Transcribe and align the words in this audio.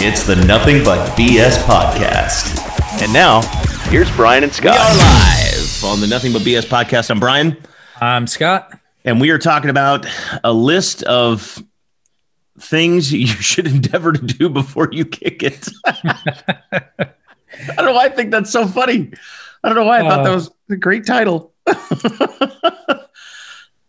It's 0.00 0.24
the 0.24 0.36
Nothing 0.46 0.84
But 0.84 1.16
BS 1.16 1.58
podcast. 1.64 3.02
And 3.02 3.12
now, 3.12 3.42
here's 3.90 4.08
Brian 4.14 4.44
and 4.44 4.52
Scott. 4.52 4.74
We 4.74 4.78
are 4.78 4.96
live 4.96 5.84
on 5.84 6.00
the 6.00 6.06
Nothing 6.06 6.32
But 6.32 6.42
BS 6.42 6.66
podcast. 6.66 7.10
I'm 7.10 7.18
Brian. 7.18 7.56
I'm 8.00 8.28
Scott. 8.28 8.78
And 9.04 9.20
we 9.20 9.30
are 9.30 9.38
talking 9.38 9.70
about 9.70 10.06
a 10.44 10.52
list 10.52 11.02
of 11.02 11.60
things 12.60 13.12
you 13.12 13.26
should 13.26 13.66
endeavor 13.66 14.12
to 14.12 14.24
do 14.24 14.48
before 14.48 14.88
you 14.92 15.04
kick 15.04 15.42
it. 15.42 15.68
I 15.84 17.10
don't 17.76 17.86
know 17.86 17.92
why 17.92 18.04
I 18.04 18.08
think 18.10 18.30
that's 18.30 18.52
so 18.52 18.68
funny. 18.68 19.10
I 19.64 19.68
don't 19.68 19.76
know 19.76 19.84
why 19.84 19.98
I 19.98 20.08
thought 20.08 20.22
that 20.22 20.30
uh, 20.30 20.36
was 20.36 20.50
a 20.70 20.76
great 20.76 21.06
title. 21.06 21.52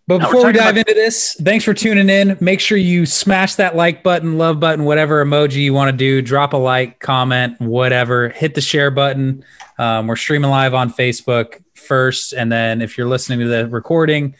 But 0.10 0.22
before 0.22 0.48
we 0.48 0.54
dive 0.54 0.70
about- 0.70 0.78
into 0.78 0.96
this, 0.96 1.36
thanks 1.40 1.64
for 1.64 1.76
tuning 1.76 2.10
in. 2.10 2.36
Make 2.40 2.60
sure 2.60 2.80
you 2.80 3.06
smash 3.06 3.54
that 3.56 3.76
like 3.76 4.02
button, 4.02 4.40
love 4.40 4.60
button, 4.60 4.86
whatever 4.86 5.24
emoji 5.24 5.58
you 5.58 5.72
want 5.72 5.92
to 5.92 5.96
do. 5.96 6.24
Drop 6.24 6.54
a 6.54 6.58
like, 6.58 7.00
comment, 7.00 7.62
whatever. 7.62 8.30
Hit 8.30 8.56
the 8.56 8.62
share 8.62 8.90
button. 8.90 9.46
Um, 9.78 10.08
we're 10.08 10.16
streaming 10.16 10.50
live 10.50 10.74
on 10.74 10.92
Facebook 10.92 11.62
first, 11.76 12.34
and 12.34 12.52
then 12.52 12.82
if 12.82 12.98
you're 12.98 13.08
listening 13.08 13.38
to 13.42 13.48
the 13.48 13.68
recording 13.68 14.34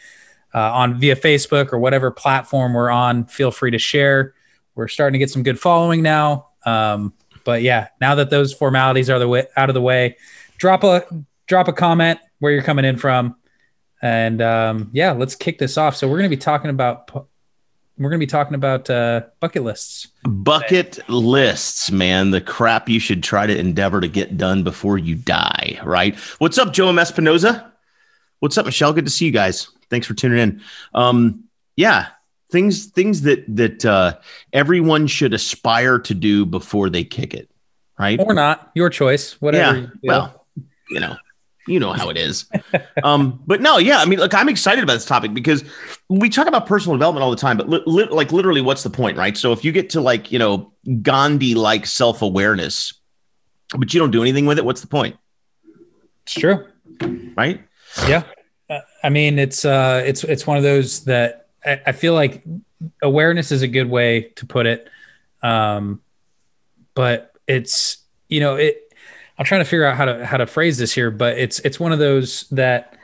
uh, 0.52 0.72
on 0.72 0.98
via 0.98 1.14
Facebook 1.14 1.72
or 1.72 1.78
whatever 1.78 2.10
platform 2.10 2.74
we're 2.74 2.90
on, 2.90 3.26
feel 3.26 3.52
free 3.52 3.70
to 3.70 3.78
share. 3.78 4.34
We're 4.74 4.88
starting 4.88 5.12
to 5.12 5.18
get 5.20 5.30
some 5.30 5.44
good 5.44 5.60
following 5.60 6.02
now. 6.02 6.48
Um, 6.66 7.12
but 7.44 7.62
yeah, 7.62 7.90
now 8.00 8.16
that 8.16 8.28
those 8.28 8.52
formalities 8.52 9.08
are 9.08 9.20
the 9.20 9.28
way, 9.28 9.46
out 9.56 9.70
of 9.70 9.74
the 9.74 9.80
way, 9.80 10.16
drop 10.58 10.82
a 10.82 11.04
drop 11.46 11.68
a 11.68 11.72
comment 11.72 12.18
where 12.40 12.50
you're 12.50 12.64
coming 12.64 12.84
in 12.84 12.96
from 12.96 13.36
and 14.02 14.40
um, 14.40 14.90
yeah, 14.92 15.12
let's 15.12 15.34
kick 15.34 15.58
this 15.58 15.76
off. 15.76 15.96
So 15.96 16.08
we're 16.08 16.18
going 16.18 16.30
to 16.30 16.36
be 16.36 16.40
talking 16.40 16.70
about 16.70 17.10
we're 17.98 18.08
going 18.08 18.18
to 18.20 18.26
be 18.26 18.30
talking 18.30 18.54
about 18.54 18.88
uh, 18.88 19.22
bucket 19.40 19.62
lists. 19.62 20.08
Bucket 20.24 20.92
today. 20.92 21.06
lists, 21.08 21.90
man. 21.90 22.30
The 22.30 22.40
crap 22.40 22.88
you 22.88 22.98
should 22.98 23.22
try 23.22 23.46
to 23.46 23.56
endeavor 23.56 24.00
to 24.00 24.08
get 24.08 24.38
done 24.38 24.64
before 24.64 24.96
you 24.96 25.14
die. 25.14 25.78
Right? 25.84 26.18
What's 26.38 26.56
up, 26.56 26.72
Joe 26.72 26.86
Espinoza? 26.86 27.70
What's 28.38 28.56
up, 28.56 28.64
Michelle? 28.64 28.94
Good 28.94 29.04
to 29.04 29.10
see 29.10 29.26
you 29.26 29.32
guys. 29.32 29.68
Thanks 29.90 30.06
for 30.06 30.14
tuning 30.14 30.38
in. 30.38 30.62
Um, 30.94 31.44
yeah, 31.76 32.08
things 32.50 32.86
things 32.86 33.22
that 33.22 33.44
that 33.54 33.84
uh, 33.84 34.16
everyone 34.52 35.06
should 35.06 35.34
aspire 35.34 35.98
to 35.98 36.14
do 36.14 36.46
before 36.46 36.88
they 36.88 37.04
kick 37.04 37.34
it. 37.34 37.50
Right? 37.98 38.18
Or 38.18 38.32
not. 38.32 38.70
Your 38.74 38.88
choice. 38.88 39.38
Whatever. 39.42 39.78
Yeah. 39.78 39.82
You 39.82 39.90
well, 40.04 40.46
you 40.88 41.00
know 41.00 41.16
you 41.70 41.80
know 41.80 41.92
how 41.92 42.10
it 42.10 42.16
is. 42.16 42.46
um, 43.04 43.40
but 43.46 43.60
no, 43.60 43.78
yeah, 43.78 43.98
I 43.98 44.04
mean, 44.04 44.18
look, 44.18 44.34
I'm 44.34 44.48
excited 44.48 44.82
about 44.82 44.94
this 44.94 45.04
topic 45.04 45.32
because 45.32 45.64
we 46.08 46.28
talk 46.28 46.46
about 46.46 46.66
personal 46.66 46.96
development 46.96 47.22
all 47.22 47.30
the 47.30 47.36
time, 47.36 47.56
but 47.56 47.68
li- 47.68 47.82
li- 47.86 48.08
like 48.10 48.32
literally, 48.32 48.60
what's 48.60 48.82
the 48.82 48.90
point, 48.90 49.16
right? 49.16 49.36
So 49.36 49.52
if 49.52 49.64
you 49.64 49.72
get 49.72 49.90
to 49.90 50.00
like 50.00 50.32
you 50.32 50.38
know 50.38 50.72
Gandhi 51.02 51.54
like 51.54 51.86
self 51.86 52.22
awareness, 52.22 52.94
but 53.78 53.94
you 53.94 54.00
don't 54.00 54.10
do 54.10 54.22
anything 54.22 54.46
with 54.46 54.58
it, 54.58 54.64
what's 54.64 54.80
the 54.80 54.86
point? 54.86 55.16
It's 56.24 56.34
true, 56.34 56.66
right? 57.36 57.62
Yeah, 58.06 58.24
uh, 58.68 58.80
I 59.02 59.08
mean, 59.08 59.38
it's 59.38 59.64
uh, 59.64 60.02
it's 60.04 60.24
it's 60.24 60.46
one 60.46 60.56
of 60.56 60.62
those 60.62 61.04
that 61.04 61.48
I, 61.64 61.80
I 61.86 61.92
feel 61.92 62.14
like 62.14 62.42
awareness 63.02 63.52
is 63.52 63.62
a 63.62 63.68
good 63.68 63.88
way 63.88 64.32
to 64.36 64.46
put 64.46 64.66
it, 64.66 64.88
um, 65.42 66.00
but 66.94 67.32
it's 67.46 67.98
you 68.28 68.40
know 68.40 68.56
it 68.56 68.89
I'm 69.40 69.46
trying 69.46 69.62
to 69.62 69.64
figure 69.64 69.86
out 69.86 69.96
how 69.96 70.04
to 70.04 70.26
how 70.26 70.36
to 70.36 70.46
phrase 70.46 70.76
this 70.76 70.92
here, 70.92 71.10
but 71.10 71.38
it's 71.38 71.60
it's 71.60 71.80
one 71.80 71.92
of 71.92 71.98
those 71.98 72.46
that 72.50 72.94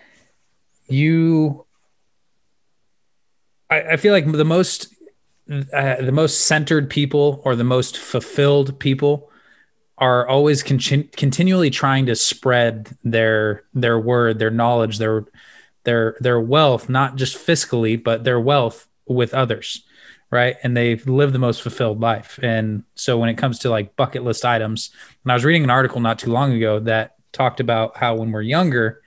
you 0.86 1.64
I, 3.70 3.80
I 3.92 3.96
feel 3.96 4.12
like 4.12 4.30
the 4.30 4.44
most 4.44 4.94
uh, 5.50 6.02
the 6.02 6.12
most 6.12 6.42
centered 6.42 6.90
people 6.90 7.40
or 7.46 7.56
the 7.56 7.64
most 7.64 7.96
fulfilled 7.96 8.78
people 8.78 9.30
are 9.96 10.28
always 10.28 10.62
con- 10.62 11.08
continually 11.16 11.70
trying 11.70 12.04
to 12.04 12.14
spread 12.14 12.94
their 13.02 13.64
their 13.72 13.98
word, 13.98 14.38
their 14.38 14.50
knowledge, 14.50 14.98
their 14.98 15.24
their 15.84 16.18
their 16.20 16.38
wealth, 16.38 16.90
not 16.90 17.16
just 17.16 17.38
fiscally, 17.38 17.96
but 18.02 18.24
their 18.24 18.38
wealth 18.38 18.86
with 19.06 19.32
others 19.32 19.86
right? 20.30 20.56
And 20.62 20.76
they've 20.76 21.06
lived 21.06 21.32
the 21.32 21.38
most 21.38 21.62
fulfilled 21.62 22.00
life. 22.00 22.38
And 22.42 22.84
so 22.94 23.18
when 23.18 23.28
it 23.28 23.38
comes 23.38 23.60
to 23.60 23.70
like 23.70 23.96
bucket 23.96 24.24
list 24.24 24.44
items, 24.44 24.90
and 25.22 25.32
I 25.32 25.34
was 25.34 25.44
reading 25.44 25.64
an 25.64 25.70
article 25.70 26.00
not 26.00 26.18
too 26.18 26.32
long 26.32 26.52
ago 26.52 26.80
that 26.80 27.14
talked 27.32 27.60
about 27.60 27.96
how 27.96 28.16
when 28.16 28.32
we're 28.32 28.42
younger, 28.42 29.02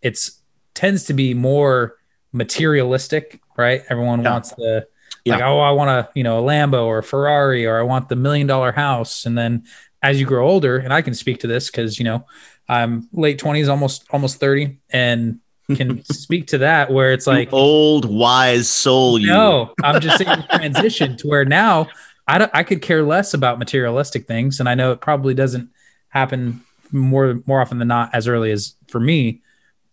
it's 0.00 0.40
tends 0.74 1.04
to 1.04 1.14
be 1.14 1.34
more 1.34 1.96
materialistic, 2.32 3.40
right? 3.56 3.82
Everyone 3.88 4.22
yeah. 4.22 4.30
wants 4.30 4.50
the 4.50 4.86
yeah. 5.24 5.34
like, 5.34 5.44
oh, 5.44 5.60
I 5.60 5.70
want 5.70 5.90
a 5.90 6.08
you 6.14 6.22
know 6.22 6.38
a 6.38 6.42
Lambo 6.42 6.84
or 6.84 6.98
a 6.98 7.02
Ferrari 7.02 7.66
or 7.66 7.78
I 7.78 7.82
want 7.82 8.08
the 8.08 8.16
million 8.16 8.46
dollar 8.46 8.72
house. 8.72 9.26
And 9.26 9.36
then 9.36 9.64
as 10.02 10.18
you 10.18 10.26
grow 10.26 10.48
older, 10.48 10.78
and 10.78 10.92
I 10.92 11.02
can 11.02 11.14
speak 11.14 11.40
to 11.40 11.46
this 11.46 11.70
because 11.70 11.98
you 11.98 12.04
know 12.04 12.26
I'm 12.68 13.08
late 13.12 13.38
twenties, 13.38 13.68
almost 13.68 14.06
almost 14.10 14.38
thirty, 14.38 14.80
and 14.90 15.40
can 15.76 16.04
speak 16.04 16.46
to 16.48 16.58
that 16.58 16.90
where 16.90 17.12
it's 17.12 17.26
like 17.26 17.50
you 17.50 17.56
old 17.56 18.04
wise 18.04 18.68
soul 18.68 19.18
you 19.18 19.26
no 19.26 19.72
i'm 19.82 20.00
just 20.00 20.18
saying 20.18 20.42
transition 20.50 21.16
to 21.16 21.28
where 21.28 21.44
now 21.44 21.86
i 22.26 22.38
don't 22.38 22.50
i 22.54 22.62
could 22.62 22.82
care 22.82 23.02
less 23.02 23.34
about 23.34 23.58
materialistic 23.58 24.26
things 24.26 24.60
and 24.60 24.68
i 24.68 24.74
know 24.74 24.92
it 24.92 25.00
probably 25.00 25.34
doesn't 25.34 25.70
happen 26.08 26.60
more 26.90 27.40
more 27.46 27.60
often 27.60 27.78
than 27.78 27.88
not 27.88 28.14
as 28.14 28.28
early 28.28 28.50
as 28.50 28.74
for 28.88 29.00
me 29.00 29.40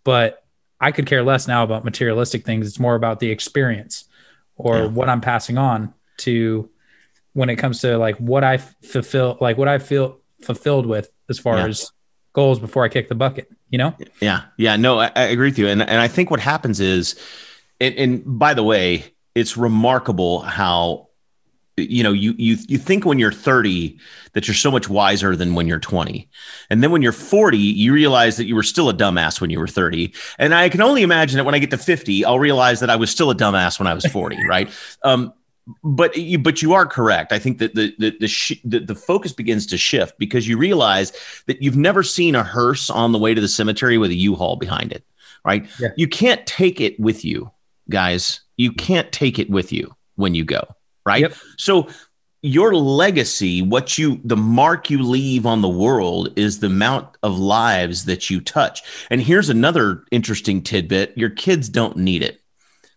but 0.04 0.44
i 0.80 0.90
could 0.90 1.06
care 1.06 1.22
less 1.22 1.48
now 1.48 1.62
about 1.62 1.84
materialistic 1.84 2.44
things 2.44 2.66
it's 2.66 2.80
more 2.80 2.94
about 2.94 3.20
the 3.20 3.30
experience 3.30 4.04
or 4.56 4.78
yeah. 4.78 4.86
what 4.86 5.08
i'm 5.08 5.20
passing 5.20 5.56
on 5.56 5.94
to 6.18 6.68
when 7.32 7.48
it 7.48 7.56
comes 7.56 7.80
to 7.80 7.96
like 7.96 8.16
what 8.16 8.44
i 8.44 8.58
fulfill 8.58 9.38
like 9.40 9.56
what 9.56 9.68
i 9.68 9.78
feel 9.78 10.18
fulfilled 10.42 10.86
with 10.86 11.10
as 11.28 11.38
far 11.38 11.58
yeah. 11.58 11.66
as 11.66 11.92
goals 12.32 12.58
before 12.58 12.84
I 12.84 12.88
kick 12.88 13.08
the 13.08 13.14
bucket, 13.14 13.50
you 13.70 13.78
know? 13.78 13.94
Yeah. 14.20 14.42
Yeah. 14.56 14.76
No, 14.76 14.98
I, 14.98 15.10
I 15.16 15.22
agree 15.22 15.48
with 15.48 15.58
you. 15.58 15.68
And, 15.68 15.80
and 15.80 16.00
I 16.00 16.08
think 16.08 16.30
what 16.30 16.40
happens 16.40 16.80
is, 16.80 17.18
and, 17.80 17.94
and 17.94 18.38
by 18.38 18.52
the 18.54 18.62
way, 18.62 19.14
it's 19.34 19.56
remarkable 19.56 20.40
how 20.40 21.08
you 21.76 22.02
know 22.02 22.12
you 22.12 22.34
you 22.36 22.56
you 22.68 22.78
think 22.78 23.04
when 23.06 23.18
you're 23.18 23.32
30 23.32 23.98
that 24.32 24.46
you're 24.46 24.54
so 24.54 24.70
much 24.70 24.88
wiser 24.88 25.34
than 25.34 25.54
when 25.54 25.66
you're 25.66 25.78
20 25.78 26.28
and 26.68 26.82
then 26.82 26.90
when 26.90 27.00
you're 27.00 27.12
40 27.12 27.56
you 27.56 27.92
realize 27.92 28.36
that 28.36 28.44
you 28.44 28.54
were 28.54 28.62
still 28.62 28.88
a 28.88 28.94
dumbass 28.94 29.40
when 29.40 29.50
you 29.50 29.58
were 29.58 29.68
30 29.68 30.12
and 30.38 30.54
i 30.54 30.68
can 30.68 30.82
only 30.82 31.02
imagine 31.02 31.38
that 31.38 31.44
when 31.44 31.54
i 31.54 31.58
get 31.58 31.70
to 31.70 31.78
50 31.78 32.24
i'll 32.24 32.38
realize 32.38 32.80
that 32.80 32.90
i 32.90 32.96
was 32.96 33.10
still 33.10 33.30
a 33.30 33.34
dumbass 33.34 33.78
when 33.78 33.86
i 33.86 33.94
was 33.94 34.04
40 34.04 34.44
right 34.48 34.70
um 35.04 35.32
but 35.82 36.16
you 36.16 36.38
but 36.38 36.62
you 36.62 36.72
are 36.72 36.86
correct. 36.86 37.32
I 37.32 37.38
think 37.38 37.58
that 37.58 37.74
the 37.74 37.94
the 37.98 38.16
the, 38.20 38.28
sh- 38.28 38.60
the, 38.64 38.80
the 38.80 38.94
focus 38.94 39.32
begins 39.32 39.66
to 39.66 39.78
shift 39.78 40.18
because 40.18 40.48
you 40.48 40.58
realize 40.58 41.12
that 41.46 41.62
you've 41.62 41.76
never 41.76 42.02
seen 42.02 42.34
a 42.34 42.42
hearse 42.42 42.90
on 42.90 43.12
the 43.12 43.18
way 43.18 43.34
to 43.34 43.40
the 43.40 43.48
cemetery 43.48 43.98
with 43.98 44.10
a 44.10 44.14
U-Haul 44.14 44.56
behind 44.56 44.92
it, 44.92 45.04
right? 45.44 45.66
Yeah. 45.78 45.88
You 45.96 46.08
can't 46.08 46.46
take 46.46 46.80
it 46.80 46.98
with 46.98 47.24
you, 47.24 47.50
guys. 47.88 48.40
You 48.56 48.72
can't 48.72 49.10
take 49.12 49.38
it 49.38 49.50
with 49.50 49.72
you 49.72 49.94
when 50.16 50.34
you 50.34 50.44
go, 50.44 50.62
right? 51.04 51.22
Yep. 51.22 51.34
So 51.56 51.88
your 52.42 52.74
legacy, 52.74 53.60
what 53.62 53.98
you 53.98 54.20
the 54.24 54.36
mark 54.36 54.88
you 54.88 55.02
leave 55.02 55.44
on 55.44 55.60
the 55.60 55.68
world 55.68 56.32
is 56.36 56.58
the 56.58 56.68
amount 56.68 57.16
of 57.22 57.38
lives 57.38 58.06
that 58.06 58.30
you 58.30 58.40
touch. 58.40 58.82
And 59.10 59.20
here's 59.20 59.50
another 59.50 60.04
interesting 60.10 60.62
tidbit, 60.62 61.16
your 61.16 61.30
kids 61.30 61.68
don't 61.68 61.96
need 61.96 62.22
it. 62.22 62.39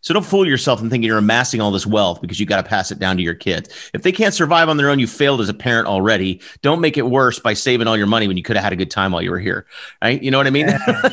So 0.03 0.13
don't 0.13 0.25
fool 0.25 0.45
yourself 0.45 0.81
and 0.81 0.91
thinking 0.91 1.07
you're 1.07 1.17
amassing 1.17 1.61
all 1.61 1.71
this 1.71 1.87
wealth 1.87 2.21
because 2.21 2.37
you 2.37 2.45
got 2.45 2.57
to 2.57 2.69
pass 2.69 2.91
it 2.91 2.99
down 2.99 3.15
to 3.17 3.23
your 3.23 3.33
kids. 3.33 3.69
If 3.93 4.03
they 4.03 4.11
can't 4.11 4.33
survive 4.33 4.67
on 4.67 4.75
their 4.75 4.89
own, 4.89 4.99
you 4.99 5.07
failed 5.07 5.39
as 5.39 5.47
a 5.47 5.53
parent 5.53 5.87
already. 5.87 6.41
Don't 6.61 6.81
make 6.81 6.97
it 6.97 7.03
worse 7.03 7.39
by 7.39 7.53
saving 7.53 7.87
all 7.87 7.95
your 7.95 8.05
money 8.05 8.27
when 8.27 8.35
you 8.35 8.43
could 8.43 8.57
have 8.57 8.63
had 8.63 8.73
a 8.73 8.75
good 8.75 8.91
time 8.91 9.13
while 9.13 9.21
you 9.21 9.31
were 9.31 9.39
here. 9.39 9.65
Right? 10.03 10.21
You 10.21 10.29
know 10.29 10.37
what 10.37 10.47
I 10.47 10.49
mean? 10.49 10.67
Yeah. 10.67 11.09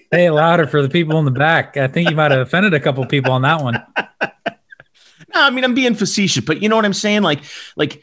hey, 0.10 0.30
louder 0.30 0.66
for 0.66 0.80
the 0.80 0.88
people 0.88 1.18
in 1.18 1.26
the 1.26 1.30
back. 1.30 1.76
I 1.76 1.86
think 1.86 2.08
you 2.08 2.16
might 2.16 2.30
have 2.30 2.40
offended 2.40 2.72
a 2.72 2.80
couple 2.80 3.04
people 3.06 3.32
on 3.32 3.42
that 3.42 3.62
one. 3.62 3.84
No, 5.34 5.42
I 5.42 5.50
mean 5.50 5.62
I'm 5.62 5.74
being 5.74 5.94
facetious, 5.94 6.42
but 6.42 6.62
you 6.62 6.70
know 6.70 6.76
what 6.76 6.86
I'm 6.86 6.94
saying? 6.94 7.20
Like, 7.20 7.42
like 7.76 8.02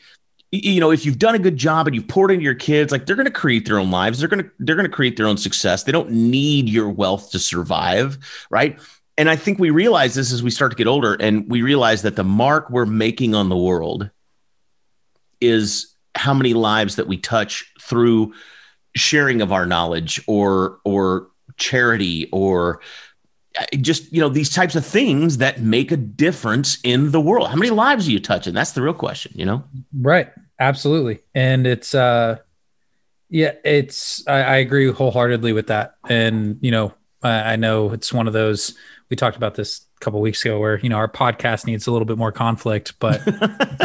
you 0.52 0.80
know 0.80 0.92
if 0.92 1.06
you've 1.06 1.20
done 1.20 1.36
a 1.36 1.40
good 1.40 1.58
job 1.58 1.88
and 1.88 1.96
you've 1.96 2.08
poured 2.08 2.32
into 2.32 2.44
your 2.44 2.54
kids 2.54 2.92
like 2.92 3.06
they're 3.06 3.16
going 3.16 3.26
to 3.26 3.32
create 3.32 3.66
their 3.66 3.80
own 3.80 3.92
lives 3.92 4.20
they're 4.20 4.30
going 4.30 4.44
to 4.44 4.50
they're 4.60 4.76
going 4.76 4.90
to 4.90 4.96
create 4.96 5.18
their 5.18 5.28
own 5.28 5.38
success 5.38 5.84
they 5.84 5.92
don't 5.92 6.10
need 6.12 6.70
your 6.70 6.90
wealth 6.90 7.32
to 7.32 7.40
survive 7.40 8.18
right 8.50 8.80
and 9.18 9.30
I 9.30 9.36
think 9.36 9.60
we 9.60 9.70
realize 9.70 10.16
this 10.16 10.32
as 10.32 10.44
we 10.44 10.52
start 10.52 10.72
to 10.72 10.78
get 10.78 10.88
older, 10.88 11.16
and 11.20 11.50
we 11.50 11.62
realize 11.62 12.02
that 12.02 12.16
the 12.16 12.24
mark 12.24 12.70
we're 12.70 12.86
making 12.86 13.34
on 13.34 13.50
the 13.50 13.58
world 13.58 14.10
is 15.42 15.96
how 16.16 16.34
many 16.34 16.54
lives 16.54 16.96
that 16.96 17.08
we 17.08 17.18
touch 17.18 17.72
through 17.82 18.34
sharing 18.96 19.42
of 19.42 19.52
our 19.52 19.66
knowledge 19.66 20.22
or 20.28 20.80
or 20.86 21.28
charity 21.58 22.30
or 22.32 22.82
uh, 23.58 23.66
just 23.82 24.12
you 24.12 24.20
know 24.20 24.30
these 24.30 24.50
types 24.50 24.76
of 24.76 24.86
things 24.86 25.38
that 25.38 25.62
make 25.62 25.92
a 25.92 25.98
difference 25.98 26.78
in 26.84 27.12
the 27.12 27.22
world. 27.22 27.50
How 27.50 27.56
many 27.56 27.72
lives 27.72 28.08
are 28.08 28.12
you 28.12 28.20
touching? 28.20 28.54
That's 28.54 28.72
the 28.72 28.82
real 28.82 28.94
question 28.94 29.34
you 29.36 29.46
know? 29.46 29.64
Right. 29.98 30.30
Absolutely. 30.60 31.20
And 31.34 31.68
it's 31.68 31.94
uh 31.94 32.38
yeah 33.30 33.54
it's 33.64 34.26
i, 34.28 34.36
I 34.42 34.56
agree 34.58 34.92
wholeheartedly 34.92 35.54
with 35.54 35.68
that. 35.68 35.96
And 36.08 36.58
you 36.62 36.72
know 36.72 36.94
I, 37.22 37.54
I 37.54 37.56
know 37.56 37.92
it's 37.92 38.14
one 38.14 38.28
of 38.28 38.34
those 38.34 38.76
we 39.10 39.16
talked 39.16 39.38
about 39.38 39.56
this 39.56 39.86
a 39.98 40.00
couple 40.00 40.20
weeks 40.20 40.44
ago 40.44 40.60
where 40.60 40.80
you 40.80 40.90
know 40.90 40.98
our 40.98 41.08
podcast 41.08 41.66
needs 41.66 41.88
a 41.88 41.92
little 41.92 42.06
bit 42.06 42.18
more 42.18 42.32
conflict, 42.32 42.94
but 43.00 43.22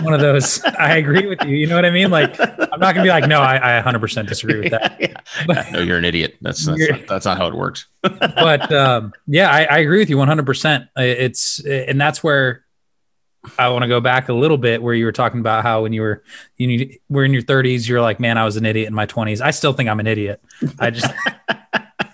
one 0.02 0.14
of 0.14 0.20
those. 0.20 0.64
I 0.78 0.96
agree 0.96 1.26
with 1.26 1.42
you. 1.44 1.56
You 1.56 1.66
know 1.66 1.74
what 1.74 1.84
I 1.84 1.90
mean? 1.90 2.10
Like 2.10 2.38
I'm 2.40 2.80
not 2.80 2.94
gonna 2.94 3.02
be 3.02 3.10
like, 3.10 3.28
no, 3.28 3.40
I, 3.40 3.78
I 3.78 3.82
100% 3.82 4.26
disagree 4.26 4.60
with 4.60 4.70
that. 4.70 4.96
yeah. 5.48 5.70
no, 5.72 5.80
you're 5.80 5.98
an 5.98 6.04
idiot. 6.04 6.36
That's 6.40 6.64
that's, 6.64 6.90
not, 6.90 7.06
that's 7.06 7.24
not 7.26 7.36
how 7.36 7.46
it 7.48 7.54
works. 7.54 7.86
but 8.02 8.72
um, 8.72 9.12
yeah, 9.26 9.50
I, 9.50 9.64
I 9.64 9.78
agree 9.78 9.98
with 9.98 10.10
you 10.10 10.16
100%. 10.16 10.88
It's 10.96 11.60
and 11.60 12.00
that's 12.00 12.24
where 12.24 12.64
I 13.58 13.68
want 13.68 13.82
to 13.82 13.88
go 13.88 14.00
back 14.00 14.28
a 14.28 14.34
little 14.34 14.58
bit 14.58 14.82
where 14.82 14.94
you 14.94 15.04
were 15.04 15.12
talking 15.12 15.40
about 15.40 15.62
how 15.64 15.82
when 15.82 15.92
you 15.92 16.00
were 16.00 16.22
you 16.56 16.98
were 17.08 17.24
in 17.24 17.32
your 17.32 17.42
30s, 17.42 17.86
you're 17.88 18.00
like, 18.00 18.20
man, 18.20 18.38
I 18.38 18.44
was 18.44 18.56
an 18.56 18.64
idiot 18.64 18.88
in 18.88 18.94
my 18.94 19.06
20s. 19.06 19.40
I 19.40 19.50
still 19.50 19.72
think 19.74 19.88
I'm 19.88 20.00
an 20.00 20.06
idiot. 20.06 20.42
I 20.78 20.90
just 20.90 21.12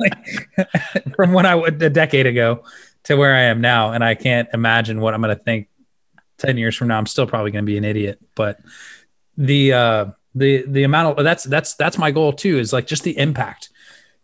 like, 0.00 1.14
from 1.14 1.32
when 1.32 1.47
I 1.47 1.55
would 1.55 1.81
a 1.82 1.91
decade 1.91 2.26
ago 2.26 2.64
to 3.06 3.17
where 3.17 3.35
I 3.35 3.43
am 3.43 3.61
now, 3.61 3.93
and 3.93 4.05
I 4.05 4.14
can't 4.14 4.49
imagine 4.53 5.00
what 5.00 5.14
I'm 5.14 5.23
going 5.23 5.37
to 5.37 5.43
think 5.43 5.69
10 6.38 6.58
years 6.58 6.76
from 6.76 6.88
now. 6.88 6.99
I'm 6.99 7.06
still 7.06 7.26
probably 7.26 7.50
going 7.50 7.64
to 7.64 7.67
be 7.67 7.79
an 7.79 7.85
idiot, 7.85 8.20
but 8.35 8.61
the 9.37 9.73
uh, 9.73 10.06
the 10.35 10.64
the 10.67 10.82
amount 10.82 11.19
of 11.19 11.25
that's 11.25 11.44
that's 11.44 11.75
that's 11.75 11.99
my 11.99 12.11
goal 12.11 12.32
too 12.32 12.58
is 12.58 12.73
like 12.73 12.87
just 12.87 13.05
the 13.05 13.17
impact 13.19 13.70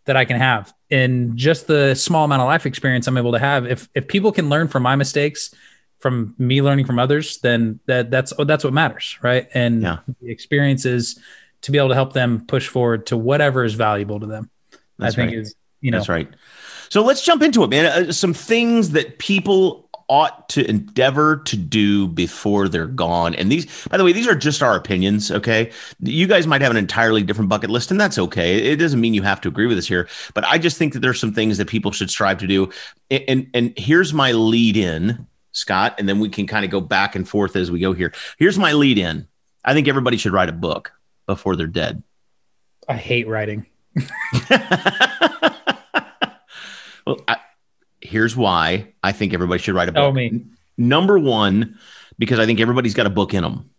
that 0.05 0.17
I 0.17 0.25
can 0.25 0.37
have 0.37 0.73
in 0.89 1.37
just 1.37 1.67
the 1.67 1.95
small 1.95 2.25
amount 2.25 2.41
of 2.41 2.47
life 2.47 2.65
experience 2.65 3.07
I'm 3.07 3.17
able 3.17 3.31
to 3.31 3.39
have. 3.39 3.65
If 3.65 3.89
if 3.95 4.07
people 4.07 4.31
can 4.31 4.49
learn 4.49 4.67
from 4.67 4.83
my 4.83 4.95
mistakes 4.95 5.53
from 5.99 6.35
me 6.37 6.61
learning 6.61 6.85
from 6.85 6.99
others, 6.99 7.37
then 7.39 7.79
that 7.85 8.11
that's 8.11 8.33
that's 8.45 8.65
what 8.65 8.73
matters, 8.73 9.17
right? 9.21 9.47
And 9.53 9.81
yeah. 9.81 9.99
the 10.21 10.29
experience 10.29 10.85
is 10.85 11.17
to 11.61 11.71
be 11.71 11.77
able 11.77 11.87
to 11.89 11.95
help 11.95 12.11
them 12.11 12.45
push 12.45 12.67
forward 12.67 13.05
to 13.07 13.15
whatever 13.15 13.63
is 13.63 13.73
valuable 13.73 14.19
to 14.19 14.25
them. 14.25 14.49
That's 14.99 15.13
I 15.13 15.15
think 15.15 15.29
right. 15.29 15.39
is 15.39 15.55
you 15.79 15.91
know 15.91 15.99
that's 15.99 16.09
right. 16.09 16.27
So 16.93 17.01
let's 17.01 17.23
jump 17.23 17.41
into 17.41 17.63
it, 17.63 17.71
man. 17.71 17.85
Uh, 17.87 18.11
some 18.11 18.35
things 18.35 18.91
that 18.91 19.17
people 19.17 19.89
ought 20.09 20.47
to 20.49 20.63
endeavor 20.69 21.37
to 21.37 21.57
do 21.57 22.07
before 22.07 22.69
they're 22.69 22.85
gone. 22.85 23.33
And 23.33 23.51
these, 23.51 23.65
by 23.87 23.97
the 23.97 24.03
way, 24.03 24.13
these 24.13 24.27
are 24.27 24.35
just 24.35 24.61
our 24.61 24.75
opinions. 24.75 25.31
Okay. 25.31 25.71
You 26.01 26.27
guys 26.27 26.45
might 26.45 26.61
have 26.61 26.69
an 26.69 26.77
entirely 26.77 27.23
different 27.23 27.49
bucket 27.49 27.71
list, 27.71 27.89
and 27.89 27.99
that's 27.99 28.19
okay. 28.19 28.57
It 28.57 28.75
doesn't 28.75 29.01
mean 29.01 29.15
you 29.15 29.23
have 29.23 29.41
to 29.41 29.47
agree 29.47 29.65
with 29.65 29.79
us 29.79 29.87
here, 29.87 30.07
but 30.35 30.45
I 30.45 30.59
just 30.59 30.77
think 30.77 30.93
that 30.93 30.99
there's 30.99 31.19
some 31.19 31.33
things 31.33 31.57
that 31.57 31.67
people 31.67 31.91
should 31.91 32.11
strive 32.11 32.37
to 32.37 32.45
do. 32.45 32.69
And, 33.09 33.23
and, 33.27 33.49
and 33.55 33.73
here's 33.75 34.13
my 34.13 34.31
lead 34.31 34.77
in 34.77 35.25
Scott, 35.51 35.95
and 35.97 36.07
then 36.07 36.19
we 36.19 36.29
can 36.29 36.45
kind 36.45 36.63
of 36.63 36.69
go 36.69 36.79
back 36.79 37.15
and 37.15 37.27
forth 37.27 37.55
as 37.55 37.71
we 37.71 37.79
go 37.79 37.93
here. 37.93 38.13
Here's 38.37 38.59
my 38.59 38.73
lead 38.73 38.99
in. 38.99 39.27
I 39.65 39.73
think 39.73 39.87
everybody 39.87 40.17
should 40.17 40.33
write 40.33 40.49
a 40.49 40.53
book 40.53 40.93
before 41.25 41.55
they're 41.55 41.65
dead. 41.65 42.03
I 42.87 42.97
hate 42.97 43.27
writing. 43.27 43.65
well, 47.05 47.19
I, 47.27 47.37
here's 48.01 48.35
why 48.35 48.93
I 49.03 49.11
think 49.11 49.33
everybody 49.33 49.61
should 49.61 49.75
write 49.75 49.89
a 49.89 49.91
book. 49.91 50.03
Oh, 50.03 50.11
me. 50.11 50.45
Number 50.77 51.19
one, 51.19 51.77
because 52.17 52.39
I 52.39 52.45
think 52.45 52.59
everybody's 52.59 52.93
got 52.93 53.05
a 53.05 53.11
book 53.11 53.33
in 53.33 53.43
them. 53.43 53.69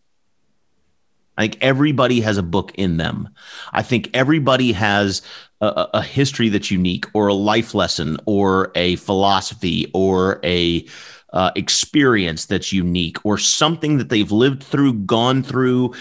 I 1.37 1.43
think 1.43 1.59
everybody 1.63 2.21
has 2.21 2.39
a 2.39 2.45
book 2.45 2.73
in 2.77 2.97
them. 2.97 3.31
I 3.73 3.83
think 3.83 4.09
everybody 4.15 4.73
has 4.73 5.23
a, 5.61 5.89
a, 5.95 6.03
history 6.03 6.49
that's 6.49 6.71
unique, 6.71 7.07
or 7.13 7.27
a 7.27 7.35
life 7.35 7.75
lesson, 7.75 8.19
or 8.25 8.71
a 8.77 8.97
philosophy, 8.97 9.91
or 9.93 10.39
a 10.45 10.87
uh, 11.33 11.51
experience 11.57 12.47
that's 12.47 12.73
unique 12.73 13.19
or 13.25 13.37
something 13.37 13.99
that 13.99 14.09
they've 14.09 14.31
lived 14.31 14.63
through, 14.63 14.95
gone 14.95 15.43
through, 15.43 15.93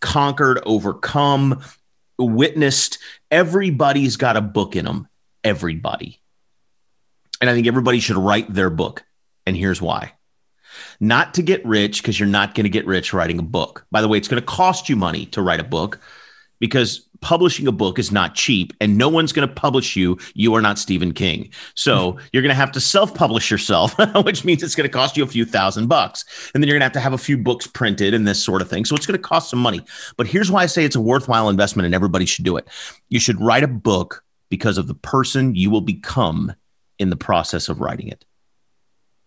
conquered, 0.00 0.60
overcome, 0.66 1.62
witnessed. 2.18 2.98
Everybody's 3.30 4.16
got 4.16 4.36
a 4.36 4.40
book 4.40 4.74
in 4.74 4.84
them. 4.84 5.08
Everybody. 5.44 6.19
And 7.40 7.48
I 7.48 7.54
think 7.54 7.66
everybody 7.66 8.00
should 8.00 8.16
write 8.16 8.52
their 8.52 8.70
book. 8.70 9.04
And 9.46 9.56
here's 9.56 9.80
why. 9.80 10.12
Not 11.00 11.34
to 11.34 11.42
get 11.42 11.64
rich, 11.64 12.02
because 12.02 12.20
you're 12.20 12.28
not 12.28 12.54
going 12.54 12.64
to 12.64 12.70
get 12.70 12.86
rich 12.86 13.12
writing 13.12 13.38
a 13.38 13.42
book. 13.42 13.86
By 13.90 14.00
the 14.00 14.08
way, 14.08 14.18
it's 14.18 14.28
going 14.28 14.40
to 14.40 14.46
cost 14.46 14.88
you 14.88 14.96
money 14.96 15.26
to 15.26 15.42
write 15.42 15.60
a 15.60 15.64
book 15.64 16.00
because 16.60 17.08
publishing 17.20 17.66
a 17.66 17.72
book 17.72 17.98
is 17.98 18.10
not 18.12 18.34
cheap 18.34 18.72
and 18.80 18.96
no 18.96 19.08
one's 19.08 19.32
going 19.32 19.46
to 19.46 19.54
publish 19.54 19.96
you. 19.96 20.18
You 20.34 20.54
are 20.54 20.62
not 20.62 20.78
Stephen 20.78 21.12
King. 21.12 21.50
So 21.74 22.18
you're 22.32 22.42
going 22.42 22.50
to 22.50 22.54
have 22.54 22.72
to 22.72 22.80
self 22.80 23.14
publish 23.14 23.50
yourself, 23.50 23.94
which 24.24 24.44
means 24.44 24.62
it's 24.62 24.74
going 24.74 24.88
to 24.88 24.92
cost 24.92 25.16
you 25.16 25.24
a 25.24 25.26
few 25.28 25.44
thousand 25.44 25.88
bucks. 25.88 26.24
And 26.54 26.62
then 26.62 26.68
you're 26.68 26.74
going 26.74 26.80
to 26.80 26.86
have 26.86 26.92
to 26.92 27.00
have 27.00 27.12
a 27.12 27.18
few 27.18 27.38
books 27.38 27.66
printed 27.66 28.14
and 28.14 28.26
this 28.26 28.42
sort 28.42 28.62
of 28.62 28.68
thing. 28.68 28.84
So 28.84 28.94
it's 28.94 29.06
going 29.06 29.20
to 29.20 29.28
cost 29.28 29.50
some 29.50 29.58
money. 29.58 29.82
But 30.16 30.26
here's 30.26 30.50
why 30.50 30.62
I 30.62 30.66
say 30.66 30.84
it's 30.84 30.96
a 30.96 31.00
worthwhile 31.00 31.48
investment 31.48 31.86
and 31.86 31.94
everybody 31.94 32.26
should 32.26 32.44
do 32.44 32.56
it. 32.56 32.68
You 33.08 33.20
should 33.20 33.40
write 33.40 33.64
a 33.64 33.68
book 33.68 34.24
because 34.48 34.78
of 34.78 34.86
the 34.86 34.94
person 34.94 35.54
you 35.54 35.70
will 35.70 35.80
become 35.80 36.54
in 37.00 37.10
the 37.10 37.16
process 37.16 37.68
of 37.68 37.80
writing 37.80 38.08
it. 38.08 38.24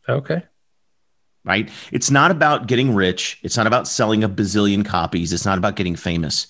Okay 0.07 0.43
right? 1.45 1.69
It's 1.91 2.09
not 2.09 2.31
about 2.31 2.67
getting 2.67 2.95
rich. 2.95 3.37
It's 3.43 3.57
not 3.57 3.67
about 3.67 3.85
selling 3.85 4.23
a 4.23 4.29
bazillion 4.29 4.85
copies. 4.85 5.33
It's 5.33 5.45
not 5.45 5.57
about 5.57 5.75
getting 5.75 5.97
famous 5.97 6.47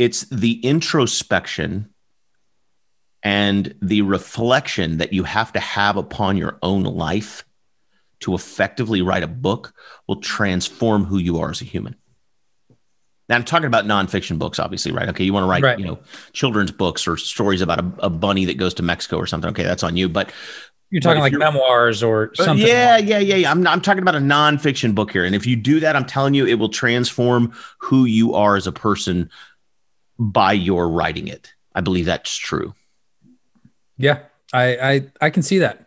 it's 0.00 0.22
the 0.30 0.52
introspection 0.64 1.90
and 3.22 3.74
the 3.82 4.00
reflection 4.00 4.96
that 4.96 5.12
you 5.12 5.24
have 5.24 5.52
to 5.52 5.60
have 5.60 5.98
upon 5.98 6.38
your 6.38 6.58
own 6.62 6.84
life 6.84 7.44
to 8.20 8.34
effectively 8.34 9.02
write 9.02 9.22
a 9.22 9.28
book 9.28 9.74
will 10.08 10.22
transform 10.22 11.04
who 11.04 11.18
you 11.18 11.38
are 11.40 11.50
as 11.50 11.60
a 11.60 11.66
human. 11.66 11.96
Now 13.30 13.36
I'm 13.36 13.44
talking 13.44 13.68
about 13.68 13.84
nonfiction 13.84 14.40
books, 14.40 14.58
obviously, 14.58 14.90
right? 14.90 15.08
Okay, 15.08 15.22
you 15.22 15.32
want 15.32 15.44
to 15.44 15.48
write, 15.48 15.62
right. 15.62 15.78
you 15.78 15.86
know, 15.86 16.00
children's 16.32 16.72
books 16.72 17.06
or 17.06 17.16
stories 17.16 17.60
about 17.60 17.78
a, 17.78 17.92
a, 18.06 18.10
bunny 18.10 18.44
that 18.46 18.58
goes 18.58 18.74
to 18.74 18.82
Mexico 18.82 19.18
or 19.18 19.26
something. 19.26 19.50
Okay, 19.50 19.62
that's 19.62 19.84
on 19.84 19.96
you. 19.96 20.08
But 20.08 20.32
you're 20.90 21.00
talking 21.00 21.20
like 21.20 21.30
you're, 21.30 21.38
memoirs 21.38 22.02
or 22.02 22.32
uh, 22.40 22.44
something. 22.44 22.66
Yeah, 22.66 22.98
yeah, 22.98 23.20
yeah, 23.20 23.36
yeah. 23.36 23.50
I'm, 23.52 23.64
I'm 23.68 23.80
talking 23.80 24.02
about 24.02 24.16
a 24.16 24.20
nonfiction 24.20 24.96
book 24.96 25.12
here, 25.12 25.24
and 25.24 25.36
if 25.36 25.46
you 25.46 25.54
do 25.54 25.78
that, 25.78 25.94
I'm 25.94 26.06
telling 26.06 26.34
you, 26.34 26.44
it 26.44 26.54
will 26.54 26.70
transform 26.70 27.54
who 27.78 28.04
you 28.04 28.34
are 28.34 28.56
as 28.56 28.66
a 28.66 28.72
person 28.72 29.30
by 30.18 30.52
your 30.52 30.88
writing 30.88 31.28
it. 31.28 31.54
I 31.72 31.82
believe 31.82 32.06
that's 32.06 32.34
true. 32.36 32.74
Yeah, 33.96 34.18
I 34.52 34.76
I, 34.76 35.02
I 35.20 35.30
can 35.30 35.44
see 35.44 35.58
that. 35.58 35.86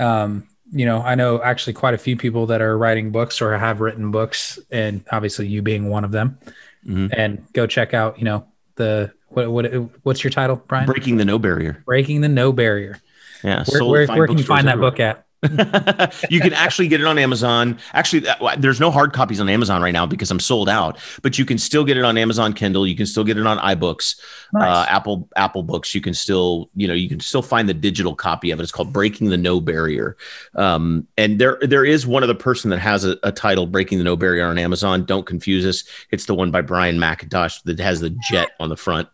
Um, 0.00 0.48
you 0.72 0.84
know, 0.84 1.00
I 1.00 1.14
know 1.14 1.40
actually 1.40 1.74
quite 1.74 1.94
a 1.94 1.98
few 1.98 2.16
people 2.16 2.46
that 2.46 2.60
are 2.60 2.76
writing 2.76 3.12
books 3.12 3.40
or 3.40 3.56
have 3.56 3.80
written 3.80 4.10
books, 4.10 4.58
and 4.68 5.04
obviously 5.12 5.46
you 5.46 5.62
being 5.62 5.88
one 5.88 6.02
of 6.02 6.10
them. 6.10 6.38
Mm-hmm. 6.86 7.08
And 7.12 7.52
go 7.52 7.66
check 7.66 7.94
out, 7.94 8.18
you 8.18 8.24
know, 8.24 8.46
the 8.76 9.12
what 9.28 9.50
what 9.50 9.66
what's 10.02 10.24
your 10.24 10.30
title, 10.30 10.56
Brian? 10.56 10.86
Breaking 10.86 11.16
the 11.16 11.24
No 11.24 11.38
Barrier. 11.38 11.82
Breaking 11.86 12.20
the 12.20 12.28
No 12.28 12.52
Barrier. 12.52 13.00
Yeah. 13.42 13.64
Where, 13.68 13.84
where, 13.84 14.06
where 14.06 14.26
can 14.26 14.38
you 14.38 14.44
find 14.44 14.68
that 14.68 14.78
book 14.78 15.00
at? 15.00 15.26
you 16.30 16.40
can 16.40 16.52
actually 16.52 16.86
get 16.86 17.00
it 17.00 17.06
on 17.06 17.18
Amazon. 17.18 17.76
Actually, 17.94 18.28
there's 18.58 18.78
no 18.78 18.92
hard 18.92 19.12
copies 19.12 19.40
on 19.40 19.48
Amazon 19.48 19.82
right 19.82 19.90
now 19.90 20.06
because 20.06 20.30
I'm 20.30 20.38
sold 20.38 20.68
out. 20.68 20.98
But 21.20 21.36
you 21.36 21.44
can 21.44 21.58
still 21.58 21.84
get 21.84 21.96
it 21.96 22.04
on 22.04 22.16
Amazon 22.16 22.52
Kindle. 22.52 22.86
You 22.86 22.94
can 22.94 23.06
still 23.06 23.24
get 23.24 23.36
it 23.36 23.44
on 23.44 23.58
iBooks, 23.58 24.20
nice. 24.52 24.62
uh, 24.62 24.86
Apple 24.88 25.28
Apple 25.34 25.64
Books. 25.64 25.96
You 25.96 26.00
can 26.00 26.14
still, 26.14 26.70
you 26.76 26.86
know, 26.86 26.94
you 26.94 27.08
can 27.08 27.18
still 27.18 27.42
find 27.42 27.68
the 27.68 27.74
digital 27.74 28.14
copy 28.14 28.52
of 28.52 28.60
it. 28.60 28.62
It's 28.62 28.70
called 28.70 28.92
Breaking 28.92 29.30
the 29.30 29.36
No 29.36 29.60
Barrier. 29.60 30.16
Um, 30.54 31.08
and 31.18 31.40
there 31.40 31.58
there 31.60 31.84
is 31.84 32.06
one 32.06 32.22
other 32.22 32.34
person 32.34 32.70
that 32.70 32.78
has 32.78 33.04
a, 33.04 33.18
a, 33.24 33.32
title, 33.32 33.66
Breaking 33.66 33.98
the 33.98 34.04
No 34.04 34.14
Barrier, 34.14 34.46
on 34.46 34.58
Amazon. 34.58 35.04
Don't 35.04 35.26
confuse 35.26 35.66
us. 35.66 35.82
It's 36.12 36.26
the 36.26 36.36
one 36.36 36.52
by 36.52 36.60
Brian 36.60 36.98
McIntosh 36.98 37.64
that 37.64 37.80
has 37.80 37.98
the 37.98 38.10
jet 38.30 38.50
on 38.60 38.68
the 38.68 38.76
front. 38.76 39.08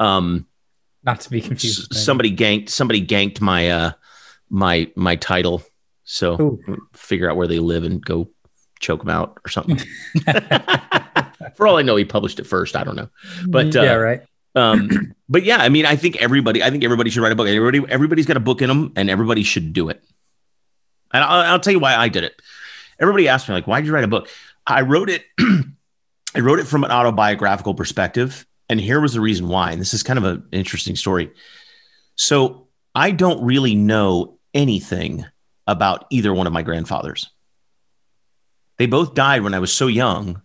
Um, 0.00 0.46
Not 1.02 1.20
to 1.20 1.30
be 1.30 1.42
confused. 1.42 1.92
somebody 1.94 2.34
ganked. 2.34 2.70
Somebody 2.70 3.06
ganked 3.06 3.42
my 3.42 3.70
uh, 3.70 3.92
my 4.48 4.90
my 4.96 5.16
title 5.16 5.62
so 6.04 6.40
Ooh. 6.40 6.88
figure 6.92 7.30
out 7.30 7.36
where 7.36 7.46
they 7.46 7.58
live 7.58 7.84
and 7.84 8.04
go 8.04 8.28
choke 8.80 9.00
them 9.00 9.10
out 9.10 9.38
or 9.44 9.48
something. 9.48 9.78
For 11.56 11.66
all 11.66 11.78
I 11.78 11.82
know, 11.82 11.96
he 11.96 12.04
published 12.04 12.38
it 12.38 12.46
first. 12.46 12.76
I 12.76 12.84
don't 12.84 12.96
know, 12.96 13.08
but 13.48 13.74
uh, 13.74 13.82
yeah, 13.82 13.94
right. 13.94 14.22
um, 14.54 15.14
but 15.28 15.44
yeah, 15.44 15.58
I 15.58 15.68
mean, 15.68 15.86
I 15.86 15.96
think 15.96 16.16
everybody, 16.16 16.62
I 16.62 16.70
think 16.70 16.84
everybody 16.84 17.10
should 17.10 17.22
write 17.22 17.32
a 17.32 17.36
book. 17.36 17.48
Everybody, 17.48 17.92
everybody's 17.92 18.26
got 18.26 18.36
a 18.36 18.40
book 18.40 18.62
in 18.62 18.68
them, 18.68 18.92
and 18.96 19.10
everybody 19.10 19.42
should 19.42 19.72
do 19.72 19.88
it. 19.88 20.02
And 21.12 21.22
I'll, 21.22 21.52
I'll 21.52 21.60
tell 21.60 21.72
you 21.72 21.78
why 21.78 21.94
I 21.94 22.08
did 22.08 22.24
it. 22.24 22.40
Everybody 22.98 23.28
asked 23.28 23.48
me 23.48 23.54
like, 23.54 23.66
"Why 23.66 23.80
did 23.80 23.86
you 23.86 23.94
write 23.94 24.04
a 24.04 24.08
book?" 24.08 24.28
I 24.66 24.82
wrote 24.82 25.10
it. 25.10 25.24
I 26.34 26.40
wrote 26.40 26.58
it 26.58 26.66
from 26.66 26.84
an 26.84 26.90
autobiographical 26.90 27.74
perspective, 27.74 28.46
and 28.68 28.80
here 28.80 29.00
was 29.00 29.14
the 29.14 29.20
reason 29.20 29.48
why. 29.48 29.70
And 29.70 29.80
this 29.80 29.94
is 29.94 30.02
kind 30.02 30.18
of 30.18 30.24
an 30.24 30.46
interesting 30.50 30.96
story. 30.96 31.30
So 32.16 32.68
I 32.94 33.10
don't 33.12 33.44
really 33.44 33.74
know 33.74 34.38
anything 34.52 35.24
about 35.66 36.06
either 36.10 36.32
one 36.32 36.46
of 36.46 36.52
my 36.52 36.62
grandfathers. 36.62 37.30
They 38.78 38.86
both 38.86 39.14
died 39.14 39.42
when 39.42 39.54
I 39.54 39.60
was 39.60 39.72
so 39.72 39.86
young 39.86 40.42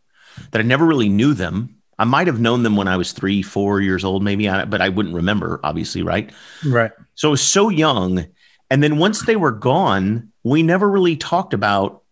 that 0.51 0.59
I 0.59 0.63
never 0.63 0.85
really 0.85 1.09
knew 1.09 1.33
them. 1.33 1.75
I 1.97 2.05
might 2.05 2.27
have 2.27 2.39
known 2.39 2.63
them 2.63 2.75
when 2.75 2.88
I 2.88 2.95
was 2.95 3.11
three, 3.11 3.41
four 3.41 3.81
years 3.81 4.05
old, 4.05 4.23
maybe, 4.23 4.47
but 4.47 4.81
I 4.81 4.89
wouldn't 4.89 5.15
remember, 5.15 5.59
obviously, 5.63 6.01
right? 6.01 6.31
Right. 6.65 6.91
So 7.15 7.27
I 7.27 7.31
was 7.31 7.41
so 7.41 7.69
young. 7.69 8.25
And 8.69 8.81
then 8.81 8.97
once 8.97 9.23
they 9.23 9.35
were 9.35 9.51
gone, 9.51 10.31
we 10.43 10.63
never 10.63 10.89
really 10.89 11.17
talked 11.17 11.53
about 11.53 12.03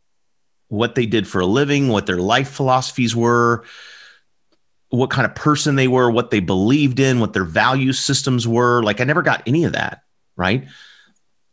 what 0.67 0.95
they 0.95 1.05
did 1.05 1.27
for 1.27 1.39
a 1.39 1.45
living, 1.45 1.87
what 1.87 2.05
their 2.05 2.17
life 2.17 2.49
philosophies 2.49 3.15
were, 3.15 3.63
what 4.89 5.09
kind 5.09 5.25
of 5.25 5.35
person 5.35 5.75
they 5.75 5.87
were, 5.87 6.11
what 6.11 6.31
they 6.31 6.41
believed 6.41 6.99
in, 6.99 7.19
what 7.19 7.33
their 7.33 7.45
value 7.45 7.93
systems 7.93 8.45
were. 8.47 8.83
Like 8.83 8.99
I 8.99 9.05
never 9.05 9.21
got 9.21 9.43
any 9.45 9.63
of 9.63 9.73
that. 9.73 10.01
Right. 10.35 10.67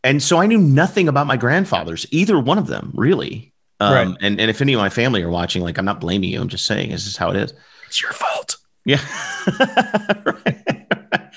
And 0.04 0.22
so 0.22 0.38
I 0.38 0.46
knew 0.46 0.58
nothing 0.58 1.08
about 1.08 1.26
my 1.26 1.36
grandfathers, 1.36 2.06
either 2.12 2.38
one 2.38 2.58
of 2.58 2.68
them, 2.68 2.92
really. 2.94 3.52
Um, 3.80 3.92
Right. 3.92 4.16
and, 4.20 4.40
and 4.40 4.48
if 4.50 4.60
any 4.62 4.72
of 4.74 4.78
my 4.78 4.88
family 4.90 5.22
are 5.24 5.28
watching, 5.30 5.62
like 5.62 5.76
I'm 5.78 5.84
not 5.84 6.00
blaming 6.00 6.30
you. 6.30 6.40
I'm 6.40 6.48
just 6.48 6.64
saying 6.66 6.90
this 6.90 7.06
is 7.08 7.16
how 7.16 7.30
it 7.30 7.36
is. 7.36 7.52
It's 7.88 8.00
your 8.00 8.12
fault. 8.12 8.56
Yeah. 8.84 9.00
Right. 10.24 11.30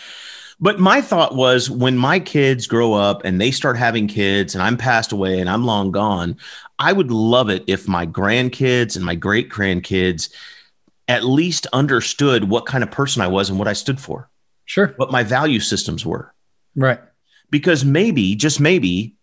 But 0.60 0.80
my 0.80 1.02
thought 1.02 1.36
was 1.36 1.70
when 1.70 1.98
my 1.98 2.20
kids 2.20 2.66
grow 2.66 2.94
up 2.94 3.24
and 3.24 3.40
they 3.40 3.52
start 3.52 3.78
having 3.78 4.08
kids 4.08 4.56
and 4.56 4.64
I'm 4.64 4.76
passed 4.76 5.12
away 5.12 5.40
and 5.40 5.48
I'm 5.48 5.66
long 5.66 5.92
gone, 5.92 6.36
I 6.80 6.94
would 6.94 7.12
love 7.12 7.50
it 7.52 7.64
if 7.68 7.88
my 7.88 8.08
grandkids 8.08 8.96
and 8.96 9.06
my 9.06 9.14
great 9.14 9.50
grandkids 9.52 10.30
at 11.08 11.24
least 11.24 11.68
understood 11.74 12.46
what 12.50 12.66
kind 12.66 12.84
of 12.84 12.90
person 12.90 13.22
I 13.22 13.28
was 13.28 13.50
and 13.52 13.60
what 13.60 13.68
I 13.68 13.74
stood 13.74 14.00
for, 14.00 14.30
Sure. 14.66 14.94
what 14.98 15.12
my 15.12 15.22
value 15.22 15.60
systems 15.60 16.04
were. 16.08 16.34
Right. 16.76 17.00
Because 17.50 17.86
maybe, 17.86 18.36
just 18.36 18.60
maybe, 18.60 19.14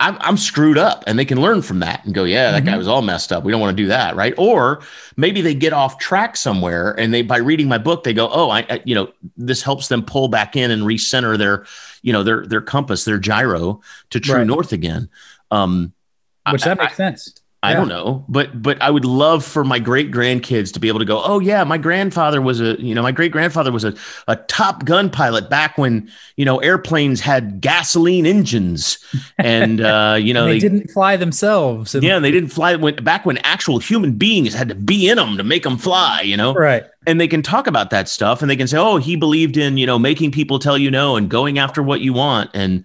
I'm, 0.00 0.16
I'm 0.20 0.36
screwed 0.36 0.78
up 0.78 1.04
and 1.06 1.16
they 1.18 1.24
can 1.24 1.40
learn 1.40 1.62
from 1.62 1.78
that 1.80 2.04
and 2.04 2.12
go, 2.14 2.24
yeah, 2.24 2.50
that 2.52 2.64
guy 2.64 2.72
Mhm. 2.72 2.78
was 2.78 2.88
all 2.88 3.02
messed 3.02 3.32
up. 3.32 3.44
We 3.44 3.52
don't 3.52 3.60
want 3.60 3.76
to 3.76 3.82
do 3.82 3.88
that. 3.88 4.16
Right. 4.16 4.34
Or 4.36 4.82
maybe 5.16 5.42
they 5.42 5.54
get 5.54 5.72
off 5.72 5.98
track 5.98 6.36
somewhere 6.36 6.92
and 6.98 7.14
they, 7.14 7.22
by 7.22 7.36
reading 7.38 7.68
my 7.68 7.78
book, 7.78 8.02
they 8.02 8.12
go, 8.12 8.28
oh, 8.28 8.50
I, 8.50 8.60
I 8.68 8.82
you 8.84 8.94
know, 8.96 9.12
this 9.36 9.62
helps 9.62 9.86
them 9.88 10.02
pull 10.04 10.26
back 10.28 10.56
in 10.56 10.70
and 10.72 10.82
recenter 10.82 11.38
their, 11.38 11.66
you 12.02 12.12
know, 12.12 12.24
their, 12.24 12.44
their 12.46 12.60
compass, 12.60 13.04
their 13.04 13.18
gyro 13.18 13.80
to 14.10 14.18
true 14.18 14.36
Right. 14.36 14.46
north 14.46 14.72
again. 14.72 15.08
Um, 15.52 15.92
Which 16.50 16.62
I- 16.66 16.70
that 16.70 16.78
makes 16.78 16.96
sense. 16.96 17.34
I 17.64 17.70
Yeah. 17.70 17.76
don't 17.76 17.88
know, 17.88 18.24
but 18.28 18.60
but 18.60 18.82
I 18.82 18.90
would 18.90 19.04
love 19.04 19.44
for 19.44 19.62
my 19.62 19.78
great 19.78 20.10
grandkids 20.10 20.72
to 20.72 20.80
be 20.80 20.88
able 20.88 20.98
to 20.98 21.04
go, 21.04 21.22
oh 21.24 21.38
yeah, 21.38 21.62
my 21.62 21.78
grandfather 21.78 22.42
was 22.42 22.60
a 22.60 22.74
you 22.82 22.92
know 22.92 23.02
my 23.02 23.12
great 23.12 23.30
grandfather 23.30 23.70
was 23.70 23.84
a, 23.84 23.94
a 24.26 24.34
top 24.34 24.84
gun 24.84 25.08
pilot 25.08 25.48
back 25.48 25.78
when 25.78 26.10
you 26.36 26.44
know 26.44 26.58
airplanes 26.58 27.20
had 27.20 27.60
gasoline 27.60 28.26
engines, 28.26 28.98
and 29.38 29.80
uh, 29.92 30.16
you 30.20 30.34
know 30.34 30.46
they, 30.46 30.54
they, 30.54 30.58
didn't 30.58 30.90
fly 30.90 31.16
themselves. 31.16 31.94
and- 31.94 32.02
yeah 32.02 32.18
they 32.18 32.32
didn't 32.32 32.50
fly 32.50 32.74
when 32.74 32.96
back 32.96 33.24
when 33.24 33.38
actual 33.38 33.78
human 33.78 34.12
beings 34.18 34.54
had 34.54 34.68
to 34.68 34.74
be 34.74 35.08
in 35.08 35.16
them 35.16 35.36
to 35.36 35.44
make 35.44 35.62
them 35.62 35.78
fly, 35.78 36.20
you 36.22 36.36
know, 36.36 36.54
Right. 36.54 36.82
and 37.06 37.20
they 37.20 37.28
can 37.28 37.42
talk 37.42 37.68
about 37.68 37.90
that 37.90 38.08
stuff 38.08 38.42
and 38.42 38.50
they 38.50 38.56
can 38.56 38.66
say, 38.66 38.76
oh 38.78 38.96
he 38.96 39.14
believed 39.14 39.56
in 39.56 39.76
you 39.76 39.86
know 39.86 40.00
making 40.00 40.32
people 40.32 40.58
tell 40.58 40.76
you 40.76 40.90
no 40.90 41.14
and 41.14 41.28
going 41.30 41.60
after 41.60 41.80
what 41.80 42.00
you 42.00 42.12
want, 42.12 42.50
and 42.54 42.84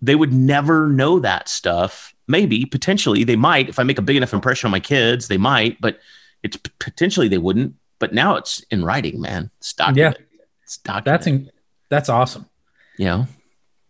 they 0.00 0.14
would 0.14 0.32
never 0.32 0.86
know 0.88 1.18
that 1.18 1.48
stuff. 1.48 2.12
Maybe 2.28 2.64
potentially 2.64 3.24
they 3.24 3.36
might 3.36 3.68
if 3.68 3.78
I 3.78 3.82
make 3.84 3.98
a 3.98 4.02
big 4.02 4.16
enough 4.16 4.32
impression 4.34 4.66
on 4.66 4.72
my 4.72 4.80
kids, 4.80 5.28
they 5.28 5.38
might, 5.38 5.80
but 5.80 6.00
it's 6.42 6.56
potentially 6.78 7.28
they 7.28 7.38
wouldn't. 7.38 7.74
But 7.98 8.12
now 8.12 8.36
it's 8.36 8.60
in 8.70 8.84
writing, 8.84 9.20
man. 9.20 9.50
It's 9.58 9.72
documented. 9.72 10.26
It's 10.64 10.78
documented. 10.78 11.12
That's 11.12 11.26
in, 11.26 11.50
that's 11.88 12.08
awesome. 12.08 12.46
yeah 12.98 13.26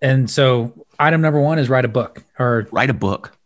And 0.03 0.31
so 0.31 0.87
item 0.99 1.21
number 1.23 1.41
one 1.41 1.59
is 1.59 1.69
write 1.69 1.85
a 1.85 1.89
book 1.89 2.23
or 2.39 2.69
write 2.71 2.91
a 2.91 2.95
book. 2.95 3.37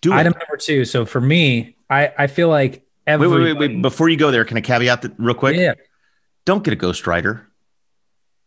Do 0.00 0.12
item 0.12 0.32
it. 0.32 0.38
number 0.38 0.56
two. 0.56 0.84
So 0.84 1.04
for 1.04 1.20
me, 1.20 1.76
I, 1.90 2.12
I 2.16 2.26
feel 2.28 2.48
like 2.48 2.72
Wait, 2.72 3.14
every 3.14 3.28
wait, 3.28 3.40
wait, 3.40 3.58
wait. 3.58 3.82
Before 3.82 4.08
you 4.08 4.16
go 4.16 4.30
there, 4.30 4.44
can 4.44 4.56
I 4.56 4.60
caveat 4.60 5.02
that 5.02 5.12
real 5.18 5.34
quick? 5.34 5.56
yeah, 5.56 5.74
Don't 6.44 6.62
get 6.62 6.74
a 6.74 6.76
ghostwriter. 6.76 7.46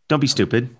Don't 0.07 0.19
be 0.19 0.27
stupid. 0.27 0.75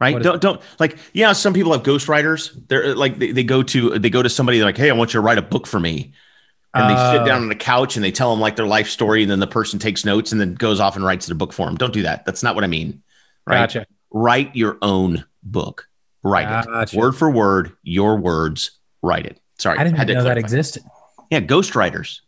Right? 0.00 0.22
Don't 0.22 0.40
don't 0.40 0.62
like 0.78 0.96
yeah, 1.12 1.32
some 1.32 1.52
people 1.52 1.72
have 1.72 1.82
ghostwriters. 1.82 2.58
They're 2.68 2.94
like 2.94 3.18
they, 3.18 3.32
they 3.32 3.44
go 3.44 3.62
to 3.62 3.98
they 3.98 4.08
go 4.08 4.22
to 4.22 4.30
somebody 4.30 4.58
they're 4.58 4.66
like, 4.66 4.78
hey, 4.78 4.88
I 4.88 4.94
want 4.94 5.12
you 5.12 5.20
to 5.20 5.22
write 5.22 5.38
a 5.38 5.42
book 5.42 5.66
for 5.66 5.78
me. 5.78 6.12
And 6.72 6.88
they 6.88 6.94
sit 6.94 7.22
Uh, 7.22 7.24
down 7.24 7.42
on 7.42 7.48
the 7.48 7.56
couch 7.56 7.96
and 7.96 8.04
they 8.04 8.12
tell 8.12 8.30
them 8.30 8.40
like 8.40 8.56
their 8.56 8.66
life 8.66 8.88
story, 8.88 9.22
and 9.22 9.30
then 9.30 9.40
the 9.40 9.46
person 9.46 9.78
takes 9.78 10.04
notes 10.04 10.32
and 10.32 10.40
then 10.40 10.54
goes 10.54 10.80
off 10.80 10.96
and 10.96 11.04
writes 11.04 11.26
the 11.26 11.34
book 11.34 11.52
for 11.52 11.66
them. 11.66 11.76
Don't 11.76 11.92
do 11.92 12.02
that. 12.02 12.24
That's 12.24 12.42
not 12.42 12.54
what 12.54 12.64
I 12.64 12.68
mean. 12.68 13.02
Right? 13.46 13.58
Gotcha. 13.58 13.86
Write 14.12 14.56
your 14.56 14.78
own 14.80 15.24
book. 15.42 15.88
Write 16.22 16.64
Gotcha. 16.64 16.96
it. 16.96 16.98
Word 16.98 17.12
for 17.12 17.28
word, 17.30 17.72
your 17.82 18.16
words, 18.16 18.70
write 19.02 19.26
it. 19.26 19.40
Sorry. 19.58 19.78
I 19.78 19.84
didn't 19.84 19.98
had 19.98 20.06
to 20.06 20.12
even 20.12 20.24
know 20.24 20.28
that 20.28 20.38
existed. 20.38 20.82
Yeah, 21.30 21.40
ghostwriters. 21.40 22.20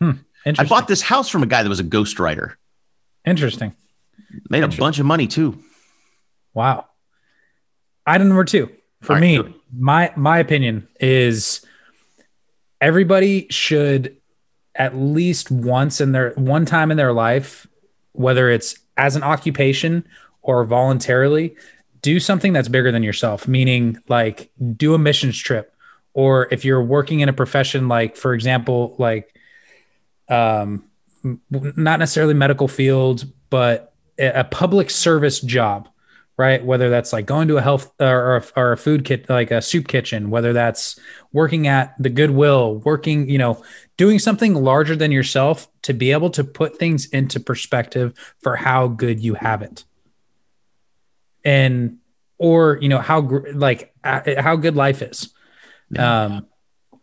I 0.00 0.14
Interesting. 0.44 0.68
bought 0.68 0.88
this 0.88 1.02
house 1.02 1.28
from 1.28 1.42
a 1.42 1.46
guy 1.46 1.62
that 1.62 1.68
was 1.68 1.80
a 1.80 1.84
ghostwriter. 1.84 2.54
Interesting. 3.24 3.74
Made 4.48 4.64
a 4.64 4.68
bunch 4.68 4.98
of 4.98 5.06
money 5.06 5.26
too. 5.26 5.62
Wow. 6.54 6.86
Item 8.06 8.28
number 8.28 8.44
two 8.44 8.70
for 9.00 9.14
right, 9.14 9.20
me, 9.20 9.38
it. 9.38 9.46
my 9.76 10.12
my 10.16 10.38
opinion 10.38 10.88
is 11.00 11.64
everybody 12.80 13.46
should 13.50 14.16
at 14.74 14.96
least 14.96 15.50
once 15.50 16.00
in 16.00 16.12
their 16.12 16.30
one 16.34 16.64
time 16.64 16.90
in 16.90 16.96
their 16.96 17.12
life, 17.12 17.66
whether 18.12 18.50
it's 18.50 18.76
as 18.96 19.16
an 19.16 19.22
occupation 19.22 20.06
or 20.42 20.64
voluntarily, 20.64 21.54
do 22.00 22.18
something 22.18 22.52
that's 22.52 22.68
bigger 22.68 22.90
than 22.90 23.02
yourself. 23.02 23.46
Meaning, 23.46 23.98
like 24.08 24.50
do 24.76 24.94
a 24.94 24.98
missions 24.98 25.38
trip, 25.38 25.74
or 26.14 26.48
if 26.50 26.64
you're 26.64 26.82
working 26.82 27.20
in 27.20 27.28
a 27.28 27.32
profession, 27.32 27.88
like 27.88 28.16
for 28.16 28.34
example, 28.34 28.96
like 28.98 29.34
um, 30.28 30.84
not 31.50 31.98
necessarily 31.98 32.34
medical 32.34 32.68
field, 32.68 33.24
but 33.50 33.94
a 34.18 34.44
public 34.44 34.90
service 34.90 35.40
job 35.40 35.88
right? 36.42 36.64
Whether 36.64 36.90
that's 36.90 37.12
like 37.12 37.24
going 37.24 37.46
to 37.46 37.56
a 37.56 37.62
health 37.62 37.92
or, 38.00 38.34
or, 38.36 38.44
or 38.56 38.72
a 38.72 38.76
food 38.76 39.04
kit, 39.04 39.30
like 39.30 39.52
a 39.52 39.62
soup 39.62 39.86
kitchen, 39.86 40.28
whether 40.28 40.52
that's 40.52 40.98
working 41.32 41.68
at 41.68 41.94
the 42.02 42.10
Goodwill, 42.10 42.78
working, 42.84 43.30
you 43.30 43.38
know, 43.38 43.62
doing 43.96 44.18
something 44.18 44.54
larger 44.54 44.96
than 44.96 45.12
yourself 45.12 45.68
to 45.82 45.92
be 45.92 46.10
able 46.10 46.30
to 46.30 46.42
put 46.42 46.80
things 46.80 47.06
into 47.06 47.38
perspective 47.38 48.12
for 48.40 48.56
how 48.56 48.88
good 48.88 49.20
you 49.20 49.34
have 49.34 49.62
it. 49.62 49.84
And, 51.44 51.98
or, 52.38 52.76
you 52.82 52.88
know, 52.88 52.98
how, 52.98 53.20
like, 53.54 53.94
how 54.02 54.56
good 54.56 54.74
life 54.74 55.00
is. 55.00 55.32
Um, 55.96 56.48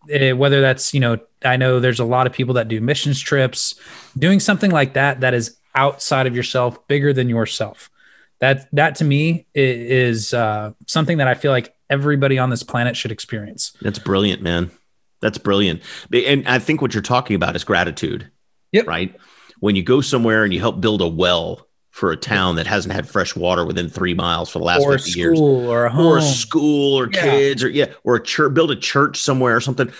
eh, 0.09 0.33
whether 0.33 0.59
that's, 0.59 0.93
you 0.93 0.99
know, 0.99 1.17
I 1.45 1.55
know 1.55 1.79
there's 1.79 2.01
a 2.01 2.05
lot 2.05 2.27
of 2.27 2.33
people 2.33 2.55
that 2.55 2.67
do 2.67 2.81
missions 2.81 3.21
trips, 3.21 3.79
doing 4.17 4.41
something 4.41 4.71
like 4.71 4.95
that, 4.95 5.21
that 5.21 5.33
is 5.33 5.55
outside 5.75 6.27
of 6.27 6.35
yourself, 6.35 6.85
bigger 6.89 7.13
than 7.13 7.29
yourself 7.29 7.89
that 8.39 8.67
that 8.73 8.95
to 8.95 9.03
me 9.05 9.45
is 9.53 10.33
uh, 10.33 10.71
something 10.87 11.17
that 11.17 11.27
I 11.27 11.33
feel 11.33 11.51
like 11.51 11.73
everybody 11.89 12.37
on 12.37 12.49
this 12.49 12.63
planet 12.63 12.95
should 12.95 13.11
experience. 13.11 13.73
That's 13.81 13.99
brilliant, 13.99 14.41
man. 14.41 14.71
That's 15.21 15.37
brilliant. 15.37 15.81
And 16.13 16.47
I 16.47 16.59
think 16.59 16.81
what 16.81 16.93
you're 16.93 17.03
talking 17.03 17.35
about 17.35 17.55
is 17.55 17.63
gratitude. 17.63 18.31
Yep. 18.71 18.87
Right. 18.87 19.15
When 19.59 19.75
you 19.75 19.83
go 19.83 19.99
somewhere 19.99 20.43
and 20.43 20.53
you 20.53 20.59
help 20.59 20.79
build 20.79 21.01
a 21.01 21.07
well 21.07 21.67
for 21.91 22.11
a 22.11 22.17
town 22.17 22.55
that 22.55 22.67
hasn't 22.67 22.93
had 22.93 23.09
fresh 23.09 23.35
water 23.35 23.65
within 23.65 23.89
three 23.89 24.13
miles 24.13 24.49
for 24.49 24.59
the 24.59 24.65
last 24.65 24.83
or 24.83 24.93
50 24.97 25.19
years. 25.19 25.37
school 25.37 25.67
or 25.69 25.85
a 25.85 25.89
home. 25.91 26.05
or 26.05 26.17
a 26.19 26.21
school 26.21 26.97
or 26.97 27.09
Yeah. 27.11 27.21
kids 27.21 27.63
or 27.63 27.69
yeah 27.69 27.87
or 28.03 28.15
a 28.15 28.23
church 28.23 28.53
build 28.53 28.71
a 28.71 28.75
church 28.75 29.17
somewhere 29.19 29.57
or 29.57 29.59
something 29.61 29.91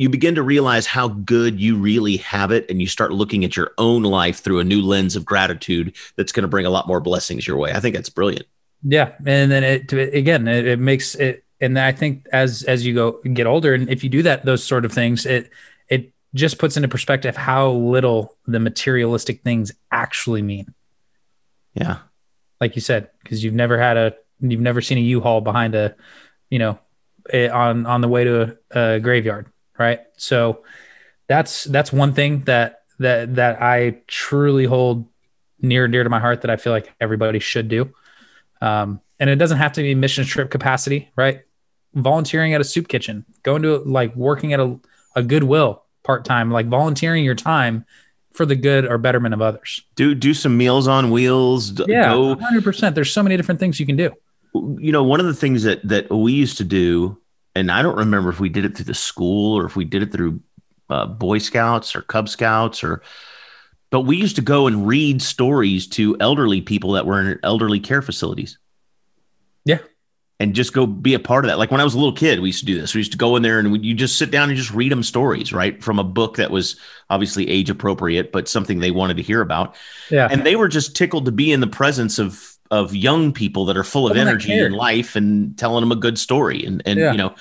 you 0.00 0.08
begin 0.08 0.34
to 0.34 0.42
realize 0.42 0.86
how 0.86 1.08
good 1.08 1.60
you 1.60 1.76
really 1.76 2.16
have 2.16 2.50
it 2.50 2.64
and 2.70 2.80
you 2.80 2.86
start 2.86 3.12
looking 3.12 3.44
at 3.44 3.54
your 3.54 3.72
own 3.76 4.02
life 4.02 4.38
through 4.40 4.58
a 4.58 4.64
new 4.64 4.80
lens 4.80 5.14
of 5.14 5.26
gratitude 5.26 5.94
that's 6.16 6.32
going 6.32 6.40
to 6.40 6.48
bring 6.48 6.64
a 6.64 6.70
lot 6.70 6.86
more 6.86 7.00
blessings 7.00 7.46
your 7.46 7.58
way. 7.58 7.72
I 7.72 7.80
think 7.80 7.94
that's 7.94 8.08
brilliant. 8.08 8.46
Yeah, 8.82 9.12
and 9.26 9.52
then 9.52 9.62
it 9.62 9.92
again 9.92 10.48
it, 10.48 10.66
it 10.66 10.78
makes 10.78 11.16
it, 11.16 11.44
and 11.60 11.78
I 11.78 11.92
think 11.92 12.26
as 12.32 12.62
as 12.62 12.86
you 12.86 12.94
go 12.94 13.20
get 13.34 13.46
older, 13.46 13.74
and 13.74 13.90
if 13.90 14.02
you 14.02 14.08
do 14.08 14.22
that 14.22 14.46
those 14.46 14.64
sort 14.64 14.86
of 14.86 14.92
things, 14.92 15.26
it 15.26 15.50
it 15.90 16.14
just 16.32 16.56
puts 16.56 16.78
into 16.78 16.88
perspective 16.88 17.36
how 17.36 17.70
little 17.70 18.38
the 18.46 18.58
materialistic 18.58 19.42
things 19.42 19.70
actually 19.92 20.40
mean. 20.40 20.72
yeah. 21.74 21.98
Like 22.58 22.74
you 22.74 22.80
said, 22.80 23.10
because 23.22 23.44
you've 23.44 23.52
never 23.52 23.78
had 23.78 23.98
a 23.98 24.14
you've 24.40 24.62
never 24.62 24.80
seen 24.80 24.96
a 24.96 25.02
U-Haul 25.02 25.42
behind 25.42 25.74
a, 25.74 25.94
you 26.48 26.58
know, 26.58 26.78
eh, 27.30 27.48
on 27.48 27.84
on 27.84 28.00
the 28.00 28.08
way 28.08 28.24
to 28.24 28.56
a, 28.70 28.94
a 28.94 29.00
graveyard, 29.00 29.52
right? 29.80 30.00
So 30.18 30.62
that's 31.26 31.64
that's 31.64 31.92
one 31.92 32.12
thing 32.12 32.44
that 32.44 32.82
that 32.98 33.34
that 33.36 33.60
I 33.62 34.02
truly 34.06 34.66
hold 34.66 35.08
near 35.60 35.84
and 35.84 35.92
dear 35.92 36.04
to 36.04 36.10
my 36.10 36.20
heart 36.20 36.42
that 36.42 36.50
I 36.50 36.56
feel 36.56 36.72
like 36.72 36.92
everybody 37.00 37.38
should 37.38 37.68
do. 37.68 37.92
Um, 38.60 39.00
and 39.18 39.28
it 39.28 39.36
doesn't 39.36 39.58
have 39.58 39.72
to 39.72 39.82
be 39.82 39.94
mission 39.94 40.24
trip 40.24 40.50
capacity, 40.50 41.10
right? 41.16 41.42
Volunteering 41.94 42.54
at 42.54 42.60
a 42.60 42.64
soup 42.64 42.88
kitchen, 42.88 43.24
going 43.42 43.62
to 43.62 43.78
like 43.78 44.14
working 44.14 44.52
at 44.52 44.60
a, 44.60 44.78
a 45.16 45.22
Goodwill 45.22 45.82
part 46.02 46.24
time, 46.24 46.50
like 46.50 46.68
volunteering 46.68 47.24
your 47.24 47.34
time 47.34 47.84
for 48.32 48.46
the 48.46 48.54
good 48.54 48.86
or 48.86 48.96
betterment 48.98 49.34
of 49.34 49.42
others. 49.42 49.82
do 49.96 50.14
do 50.14 50.32
some 50.32 50.56
meals 50.56 50.86
on 50.86 51.10
wheels 51.10 51.78
Yeah, 51.86 52.34
hundred 52.36 52.64
percent. 52.64 52.94
There's 52.94 53.12
so 53.12 53.22
many 53.22 53.36
different 53.36 53.60
things 53.60 53.80
you 53.80 53.86
can 53.86 53.96
do. 53.96 54.12
you 54.54 54.92
know 54.92 55.02
one 55.02 55.20
of 55.20 55.26
the 55.26 55.34
things 55.34 55.62
that 55.64 55.86
that 55.88 56.10
we 56.10 56.32
used 56.32 56.58
to 56.58 56.64
do 56.64 57.19
and 57.54 57.70
i 57.70 57.82
don't 57.82 57.96
remember 57.98 58.30
if 58.30 58.40
we 58.40 58.48
did 58.48 58.64
it 58.64 58.76
through 58.76 58.84
the 58.84 58.94
school 58.94 59.56
or 59.58 59.64
if 59.64 59.76
we 59.76 59.84
did 59.84 60.02
it 60.02 60.12
through 60.12 60.40
uh, 60.88 61.06
boy 61.06 61.38
scouts 61.38 61.94
or 61.94 62.02
cub 62.02 62.28
scouts 62.28 62.82
or 62.82 63.02
but 63.90 64.02
we 64.02 64.16
used 64.16 64.36
to 64.36 64.42
go 64.42 64.66
and 64.68 64.86
read 64.86 65.20
stories 65.20 65.86
to 65.88 66.16
elderly 66.20 66.60
people 66.60 66.92
that 66.92 67.06
were 67.06 67.20
in 67.20 67.40
elderly 67.42 67.80
care 67.80 68.02
facilities. 68.02 68.56
Yeah. 69.64 69.78
and 70.38 70.54
just 70.54 70.72
go 70.72 70.86
be 70.86 71.12
a 71.14 71.18
part 71.18 71.44
of 71.44 71.50
that. 71.50 71.58
Like 71.58 71.70
when 71.70 71.80
i 71.80 71.84
was 71.84 71.94
a 71.94 71.98
little 71.98 72.14
kid 72.14 72.40
we 72.40 72.48
used 72.48 72.60
to 72.60 72.66
do 72.66 72.80
this. 72.80 72.94
We 72.94 73.00
used 73.00 73.12
to 73.12 73.18
go 73.18 73.36
in 73.36 73.42
there 73.42 73.58
and 73.58 73.84
you 73.84 73.94
just 73.94 74.16
sit 74.16 74.30
down 74.30 74.48
and 74.48 74.56
just 74.56 74.70
read 74.72 74.90
them 74.90 75.02
stories 75.02 75.52
right? 75.52 75.82
From 75.82 75.98
a 75.98 76.04
book 76.04 76.36
that 76.36 76.50
was 76.50 76.76
obviously 77.10 77.48
age 77.48 77.68
appropriate 77.68 78.32
but 78.32 78.48
something 78.48 78.78
they 78.78 78.90
wanted 78.90 79.16
to 79.18 79.22
hear 79.22 79.42
about. 79.42 79.74
Yeah. 80.10 80.28
and 80.30 80.44
they 80.44 80.56
were 80.56 80.68
just 80.68 80.96
tickled 80.96 81.26
to 81.26 81.32
be 81.32 81.52
in 81.52 81.60
the 81.60 81.66
presence 81.66 82.18
of 82.18 82.49
of 82.70 82.94
young 82.94 83.32
people 83.32 83.64
that 83.66 83.76
are 83.76 83.82
full 83.84 84.06
of 84.06 84.10
Someone 84.12 84.28
energy 84.28 84.56
and 84.58 84.74
life 84.74 85.16
and 85.16 85.56
telling 85.58 85.82
them 85.82 85.92
a 85.92 85.96
good 85.96 86.18
story 86.18 86.64
and 86.64 86.82
and 86.86 86.98
Yeah. 87.00 87.12
you 87.12 87.18
know 87.18 87.34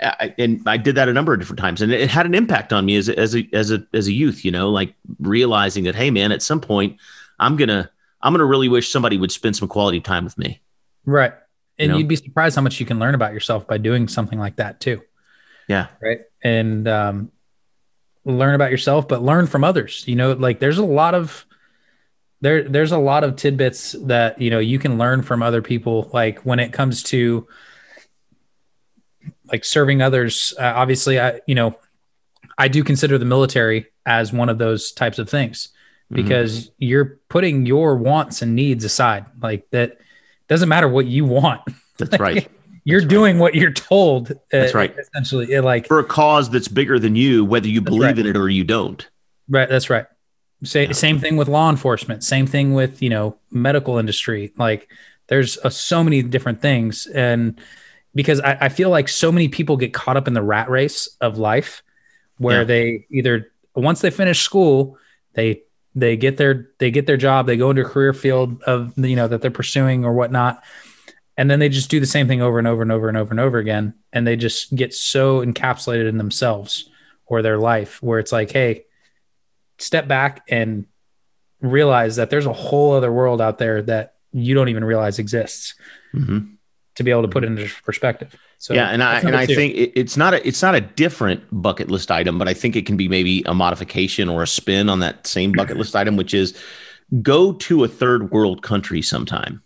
I, 0.00 0.34
and 0.36 0.60
I 0.66 0.78
did 0.78 0.96
that 0.96 1.08
a 1.08 1.12
number 1.12 1.32
of 1.32 1.38
different 1.38 1.60
times 1.60 1.80
and 1.80 1.92
it 1.92 2.10
had 2.10 2.26
an 2.26 2.34
impact 2.34 2.72
on 2.72 2.84
me 2.84 2.96
as 2.96 3.08
a, 3.08 3.16
as 3.18 3.36
a 3.36 3.48
as 3.52 3.70
a 3.70 3.86
as 3.92 4.06
a 4.08 4.12
youth 4.12 4.44
you 4.44 4.50
know 4.50 4.70
like 4.70 4.94
realizing 5.20 5.84
that 5.84 5.94
hey 5.94 6.10
man 6.10 6.32
at 6.32 6.42
some 6.42 6.60
point 6.60 6.96
I'm 7.38 7.56
gonna 7.56 7.90
I'm 8.20 8.32
gonna 8.32 8.44
really 8.44 8.68
wish 8.68 8.90
somebody 8.90 9.16
would 9.18 9.30
spend 9.32 9.54
some 9.56 9.68
quality 9.68 10.00
time 10.00 10.24
with 10.24 10.36
me 10.38 10.60
Right. 11.04 11.32
And 11.78 11.90
know? 11.90 11.98
you'd 11.98 12.06
be 12.08 12.14
surprised 12.16 12.54
how 12.54 12.62
much 12.62 12.78
you 12.78 12.86
can 12.86 12.98
learn 13.00 13.14
about 13.16 13.32
yourself 13.32 13.66
by 13.66 13.78
doing 13.78 14.06
something 14.06 14.38
like 14.38 14.56
that 14.56 14.78
too. 14.80 15.02
yeah 15.68 15.88
Right. 16.00 16.20
And 16.44 16.86
um, 16.88 17.32
learn 18.24 18.54
about 18.54 18.70
yourself, 18.70 19.08
but 19.08 19.22
learn 19.22 19.46
from 19.48 19.64
others. 19.64 20.04
You 20.06 20.14
know, 20.16 20.32
like 20.32 20.58
there's 20.60 20.78
a 20.78 20.84
lot 20.84 21.14
of 21.14 21.44
there 22.42 22.68
there's 22.68 22.92
a 22.92 22.98
lot 22.98 23.24
of 23.24 23.36
tidbits 23.36 23.92
that 24.06 24.38
you 24.40 24.50
know 24.50 24.58
you 24.58 24.78
can 24.78 24.98
learn 24.98 25.22
from 25.22 25.42
other 25.42 25.62
people. 25.62 26.10
Like 26.12 26.40
when 26.40 26.58
it 26.60 26.72
comes 26.74 27.02
to 27.04 27.48
like 29.50 29.64
serving 29.64 30.02
others, 30.02 30.52
uh, 30.58 30.72
obviously, 30.76 31.18
I 31.20 31.40
you 31.46 31.54
know 31.54 31.78
I 32.58 32.68
do 32.68 32.84
consider 32.84 33.16
the 33.18 33.24
military 33.24 33.86
as 34.04 34.32
one 34.32 34.48
of 34.48 34.58
those 34.58 34.92
types 34.92 35.18
of 35.18 35.28
things 35.30 35.68
Mhm. 36.10 36.16
because 36.16 36.70
you're 36.78 37.18
putting 37.28 37.64
your 37.66 37.96
wants 37.96 38.42
and 38.42 38.54
needs 38.54 38.84
aside. 38.84 39.24
Like 39.40 39.70
that 39.70 39.98
doesn't 40.48 40.68
matter 40.68 40.88
what 40.88 41.06
you 41.06 41.24
want. 41.24 41.62
that's 41.98 42.18
right 42.20 42.48
You're 42.84 43.00
That's 43.00 43.06
right. 43.12 43.16
doing 43.16 43.38
what 43.38 43.54
you're 43.54 43.70
told. 43.72 44.32
uh, 44.32 44.34
That's 44.50 44.74
right. 44.74 44.92
Essentially, 44.98 45.46
like 45.60 45.86
for 45.86 46.00
a 46.00 46.04
cause 46.04 46.50
that's 46.50 46.66
bigger 46.68 46.98
than 46.98 47.14
you 47.14 47.44
whether 47.44 47.68
you 47.68 47.80
believe 47.80 48.02
right. 48.02 48.18
in 48.18 48.26
it 48.26 48.36
or 48.36 48.48
you 48.48 48.64
don't 48.64 49.08
right. 49.48 49.68
That's 49.68 49.88
right. 49.88 50.06
Say, 50.64 50.86
Yeah. 50.86 50.92
Same 50.92 51.18
thing 51.18 51.36
with 51.36 51.48
law 51.48 51.70
enforcement. 51.70 52.22
Same 52.24 52.46
thing 52.46 52.72
with 52.74 53.02
you 53.02 53.10
know 53.10 53.36
medical 53.50 53.98
industry. 53.98 54.52
Like 54.56 54.88
there's 55.28 55.58
uh, 55.58 55.70
so 55.70 56.02
many 56.04 56.22
different 56.22 56.60
things, 56.60 57.06
and 57.06 57.60
because 58.14 58.40
I, 58.40 58.58
I 58.62 58.68
feel 58.68 58.90
like 58.90 59.08
so 59.08 59.32
many 59.32 59.48
people 59.48 59.76
get 59.76 59.92
caught 59.94 60.16
up 60.16 60.28
in 60.28 60.34
the 60.34 60.42
rat 60.42 60.68
race 60.70 61.08
of 61.20 61.38
life, 61.38 61.82
where 62.38 62.60
Yeah. 62.60 62.64
they 62.64 63.06
either 63.10 63.50
once 63.74 64.00
they 64.02 64.10
finish 64.10 64.40
school, 64.42 64.98
they 65.34 65.62
they 65.94 66.16
get 66.16 66.36
their 66.36 66.68
they 66.78 66.90
get 66.90 67.06
their 67.06 67.16
job, 67.16 67.46
they 67.46 67.56
go 67.56 67.70
into 67.70 67.82
a 67.82 67.88
career 67.88 68.12
field 68.12 68.62
of 68.64 68.92
you 68.96 69.16
know 69.16 69.28
that 69.28 69.42
they're 69.42 69.50
pursuing 69.50 70.04
or 70.04 70.12
whatnot, 70.12 70.62
and 71.36 71.50
then 71.50 71.58
they 71.58 71.68
just 71.68 71.90
do 71.90 71.98
the 72.00 72.06
same 72.06 72.28
thing 72.28 72.40
over 72.42 72.58
and 72.58 72.68
over 72.68 72.82
and 72.82 72.92
over 72.92 73.08
and 73.08 73.16
over 73.16 73.30
and 73.30 73.40
over 73.40 73.58
again, 73.58 73.94
and 74.12 74.26
they 74.26 74.36
just 74.36 74.74
get 74.76 74.94
so 74.94 75.44
encapsulated 75.44 76.08
in 76.08 76.18
themselves 76.18 76.88
or 77.26 77.42
their 77.42 77.58
life, 77.58 78.02
where 78.02 78.18
it's 78.18 78.32
like, 78.32 78.50
hey, 78.50 78.84
step 79.82 80.06
back 80.08 80.42
and 80.48 80.86
realize 81.60 82.16
that 82.16 82.30
there's 82.30 82.46
a 82.46 82.52
whole 82.52 82.92
other 82.92 83.12
world 83.12 83.40
out 83.40 83.58
there 83.58 83.82
that 83.82 84.14
you 84.32 84.54
don't 84.54 84.68
even 84.68 84.84
realize 84.84 85.18
exists 85.18 85.74
Mhm. 86.14 86.54
to 86.96 87.02
be 87.04 87.10
able 87.10 87.22
to 87.22 87.28
put 87.28 87.44
it 87.44 87.48
into 87.48 87.68
perspective. 87.84 88.34
So 88.58 88.74
yeah, 88.74 88.88
and 88.88 89.02
I 89.02 89.18
and 89.20 89.36
I 89.36 89.46
two. 89.46 89.54
think 89.54 89.74
it, 89.74 89.92
it's 89.94 90.16
not 90.16 90.34
a 90.34 90.46
it's 90.46 90.62
not 90.62 90.74
a 90.74 90.80
different 90.80 91.42
bucket 91.50 91.90
list 91.90 92.10
item, 92.10 92.38
but 92.38 92.48
I 92.48 92.54
think 92.54 92.76
it 92.76 92.86
can 92.86 92.96
be 92.96 93.08
maybe 93.08 93.42
a 93.46 93.54
modification 93.54 94.28
or 94.28 94.42
a 94.42 94.46
spin 94.46 94.88
on 94.88 95.00
that 95.00 95.26
same 95.26 95.52
bucket 95.52 95.76
list 95.76 95.96
item, 95.96 96.16
which 96.16 96.32
is 96.34 96.54
go 97.22 97.52
to 97.54 97.84
a 97.84 97.88
third 97.88 98.30
world 98.30 98.62
country 98.62 99.02
sometime. 99.02 99.62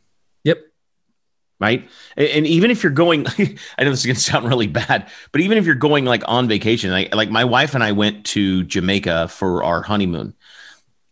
Right. 1.59 1.89
And, 2.19 2.47
even 2.47 2.71
if 2.71 2.83
you're 2.83 2.93
going, 2.93 3.27
I 3.79 3.85
know 3.85 3.91
this 3.91 4.01
is 4.01 4.07
going 4.07 4.17
to 4.17 4.21
sound 4.21 4.47
really 4.47 4.67
bad, 4.67 5.09
but 5.33 5.41
even 5.41 5.57
if 5.57 5.65
you're 5.65 5.75
going 5.75 6.05
like 6.05 6.23
on 6.27 6.49
vacation, 6.49 6.91
like, 6.91 7.15
like 7.15 7.31
my 7.31 7.45
wife 7.45 7.75
and 7.75 7.83
I 7.83 7.93
went 7.93 8.27
to 8.27 8.63
Jamaica 8.65 9.29
for 9.29 9.65
our 9.65 9.83
honeymoon. 9.83 10.35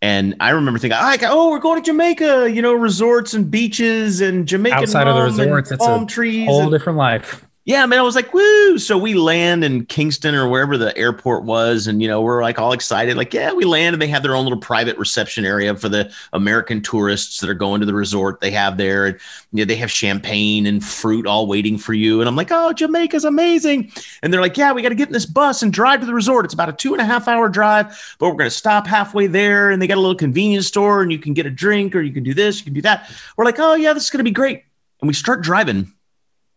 And 0.02 0.34
I 0.40 0.50
remember 0.50 0.78
thinking, 0.78 0.98
oh, 1.00 1.50
we're 1.50 1.60
going 1.60 1.82
to 1.82 1.86
Jamaica, 1.86 2.50
you 2.52 2.60
know, 2.60 2.74
resorts 2.74 3.32
and 3.32 3.50
beaches 3.50 4.20
and 4.20 4.46
Jamaican 4.46 4.80
Outside 4.80 5.08
of 5.08 5.16
the 5.16 5.22
resorts, 5.22 5.70
it's 5.70 5.82
a 5.82 5.86
palm 5.86 6.06
trees. 6.06 6.46
Whole 6.46 6.64
and- 6.64 6.70
different 6.70 6.98
life. 6.98 7.42
Yeah, 7.66 7.86
man, 7.86 7.98
I 7.98 8.02
was 8.02 8.14
like, 8.14 8.34
woo. 8.34 8.76
So 8.76 8.98
we 8.98 9.14
land 9.14 9.64
in 9.64 9.86
Kingston 9.86 10.34
or 10.34 10.46
wherever 10.46 10.76
the 10.76 10.94
airport 10.98 11.44
was. 11.44 11.86
And, 11.86 12.02
you 12.02 12.08
know, 12.08 12.20
we're 12.20 12.42
like 12.42 12.58
all 12.58 12.72
excited. 12.72 13.16
Like, 13.16 13.32
yeah, 13.32 13.54
we 13.54 13.64
land 13.64 13.94
and 13.94 14.02
they 14.02 14.06
have 14.08 14.22
their 14.22 14.36
own 14.36 14.44
little 14.44 14.60
private 14.60 14.98
reception 14.98 15.46
area 15.46 15.74
for 15.74 15.88
the 15.88 16.12
American 16.34 16.82
tourists 16.82 17.40
that 17.40 17.48
are 17.48 17.54
going 17.54 17.80
to 17.80 17.86
the 17.86 17.94
resort 17.94 18.40
they 18.40 18.50
have 18.50 18.76
there. 18.76 19.06
And, 19.06 19.18
you 19.52 19.64
know, 19.64 19.64
they 19.64 19.76
have 19.76 19.90
champagne 19.90 20.66
and 20.66 20.84
fruit 20.84 21.26
all 21.26 21.46
waiting 21.46 21.78
for 21.78 21.94
you. 21.94 22.20
And 22.20 22.28
I'm 22.28 22.36
like, 22.36 22.50
oh, 22.50 22.74
Jamaica's 22.74 23.24
amazing. 23.24 23.90
And 24.22 24.30
they're 24.30 24.42
like, 24.42 24.58
yeah, 24.58 24.72
we 24.72 24.82
got 24.82 24.90
to 24.90 24.94
get 24.94 25.08
in 25.08 25.14
this 25.14 25.24
bus 25.24 25.62
and 25.62 25.72
drive 25.72 26.00
to 26.00 26.06
the 26.06 26.12
resort. 26.12 26.44
It's 26.44 26.52
about 26.52 26.68
a 26.68 26.74
two 26.74 26.92
and 26.92 27.00
a 27.00 27.06
half 27.06 27.28
hour 27.28 27.48
drive, 27.48 28.16
but 28.18 28.26
we're 28.28 28.36
going 28.36 28.44
to 28.44 28.50
stop 28.50 28.86
halfway 28.86 29.26
there. 29.26 29.70
And 29.70 29.80
they 29.80 29.86
got 29.86 29.96
a 29.96 30.02
little 30.02 30.14
convenience 30.14 30.66
store 30.66 31.00
and 31.00 31.10
you 31.10 31.18
can 31.18 31.32
get 31.32 31.46
a 31.46 31.50
drink 31.50 31.96
or 31.96 32.02
you 32.02 32.12
can 32.12 32.24
do 32.24 32.34
this, 32.34 32.58
you 32.58 32.64
can 32.64 32.74
do 32.74 32.82
that. 32.82 33.10
We're 33.38 33.46
like, 33.46 33.58
oh, 33.58 33.72
yeah, 33.72 33.94
this 33.94 34.04
is 34.04 34.10
going 34.10 34.18
to 34.18 34.24
be 34.24 34.32
great. 34.32 34.64
And 35.00 35.08
we 35.08 35.14
start 35.14 35.40
driving 35.40 35.90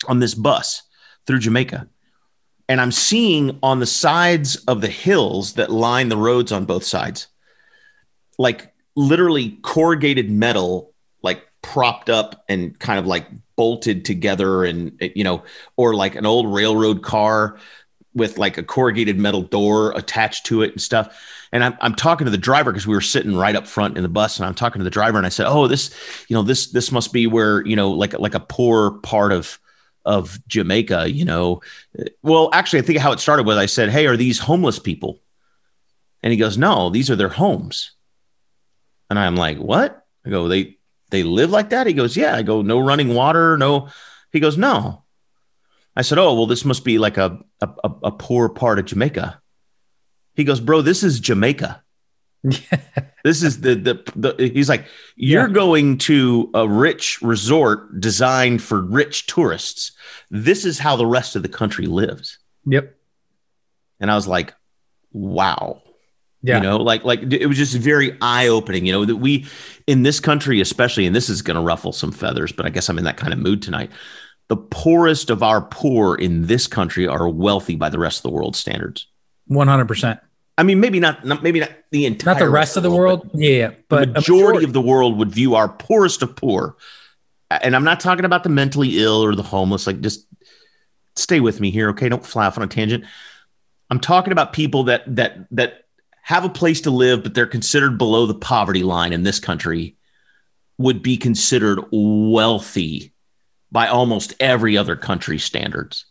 on 0.06 0.20
this 0.20 0.36
bus 0.36 0.84
through 1.28 1.40
Jamaica. 1.40 1.88
And 2.70 2.82
I'm 2.82 2.92
seeing 2.92 3.60
on 3.62 3.80
the 3.80 3.86
sides 3.86 4.56
of 4.68 4.82
the 4.82 4.90
hills 4.90 5.54
that 5.54 5.70
line 5.70 6.10
the 6.10 6.18
roads 6.18 6.52
on 6.52 6.66
both 6.66 6.84
sides, 6.84 7.28
like 8.38 8.74
literally 8.96 9.52
corrugated 9.62 10.30
metal, 10.30 10.94
like 11.22 11.48
propped 11.62 12.10
up 12.10 12.44
and 12.50 12.78
kind 12.80 13.00
of 13.00 13.06
like 13.06 13.28
bolted 13.56 14.04
together, 14.04 14.66
and 14.66 15.00
you 15.16 15.24
know, 15.24 15.44
or 15.78 15.96
like 15.96 16.16
an 16.16 16.26
old 16.26 16.54
railroad 16.54 17.04
car 17.04 17.58
with 18.14 18.38
like 18.38 18.58
a 18.58 18.64
corrugated 18.64 19.18
metal 19.18 19.44
door 19.44 19.92
attached 19.92 20.46
to 20.48 20.64
it 20.64 20.72
and 20.72 20.82
stuff. 20.82 21.24
And 21.54 21.64
I'm, 21.64 21.78
I'm 21.80 21.96
talking 21.96 22.26
to 22.26 22.32
the 22.32 22.38
driver 22.38 22.72
because 22.72 22.88
we 22.88 22.96
were 22.96 23.02
sitting 23.02 23.38
right 23.38 23.56
up 23.56 23.68
front 23.68 23.96
in 23.96 24.04
the 24.04 24.10
bus, 24.10 24.38
and 24.38 24.46
I'm 24.46 24.56
talking 24.56 24.80
to 24.80 24.84
the 24.84 24.90
driver, 24.90 25.18
and 25.18 25.26
I 25.26 25.30
said, 25.30 25.48
"Oh, 25.48 25.68
this, 25.68 25.90
you 26.28 26.36
know, 26.36 26.44
this 26.44 26.68
this 26.68 26.92
must 26.92 27.14
be 27.14 27.28
where 27.28 27.66
you 27.66 27.78
know, 27.78 27.92
like 27.92 28.18
like 28.20 28.36
a 28.36 28.42
poor 28.42 28.92
part 28.92 29.32
of." 29.32 29.58
Of 30.08 30.40
Jamaica, 30.48 31.12
you 31.12 31.26
know. 31.26 31.62
Well, 32.24 32.50
actually, 32.54 32.80
I 32.80 32.84
think 32.84 33.00
how 33.00 33.12
it 33.12 33.20
started 33.20 33.46
was 33.46 33.58
I 33.58 33.66
said, 33.66 33.90
Hey, 33.90 34.08
are 34.08 34.16
these 34.16 34.40
homeless 34.40 34.80
people? 34.80 35.20
And 36.24 36.32
he 36.32 36.38
goes, 36.38 36.58
No, 36.58 36.90
these 36.90 37.12
are 37.12 37.16
their 37.16 37.30
homes. 37.30 37.92
And 39.10 39.20
I'm 39.20 39.36
like, 39.36 39.58
What? 39.58 40.06
I 40.26 40.30
go, 40.30 40.48
They 40.48 40.78
they 41.12 41.24
live 41.24 41.52
like 41.52 41.70
that? 41.70 41.88
He 41.88 41.94
goes, 41.94 42.16
Yeah. 42.16 42.36
I 42.36 42.42
go, 42.42 42.62
No 42.62 42.80
running 42.80 43.14
water, 43.14 43.58
no. 43.58 43.90
He 44.32 44.40
goes, 44.40 44.58
No. 44.58 45.04
I 45.96 46.04
said, 46.04 46.18
Oh, 46.18 46.34
well, 46.36 46.48
this 46.48 46.64
must 46.64 46.86
be 46.86 46.98
like 46.98 47.18
a 47.18 47.40
a, 47.62 47.70
a, 48.04 48.12
poor 48.12 48.50
part 48.50 48.80
of 48.80 48.86
Jamaica. 48.86 49.42
He 50.36 50.46
goes, 50.46 50.62
Bro, 50.62 50.84
this 50.84 51.04
is 51.04 51.20
Jamaica. 51.20 51.84
This 53.24 53.44
is 53.44 53.60
the, 53.60 53.76
the 53.76 54.12
the 54.16 54.52
he's 54.54 54.70
like 54.70 54.86
you're 55.18 55.48
Yeah. 55.48 55.54
going 55.54 55.98
to 56.00 56.50
a 56.54 56.66
rich 56.68 57.22
resort 57.22 58.00
designed 58.00 58.62
for 58.62 58.82
rich 58.82 59.26
tourists. 59.26 59.92
This 60.32 60.64
is 60.64 60.80
how 60.80 60.96
the 60.96 61.06
rest 61.06 61.36
of 61.36 61.44
the 61.44 61.50
country 61.50 61.88
lives. 61.88 62.38
Yep. 62.66 62.96
And 64.00 64.10
I 64.10 64.16
was 64.16 64.28
like, 64.30 64.54
wow. 65.12 65.82
Yeah. 66.42 66.58
You 66.58 66.64
know, 66.64 66.78
like 66.78 67.04
like 67.04 67.22
it 67.34 67.48
was 67.48 67.58
just 67.58 67.74
very 67.76 68.16
eye 68.22 68.48
opening. 68.48 68.86
You 68.86 68.94
know 68.94 69.04
that 69.06 69.18
we 69.18 69.46
in 69.88 70.04
this 70.04 70.22
country, 70.22 70.62
especially, 70.62 71.06
and 71.06 71.14
this 71.16 71.28
is 71.30 71.42
going 71.42 71.56
to 71.58 71.62
ruffle 71.64 71.92
some 71.92 72.12
feathers, 72.14 72.54
but 72.54 72.66
I 72.66 72.70
guess 72.70 72.88
I'm 72.88 72.98
in 72.98 73.04
that 73.04 73.18
kind 73.18 73.34
of 73.34 73.40
mood 73.40 73.62
tonight. 73.62 73.92
The 74.48 74.56
poorest 74.58 75.30
of 75.30 75.44
our 75.44 75.62
poor 75.64 76.16
in 76.16 76.46
this 76.46 76.68
country 76.68 77.08
are 77.08 77.28
wealthy 77.28 77.76
by 77.76 77.90
the 77.90 78.00
rest 78.00 78.20
of 78.20 78.24
the 78.24 78.30
world 78.30 78.56
standards. 78.56 79.08
One 79.48 79.68
hundred 79.68 79.88
percent. 79.90 80.20
I 80.58 80.64
mean, 80.64 80.80
maybe 80.80 81.00
not, 81.00 81.26
not 81.26 81.44
maybe 81.44 81.60
not 81.60 81.72
the 81.92 82.06
entire 82.06 82.34
Not 82.34 82.40
the 82.40 82.50
rest 82.50 82.78
of 82.78 82.84
the 82.84 82.92
world. 82.92 83.30
Yeah, 83.34 83.50
yeah. 83.50 83.68
but 83.90 83.90
But 83.90 84.00
the 84.00 84.12
a 84.12 84.14
majority, 84.22 84.66
of 84.66 84.74
the 84.74 84.82
world 84.82 85.18
would 85.18 85.32
view 85.32 85.56
our 85.56 85.70
poorest 85.70 86.22
of 86.24 86.36
poor. 86.36 86.76
And 87.50 87.76
I'm 87.76 87.84
not 87.84 88.00
talking 88.00 88.26
about 88.26 88.44
the 88.44 88.50
mentally 88.50 89.00
ill 89.02 89.24
or 89.24 89.36
the 89.36 89.44
homeless. 89.44 89.88
Like, 89.88 90.02
just 90.02 90.26
stay 91.16 91.40
with 91.40 91.60
me 91.60 91.72
here, 91.72 91.90
okay? 91.90 92.10
Don't 92.10 92.26
fly 92.26 92.48
off 92.48 92.58
on 92.58 92.64
a 92.64 92.68
tangent. 92.68 93.06
I'm 93.90 94.00
talking 94.00 94.34
about 94.34 94.52
people 94.52 94.84
that 94.86 95.04
that 95.16 95.48
that 95.52 95.86
have 96.24 96.44
a 96.44 96.50
place 96.50 96.82
to 96.82 96.92
live, 96.92 97.24
but 97.24 97.34
they're 97.34 97.46
considered 97.46 97.98
below 97.98 98.26
the 98.26 98.36
poverty 98.36 98.84
line 98.84 99.14
in 99.14 99.24
this 99.24 99.40
country, 99.40 99.96
would 100.78 101.02
be 101.02 101.16
considered 101.16 101.80
wealthy 101.92 103.14
by 103.72 103.88
almost 103.88 104.34
every 104.40 104.76
other 104.78 104.96
country's 104.96 105.44
standards. 105.44 106.06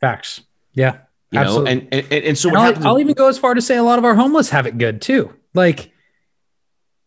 facts. 0.00 0.40
Yeah. 0.72 0.98
You 1.32 1.38
know, 1.38 1.44
Absolutely. 1.44 1.72
and, 1.72 1.94
and 2.12 2.24
and 2.24 2.38
so 2.38 2.48
And 2.48 2.52
what 2.56 2.60
I'll, 2.60 2.66
happens? 2.66 2.86
I'll 2.86 2.98
even 2.98 3.14
go 3.14 3.28
as 3.28 3.38
far 3.38 3.54
to 3.54 3.62
say 3.62 3.76
a 3.76 3.82
lot 3.84 3.98
of 3.98 4.04
our 4.04 4.14
homeless 4.14 4.50
have 4.50 4.66
it 4.66 4.78
good 4.78 5.00
too. 5.00 5.32
Like 5.54 5.92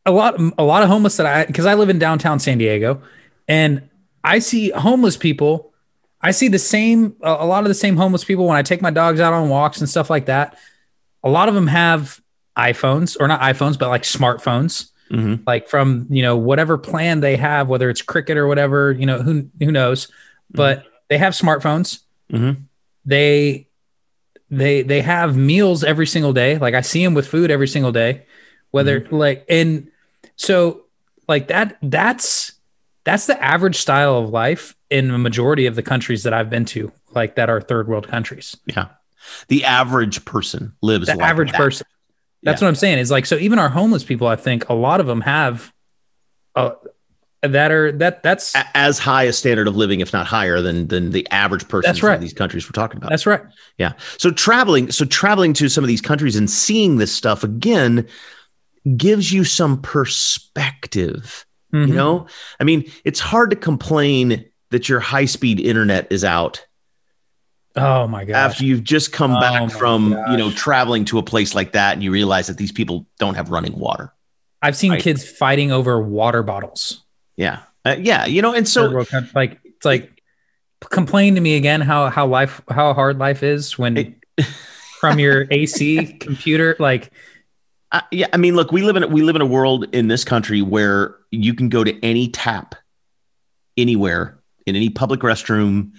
a 0.05 0.11
lot, 0.11 0.35
a 0.57 0.63
lot 0.63 0.83
of 0.83 0.89
homeless 0.89 1.17
that 1.17 1.25
I, 1.25 1.45
because 1.45 1.65
I 1.65 1.73
live 1.75 1.89
in 1.89 1.99
downtown 1.99 2.39
San 2.39 2.57
Diego, 2.57 3.01
and 3.47 3.89
I 4.23 4.39
see 4.39 4.69
homeless 4.71 5.17
people. 5.17 5.73
I 6.21 6.31
see 6.31 6.47
the 6.47 6.59
same, 6.59 7.15
a 7.21 7.45
lot 7.45 7.63
of 7.63 7.67
the 7.67 7.73
same 7.73 7.97
homeless 7.97 8.23
people 8.23 8.47
when 8.47 8.55
I 8.55 8.61
take 8.61 8.81
my 8.81 8.91
dogs 8.91 9.19
out 9.19 9.33
on 9.33 9.49
walks 9.49 9.79
and 9.81 9.89
stuff 9.89 10.09
like 10.09 10.27
that. 10.27 10.57
A 11.23 11.29
lot 11.29 11.49
of 11.49 11.55
them 11.55 11.67
have 11.67 12.21
iPhones 12.57 13.17
or 13.19 13.27
not 13.27 13.41
iPhones, 13.41 13.77
but 13.77 13.89
like 13.89 14.03
smartphones, 14.03 14.89
Mhm. 15.11 15.41
like 15.45 15.67
from 15.67 16.07
you 16.09 16.21
know 16.21 16.37
whatever 16.37 16.77
plan 16.77 17.19
they 17.19 17.35
have, 17.35 17.67
whether 17.67 17.89
it's 17.89 18.01
Cricket 18.01 18.37
or 18.37 18.47
whatever, 18.47 18.93
you 18.93 19.05
know 19.05 19.21
who 19.21 19.49
who 19.59 19.69
knows, 19.71 20.07
but 20.49 20.85
they 21.09 21.17
have 21.17 21.33
smartphones 21.33 21.99
Mhm. 22.31 22.57
they 23.05 23.67
they 24.57 24.81
they 24.81 25.01
have 25.01 25.35
meals 25.35 25.83
every 25.83 26.07
single 26.07 26.33
day 26.33 26.57
like 26.57 26.73
i 26.73 26.81
see 26.81 27.03
them 27.03 27.13
with 27.13 27.27
food 27.27 27.49
every 27.51 27.67
single 27.67 27.91
day 27.91 28.23
whether 28.71 29.07
like 29.11 29.45
and 29.49 29.89
so 30.35 30.83
like 31.27 31.47
that 31.47 31.77
that's 31.81 32.53
that's 33.05 33.25
the 33.27 33.41
average 33.43 33.75
style 33.77 34.17
of 34.17 34.29
life 34.29 34.75
in 34.89 35.09
the 35.11 35.17
majority 35.17 35.65
of 35.65 35.75
the 35.75 35.83
countries 35.83 36.23
that 36.23 36.33
I've 36.33 36.49
been 36.49 36.63
to, 36.65 36.91
like 37.13 37.35
that 37.35 37.49
are 37.49 37.59
third 37.59 37.87
world 37.89 38.07
countries. 38.07 38.55
Yeah. 38.65 38.87
The 39.49 39.65
average 39.65 40.23
person 40.23 40.73
lives 40.81 41.07
The 41.07 41.15
like 41.15 41.29
average 41.29 41.51
that. 41.51 41.57
person. 41.57 41.85
That's 42.43 42.61
Yeah. 42.61 42.65
what 42.67 42.69
I'm 42.69 42.75
saying. 42.75 42.99
Is 42.99 43.11
like 43.11 43.25
so 43.25 43.35
even 43.35 43.59
our 43.59 43.67
homeless 43.67 44.05
people, 44.05 44.27
I 44.27 44.37
think 44.37 44.69
a 44.69 44.73
lot 44.73 45.01
of 45.01 45.07
them 45.07 45.19
have 45.21 45.73
uh, 46.55 46.71
that 47.43 47.71
are 47.71 47.91
that 47.91 48.23
that's 48.23 48.55
A- 48.55 48.65
as 48.77 48.97
high 48.99 49.23
a 49.23 49.33
standard 49.33 49.67
of 49.67 49.75
living, 49.75 49.99
if 49.99 50.11
not 50.13 50.25
higher, 50.25 50.61
than 50.61 50.87
than 50.87 51.11
the 51.11 51.27
average 51.29 51.67
person 51.67 51.87
That's 51.89 52.01
right. 52.01 52.15
in 52.15 52.21
these 52.21 52.33
countries 52.33 52.65
we're 52.65 52.71
talking 52.71 52.97
about. 52.97 53.09
that's 53.09 53.25
right. 53.25 53.41
Yeah. 53.77 53.93
So 54.17 54.31
traveling, 54.31 54.91
so 54.91 55.05
traveling 55.05 55.53
to 55.53 55.69
some 55.69 55.83
of 55.83 55.87
these 55.89 56.01
countries 56.01 56.35
and 56.35 56.49
seeing 56.49 56.97
this 56.97 57.13
stuff 57.13 57.43
again 57.43 58.07
gives 58.97 59.31
you 59.31 59.43
some 59.43 59.81
perspective. 59.81 61.45
Mhm. 61.73 61.87
You 61.87 61.93
know, 61.93 62.27
I 62.59 62.63
mean, 62.63 62.89
it's 63.03 63.19
hard 63.19 63.49
to 63.49 63.55
complain 63.55 64.45
that 64.71 64.89
your 64.89 64.99
high 64.99 65.25
speed 65.25 65.59
internet 65.59 66.07
is 66.11 66.23
out 66.23 66.65
Oh 67.75 68.07
my 68.07 68.23
god! 68.25 68.35
after 68.35 68.63
you've 68.65 68.83
just 68.83 69.11
come 69.11 69.31
Oh 69.35 69.39
back 69.39 69.71
from, 69.71 70.11
you 70.29 70.37
know, 70.37 70.51
traveling 70.51 71.05
to 71.05 71.17
a 71.17 71.23
place 71.23 71.55
like 71.55 71.71
that 71.73 71.93
and 71.93 72.03
you 72.03 72.11
realize 72.11 72.47
that 72.47 72.57
these 72.57 72.71
people 72.71 73.07
don't 73.19 73.33
have 73.35 73.49
running 73.49 73.77
water. 73.77 74.13
I've 74.61 74.75
seen 74.77 74.91
Right. 74.91 75.01
kids 75.01 75.27
fighting 75.27 75.71
over 75.71 75.99
water 76.01 76.43
bottles. 76.43 77.02
Yeah. 77.37 77.59
Uh, 77.85 77.95
yeah. 77.99 78.25
You 78.25 78.41
know, 78.41 78.53
and 78.53 78.67
so 78.67 79.05
like 79.35 79.59
it's 79.63 79.85
like 79.85 80.21
complain 80.89 81.35
to 81.35 81.41
me 81.41 81.55
again 81.55 81.81
how 81.81 82.09
how 82.09 82.25
life 82.27 82.61
how 82.69 82.93
hard 82.93 83.17
life 83.17 83.43
is 83.43 83.77
when 83.77 83.97
It- 83.97 84.15
from 84.99 85.19
your 85.19 85.45
AC 85.51 86.17
computer 86.19 86.75
like 86.79 87.11
Uh, 87.91 88.01
yeah, 88.11 88.27
I 88.33 88.37
mean, 88.37 88.55
look, 88.55 88.71
we 88.71 88.81
live 88.81 88.95
in 88.95 89.03
a, 89.03 89.07
we 89.07 89.21
live 89.21 89.35
in 89.35 89.41
a 89.41 89.45
world 89.45 89.85
in 89.93 90.07
this 90.07 90.23
country 90.23 90.61
where 90.63 91.15
you 91.29 91.53
can 91.53 91.69
go 91.69 91.83
to 91.83 91.93
any 92.03 92.27
tap, 92.27 92.73
anywhere, 93.77 94.39
in 94.65 94.75
any 94.75 94.89
public 94.89 95.19
restroom, 95.19 95.91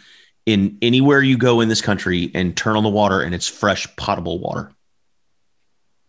in 0.44 0.76
anywhere 0.82 1.22
you 1.22 1.38
go 1.38 1.60
in 1.60 1.68
this 1.68 1.80
country, 1.80 2.32
and 2.34 2.56
turn 2.56 2.76
on 2.76 2.82
the 2.82 2.88
water, 2.88 3.20
and 3.20 3.32
it's 3.32 3.46
fresh, 3.46 3.86
potable 3.96 4.40
water. 4.40 4.72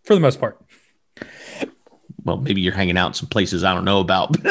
for 0.04 0.14
the 0.14 0.20
most 0.20 0.40
part. 0.40 0.58
Well, 2.26 2.36
maybe 2.38 2.60
you're 2.60 2.74
hanging 2.74 2.98
out 2.98 3.06
in 3.08 3.14
some 3.14 3.28
places 3.28 3.64
I 3.64 3.72
don't 3.72 3.84
know 3.86 4.00
about. 4.00 4.36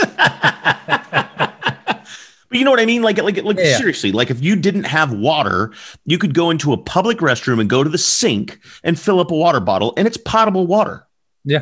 But 2.48 2.60
you 2.60 2.64
know 2.64 2.70
what 2.72 2.80
I 2.80 2.86
mean? 2.86 3.02
Like, 3.02 3.18
like, 3.18 3.44
like 3.44 3.58
Yeah. 3.58 3.78
seriously, 3.78 4.12
like 4.12 4.30
if 4.30 4.42
you 4.42 4.56
didn't 4.56 4.84
have 4.86 5.12
water, 5.12 5.74
you 6.06 6.18
could 6.20 6.34
go 6.36 6.52
into 6.52 6.74
a 6.74 6.78
public 6.78 7.18
restroom 7.18 7.60
and 7.60 7.68
go 7.70 7.84
to 7.84 7.90
the 7.90 7.98
sink 7.98 8.60
and 8.84 9.00
fill 9.00 9.20
up 9.20 9.32
a 9.32 9.36
water 9.36 9.60
bottle, 9.60 9.94
and 9.98 10.08
it's 10.08 10.16
potable 10.18 10.68
water. 10.68 11.08
Yeah. 11.44 11.62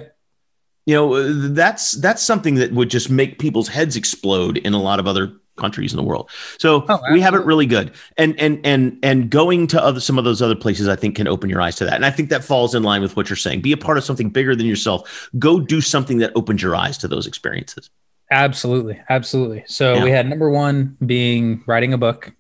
you 0.85 0.93
know 0.95 1.13
uh, 1.15 1.23
that's 1.53 1.93
that's 1.93 2.21
something 2.21 2.55
that 2.55 2.73
would 2.73 2.89
just 2.89 3.09
make 3.09 3.39
people's 3.39 3.69
heads 3.69 3.95
explode 3.95 4.57
in 4.57 4.73
a 4.73 4.81
lot 4.81 4.99
of 4.99 5.07
other 5.07 5.31
countries 5.57 5.93
in 5.93 5.97
the 5.97 6.03
world 6.03 6.29
so 6.57 6.83
Oh, 6.89 6.99
we 7.11 7.21
have 7.21 7.33
it 7.35 7.45
really 7.45 7.65
good 7.65 7.91
and 8.17 8.39
and 8.39 8.59
and 8.65 8.97
and 9.03 9.29
going 9.29 9.67
to 9.67 9.83
other 9.83 9.99
some 9.99 10.17
of 10.17 10.23
those 10.25 10.41
other 10.41 10.55
places 10.55 10.87
i 10.87 10.95
think 10.95 11.15
can 11.15 11.27
open 11.27 11.49
your 11.49 11.61
eyes 11.61 11.75
to 11.75 11.85
that 11.85 11.93
and 11.93 12.05
i 12.05 12.09
think 12.11 12.29
that 12.29 12.43
falls 12.43 12.73
in 12.73 12.81
line 12.83 13.01
with 13.01 13.15
what 13.15 13.29
you're 13.29 13.37
saying 13.37 13.61
be 13.61 13.71
a 13.71 13.77
part 13.77 13.97
of 13.97 14.03
something 14.03 14.29
bigger 14.29 14.55
than 14.55 14.65
yourself 14.65 15.29
go 15.37 15.59
do 15.59 15.79
something 15.81 16.17
that 16.17 16.31
opens 16.35 16.61
your 16.61 16.75
eyes 16.75 16.97
to 16.97 17.07
those 17.07 17.27
experiences 17.27 17.89
Absolutely. 18.31 18.99
Absolutely. 19.09 19.63
So 19.67 19.93
Yeah. 19.93 20.03
we 20.05 20.09
had 20.09 20.27
number 20.27 20.49
one 20.49 20.97
being 21.05 21.61
writing 21.67 21.93
a 21.93 21.99
book, 21.99 22.31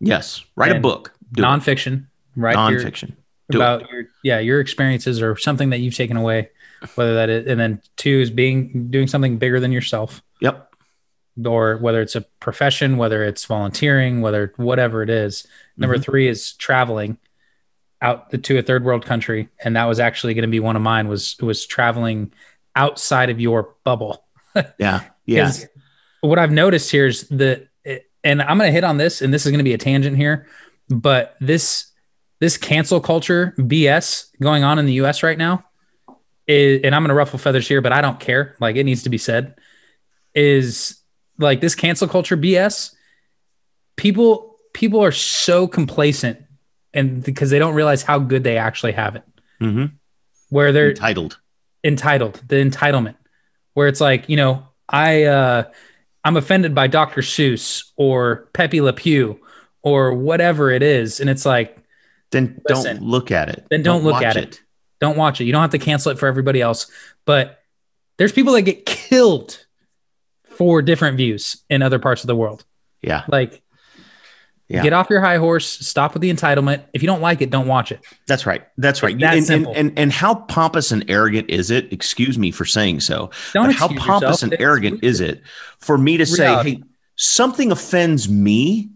yes 0.00 0.42
write 0.56 0.74
a 0.74 0.80
book 0.80 1.12
do 1.32 1.42
it. 1.42 1.46
nonfiction, 1.46 2.06
right? 2.34 2.54
Your- 2.70 2.80
nonfiction 2.80 3.10
it. 3.50 3.56
about 3.56 3.90
your 3.90 4.04
yeah, 4.22 4.38
your 4.38 4.60
experiences 4.60 5.20
or 5.20 5.36
something 5.36 5.68
that 5.70 5.78
you've 5.80 5.94
taken 5.96 6.16
away, 6.16 6.48
whether 6.94 7.12
that 7.14 7.28
is 7.28 7.46
and 7.46 7.60
then 7.60 7.82
two 7.96 8.20
is 8.20 8.30
being 8.30 8.88
doing 8.90 9.06
something 9.06 9.36
bigger 9.36 9.60
than 9.60 9.70
yourself. 9.72 10.22
yep 10.40 10.67
or 11.46 11.76
whether 11.78 12.00
it's 12.00 12.16
a 12.16 12.22
profession, 12.40 12.96
whether 12.96 13.22
it's 13.22 13.44
volunteering, 13.44 14.20
whether 14.20 14.52
whatever 14.56 15.02
it 15.02 15.10
is. 15.10 15.46
Number 15.76 15.96
Mhm. 15.98 16.02
three 16.04 16.28
is 16.28 16.52
traveling 16.54 17.18
out 18.00 18.30
to 18.42 18.58
a 18.58 18.62
third 18.62 18.84
world 18.84 19.04
country, 19.04 19.48
and 19.62 19.76
that 19.76 19.84
was 19.84 20.00
actually 20.00 20.34
going 20.34 20.42
to 20.42 20.48
be 20.48 20.60
one 20.60 20.76
of 20.76 20.82
mine. 20.82 21.08
Was 21.08 21.36
was 21.40 21.66
traveling 21.66 22.32
outside 22.76 23.30
of 23.30 23.40
your 23.40 23.74
bubble. 23.84 24.24
yeah 24.78 25.02
yeah. 25.26 25.52
What 26.20 26.38
I've 26.38 26.52
noticed 26.52 26.90
here 26.90 27.06
is 27.06 27.28
that, 27.28 27.68
and 28.24 28.42
I'm 28.42 28.58
going 28.58 28.68
to 28.68 28.72
hit 28.72 28.84
on 28.84 28.96
this, 28.96 29.22
and 29.22 29.32
this 29.32 29.46
is 29.46 29.52
going 29.52 29.58
to 29.58 29.64
be 29.64 29.74
a 29.74 29.78
tangent 29.78 30.16
here, 30.16 30.46
but 30.88 31.36
this 31.40 31.86
this 32.40 32.56
cancel 32.56 33.00
culture 33.00 33.52
BS 33.58 34.26
going 34.40 34.62
on 34.64 34.78
in 34.78 34.86
the 34.86 34.92
U.S. 34.94 35.22
right 35.24 35.36
now 35.38 35.64
is, 36.46 36.80
and 36.84 36.94
I'm 36.94 37.02
going 37.02 37.08
to 37.08 37.14
ruffle 37.14 37.38
feathers 37.38 37.66
here, 37.66 37.80
but 37.80 37.92
I 37.92 38.00
don't 38.00 38.20
care. 38.20 38.54
Like 38.60 38.76
it 38.76 38.84
needs 38.84 39.02
to 39.02 39.10
be 39.10 39.18
said, 39.18 39.56
is 40.34 40.97
like 41.38 41.60
this 41.60 41.74
cancel 41.74 42.08
culture 42.08 42.36
BS. 42.36 42.94
People 43.96 44.56
people 44.72 45.02
are 45.02 45.12
so 45.12 45.66
complacent, 45.66 46.40
and 46.94 47.22
because 47.22 47.50
they 47.50 47.58
don't 47.58 47.74
realize 47.74 48.02
how 48.02 48.18
good 48.18 48.44
they 48.44 48.58
actually 48.58 48.92
have 48.92 49.16
it, 49.16 49.24
hmm 49.60 49.86
where 50.50 50.72
they're 50.72 50.90
entitled. 50.90 51.38
Entitled. 51.84 52.42
The 52.48 52.56
entitlement. 52.56 53.16
Where 53.74 53.88
it's 53.88 54.00
like 54.00 54.28
you 54.28 54.36
know 54.36 54.66
i 54.88 55.24
uh 55.24 55.64
i'm 56.24 56.38
offended 56.38 56.74
by 56.74 56.86
dr 56.86 57.20
seuss 57.20 57.90
or 57.96 58.48
pepe 58.54 58.80
le 58.80 58.94
pew 58.94 59.38
or 59.82 60.14
whatever 60.14 60.70
it 60.70 60.82
is. 60.82 61.20
And 61.20 61.30
it's 61.30 61.46
like 61.46 61.76
then 62.30 62.60
Listen. 62.68 62.96
don't 62.96 63.06
look 63.06 63.30
at 63.30 63.48
it. 63.48 63.66
Then 63.70 63.82
don't 63.82 64.04
look 64.04 64.14
watch 64.14 64.24
at 64.24 64.36
it. 64.36 64.60
don't 65.00 65.16
watch 65.16 65.40
it. 65.40 65.44
You 65.44 65.52
don't 65.52 65.62
have 65.62 65.70
to 65.70 65.78
cancel 65.78 66.12
it 66.12 66.18
for 66.18 66.26
everybody 66.26 66.60
else. 66.60 66.90
But 67.24 67.62
there's 68.16 68.32
people 68.32 68.52
that 68.54 68.62
get 68.62 68.84
killed 68.86 69.64
for 70.58 70.82
different 70.82 71.16
views 71.16 71.62
in 71.70 71.80
other 71.82 71.98
parts 71.98 72.22
of 72.22 72.26
the 72.28 72.36
world 72.36 72.64
yeah 73.00 73.22
like 73.28 73.62
Yeah. 74.68 74.82
get 74.82 74.92
off 74.92 75.08
your 75.08 75.20
high 75.22 75.38
horse 75.38 75.66
stop 75.66 76.12
with 76.12 76.20
the 76.20 76.30
entitlement 76.30 76.82
if 76.92 77.02
you 77.02 77.06
don't 77.06 77.22
like 77.22 77.40
it 77.40 77.48
don't 77.50 77.66
watch 77.68 77.90
it 77.92 78.00
That's 78.26 78.44
right. 78.44 78.62
That's 78.76 79.02
right. 79.02 79.14
And, 79.14 79.22
and, 79.22 79.46
simple. 79.46 79.72
and 79.74 79.98
and 79.98 80.12
how 80.12 80.34
pompous 80.34 80.92
and 80.92 81.04
arrogant 81.08 81.48
is 81.48 81.70
it? 81.70 81.90
Excuse 81.92 82.36
me 82.36 82.50
for 82.50 82.64
saying 82.66 83.00
so. 83.00 83.30
don't 83.54 83.66
but 83.68 83.74
how 83.76 83.88
pompous 83.88 84.42
yourself. 84.42 84.42
and 84.42 84.60
arrogant 84.60 85.02
is 85.02 85.20
it 85.20 85.40
for 85.78 85.96
me 85.96 86.16
to 86.18 86.26
say, 86.26 86.46
"Hey, 86.62 86.82
something 87.16 87.72
offends 87.72 88.28
me, 88.28 88.90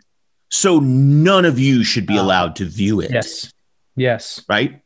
so 0.51 0.79
none 0.81 1.44
of 1.46 1.59
you 1.59 1.85
should 1.85 2.07
be 2.07 2.18
Ah. 2.18 2.22
allowed 2.22 2.57
to 2.57 2.64
view 2.66 3.01
it." 3.01 3.11
yes 3.11 3.53
yes 3.96 4.42
Right? 4.48 4.83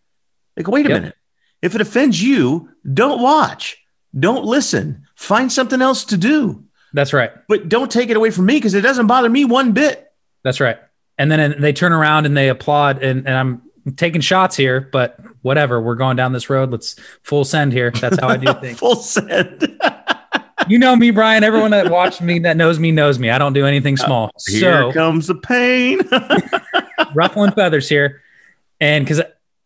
Like, 0.56 0.68
wait 0.68 0.86
a 0.86 0.90
Yep. 0.90 1.00
minute. 1.02 1.16
If 1.62 1.74
it 1.74 1.80
offends 1.80 2.22
you, 2.22 2.68
don't 2.94 3.20
watch. 3.22 3.76
Don't 4.18 4.44
listen. 4.44 5.05
Find 5.16 5.50
something 5.50 5.82
else 5.82 6.04
to 6.06 6.16
do. 6.16 6.64
that's 6.92 7.12
right 7.12 7.32
But 7.48 7.68
don't 7.68 7.90
take 7.90 8.10
it 8.10 8.16
away 8.16 8.30
from 8.30 8.46
me 8.46 8.54
because 8.54 8.74
it 8.74 8.82
doesn't 8.82 9.06
bother 9.06 9.28
me 9.28 9.44
one 9.44 9.72
bit. 9.72 10.12
That's 10.44 10.60
right. 10.60 10.78
And 11.18 11.30
then 11.30 11.60
they 11.60 11.72
turn 11.72 11.92
around 11.92 12.26
and 12.26 12.36
they 12.36 12.48
applaud, 12.50 13.02
and, 13.02 13.26
and 13.26 13.36
I'm 13.36 13.62
taking 13.96 14.20
shots 14.20 14.54
here, 14.56 14.88
but 14.92 15.18
whatever. 15.42 15.80
We're 15.80 15.94
going 15.94 16.16
down 16.16 16.32
this 16.32 16.50
road. 16.50 16.70
Let's 16.70 16.96
full 17.22 17.44
send 17.44 17.72
here. 17.72 17.90
That's 17.90 18.20
how 18.20 18.28
I 18.28 18.36
do 18.36 18.52
things. 18.60 18.78
Full 18.78 18.96
send. 18.96 19.80
you 20.68 20.78
know 20.78 20.94
me, 20.94 21.10
Brian. 21.10 21.42
Everyone 21.42 21.70
that 21.70 21.90
watched 21.90 22.20
me, 22.20 22.40
that 22.40 22.56
knows 22.56 22.78
me, 22.78 22.90
knows 22.92 23.18
me. 23.18 23.30
I 23.30 23.38
don't 23.38 23.54
do 23.54 23.64
anything 23.64 23.96
small. 23.96 24.30
Here 24.48 24.82
so 24.82 24.92
comes 24.92 25.26
the 25.28 25.36
pain. 25.36 26.00
ruffling 27.14 27.52
feathers 27.52 27.88
here. 27.88 28.22
And 28.80 29.04
because 29.04 29.22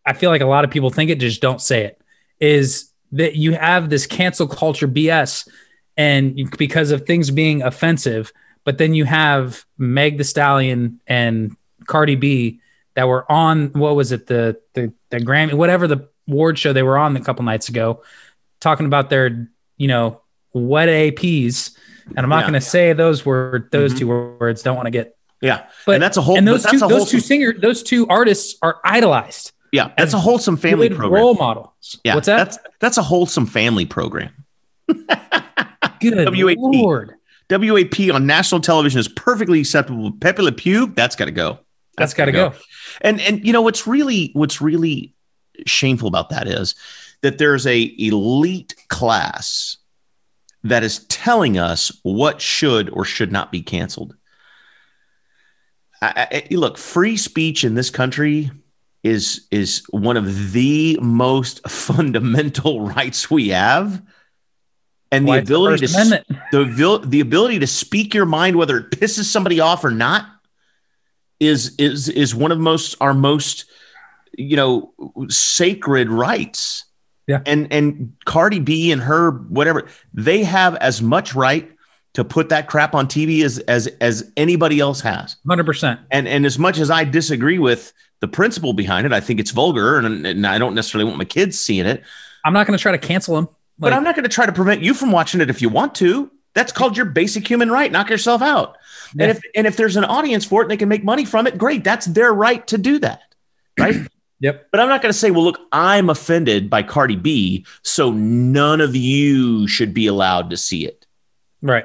I 0.07 0.13
feel 0.13 0.31
like 0.31 0.43
a 0.43 0.47
lot 0.47 0.65
of 0.65 0.71
people 0.71 0.91
think 0.91 1.11
it, 1.11 1.17
just 1.19 1.43
don't 1.43 1.61
say 1.61 1.85
it, 1.85 2.01
is 2.39 2.90
that 3.13 3.37
you 3.37 3.53
have 3.53 3.91
this 3.91 4.07
cancel 4.07 4.47
culture 4.47 4.89
BS 4.89 5.49
and 5.97 6.39
you, 6.39 6.49
because 6.59 6.91
of 6.91 7.07
things 7.07 7.31
being 7.31 7.63
offensive, 7.63 8.33
but 8.65 8.79
then 8.79 8.95
you 8.95 9.05
have 9.05 9.65
Meg 9.79 10.19
the 10.19 10.25
Stallion 10.25 11.01
and 11.07 11.57
Cardi 11.87 12.15
B 12.15 12.61
that 12.95 13.09
were 13.09 13.31
on, 13.31 13.69
what 13.73 13.97
was 13.97 14.13
it, 14.13 14.27
the, 14.27 14.59
the, 14.75 14.93
the 15.11 15.19
Grammy, 15.19 15.55
whatever 15.55 15.87
the 15.87 16.09
award 16.29 16.59
show 16.59 16.73
they 16.73 16.83
were 16.83 16.99
on 16.99 17.17
a 17.17 17.21
couple 17.21 17.45
nights 17.45 17.69
ago, 17.69 18.03
talking 18.61 18.87
about 18.87 19.11
their, 19.11 19.49
you 19.77 19.89
know, 19.89 20.21
wet 20.53 20.89
APs. 20.89 21.77
And 22.09 22.19
I'm 22.19 22.29
not 22.29 22.41
Yeah. 22.41 22.43
going 22.43 22.55
to 22.55 22.61
say 22.61 22.93
those 22.93 23.25
were 23.25 23.69
those 23.71 23.95
Mhm. 23.95 23.99
two 23.99 24.07
words. 24.09 24.63
Don't 24.63 24.77
want 24.77 24.87
to 24.87 24.91
get 24.91 25.17
yeah. 25.41 25.67
but 25.87 25.95
and 25.95 26.03
that's 26.03 26.17
a 26.17 26.21
whole 26.23 26.37
and 26.37 26.47
those 26.47 26.65
two 26.67 26.79
those 26.79 27.09
two 27.11 27.21
singer 27.21 27.53
those 27.57 27.83
two 27.85 28.07
artists 28.09 28.57
are 28.63 28.79
idolized. 28.85 29.53
Yeah, 29.73 29.93
that's 29.97 30.15
a 30.15 30.19
wholesome 30.19 30.57
family 30.57 30.89
program. 30.89 31.13
role 31.13 31.35
models. 31.35 32.01
Yeah, 32.05 32.15
What's 32.15 32.27
that? 32.27 32.37
That's 32.37 32.59
that's 32.81 32.99
a 32.99 33.03
wholesome 33.03 33.47
family 33.47 33.87
program. 33.87 34.33
Good 34.89 36.17
WAP. 36.17 36.57
lord. 36.59 37.15
WAP 37.51 38.13
on 38.13 38.27
national 38.27 38.61
television 38.61 38.99
is 39.01 39.09
perfectly 39.09 39.61
acceptable. 39.61 40.13
Pepe 40.13 40.43
Le 40.43 40.53
Pew, 40.53 40.93
that's 40.95 41.17
got 41.17 41.27
to 41.27 41.31
go. 41.33 41.59
That's 41.97 42.15
got 42.15 42.27
to 42.27 42.33
go. 42.33 42.53
And 43.01 43.21
and 43.21 43.45
you 43.47 43.53
know 43.53 43.63
what's 43.63 43.87
really 43.87 44.31
what's 44.33 44.61
really 44.61 45.15
shameful 45.67 46.09
about 46.09 46.31
that 46.31 46.49
is 46.49 46.75
that 47.23 47.39
there's 47.39 47.67
a 47.67 47.95
elite 47.99 48.75
class 48.89 49.77
that 50.65 50.83
is 50.83 51.05
telling 51.07 51.59
us 51.59 51.93
what 52.03 52.41
should 52.41 52.91
or 52.91 53.05
should 53.05 53.33
not 53.33 53.53
be 53.53 53.63
canceled. 53.63 54.15
I, 56.03 56.45
I, 56.51 56.55
look, 56.55 56.79
free 56.79 57.17
speech 57.17 57.63
in 57.63 57.75
this 57.75 57.91
country 57.91 58.51
is 59.03 59.47
is 59.51 59.83
one 59.91 60.17
of 60.17 60.53
the 60.53 60.99
most 61.01 61.67
fundamental 61.69 62.81
rights 62.83 63.31
we 63.31 63.49
have. 63.49 64.03
and 65.11 65.27
the 65.27 65.31
Why 65.31 65.39
it's 65.39 65.49
the 65.49 65.55
ability 65.55 65.87
to 66.53 66.65
the 66.65 67.01
the 67.07 67.21
ability 67.21 67.59
to 67.61 67.67
speak 67.67 68.15
your 68.15 68.27
mind 68.27 68.57
whether 68.57 68.79
it 68.79 68.91
pisses 68.91 69.25
somebody 69.25 69.61
off 69.61 69.85
or 69.85 69.91
not 69.91 70.27
is 71.41 71.75
is 71.79 72.09
is 72.09 72.35
one 72.35 72.53
of 72.53 72.59
most 72.59 72.95
our 73.01 73.15
most 73.15 73.65
you 74.37 74.57
know 74.57 74.93
sacred 75.29 76.11
rights 76.11 76.85
Yeah. 77.27 77.41
and 77.47 77.73
and 77.73 78.13
cardi 78.27 78.61
b 78.61 78.93
and 78.93 79.01
her 79.03 79.31
whatever 79.31 79.89
they 80.13 80.45
have 80.45 80.77
as 80.77 81.01
much 81.01 81.35
right 81.35 81.71
to 82.15 82.25
put 82.25 82.51
that 82.51 82.69
crap 82.69 82.95
on 82.95 83.07
tv 83.09 83.43
as 83.43 83.59
as 83.61 83.87
as 84.01 84.31
anybody 84.37 84.79
else 84.81 85.01
has 85.01 85.37
Hundred 85.49 85.65
percent. 85.65 86.01
and 86.11 86.29
and 86.29 86.45
as 86.45 86.59
much 86.59 86.79
as 86.79 86.91
i 86.91 87.05
disagree 87.05 87.59
with 87.59 87.93
the 88.21 88.29
principle 88.29 88.73
behind 88.73 89.07
it 89.07 89.13
i 89.13 89.21
think 89.21 89.41
it's 89.41 89.51
vulgar 89.51 89.99
and, 89.99 90.27
and 90.27 90.47
i 90.47 90.59
don't 90.59 90.75
necessarily 90.75 91.05
want 91.05 91.19
my 91.19 91.25
kids 91.25 91.59
seeing 91.59 91.87
it 91.87 92.03
I'm 92.45 92.53
not 92.53 92.67
going 92.67 92.77
to 92.77 92.83
try 92.83 92.93
to 92.93 92.99
cancel 92.99 93.37
him. 93.37 93.49
but 93.79 93.93
I'm 93.93 94.05
not 94.05 94.15
going 94.15 94.25
to 94.25 94.31
try 94.31 94.47
to 94.47 94.53
prevent 94.53 94.83
you 94.83 94.95
from 94.95 95.13
watching 95.13 95.41
it 95.41 95.51
if 95.51 95.61
you 95.61 95.69
want 95.69 95.95
to. 95.97 96.31
That's 96.55 96.73
called 96.73 96.97
your 96.97 97.07
basic 97.07 97.47
human 97.47 97.71
right. 97.71 97.91
Knock 97.93 98.11
yourself 98.11 98.43
out. 98.43 98.77
Yeah. 99.15 99.25
And 99.25 99.31
if 99.31 99.43
and 99.55 99.67
if 99.67 99.77
there's 99.77 99.97
an 99.97 100.05
audience 100.05 100.45
for 100.45 100.63
it 100.63 100.65
and 100.65 100.71
they 100.71 100.77
can 100.77 100.89
make 100.89 101.05
money 101.05 101.25
from 101.25 101.47
it, 101.47 101.57
great. 101.57 101.85
That's 101.85 102.07
their 102.07 102.33
right 102.33 102.67
to 102.69 102.79
do 102.79 102.99
that. 103.01 103.35
Right. 103.79 103.97
Yep. 104.43 104.69
but 104.73 104.81
I'm 104.81 104.89
not 104.89 105.03
going 105.03 105.13
to 105.13 105.19
say, 105.19 105.31
well, 105.31 105.45
look, 105.45 105.61
I'm 105.71 106.09
offended 106.09 106.71
by 106.71 106.83
Cardi 106.83 107.17
B, 107.17 107.67
so 107.83 108.11
none 108.11 108.81
of 108.81 108.97
you 108.97 109.69
should 109.69 109.93
be 109.93 110.07
allowed 110.07 110.49
to 110.49 110.57
see 110.57 110.87
it. 110.87 111.07
Right. 111.61 111.85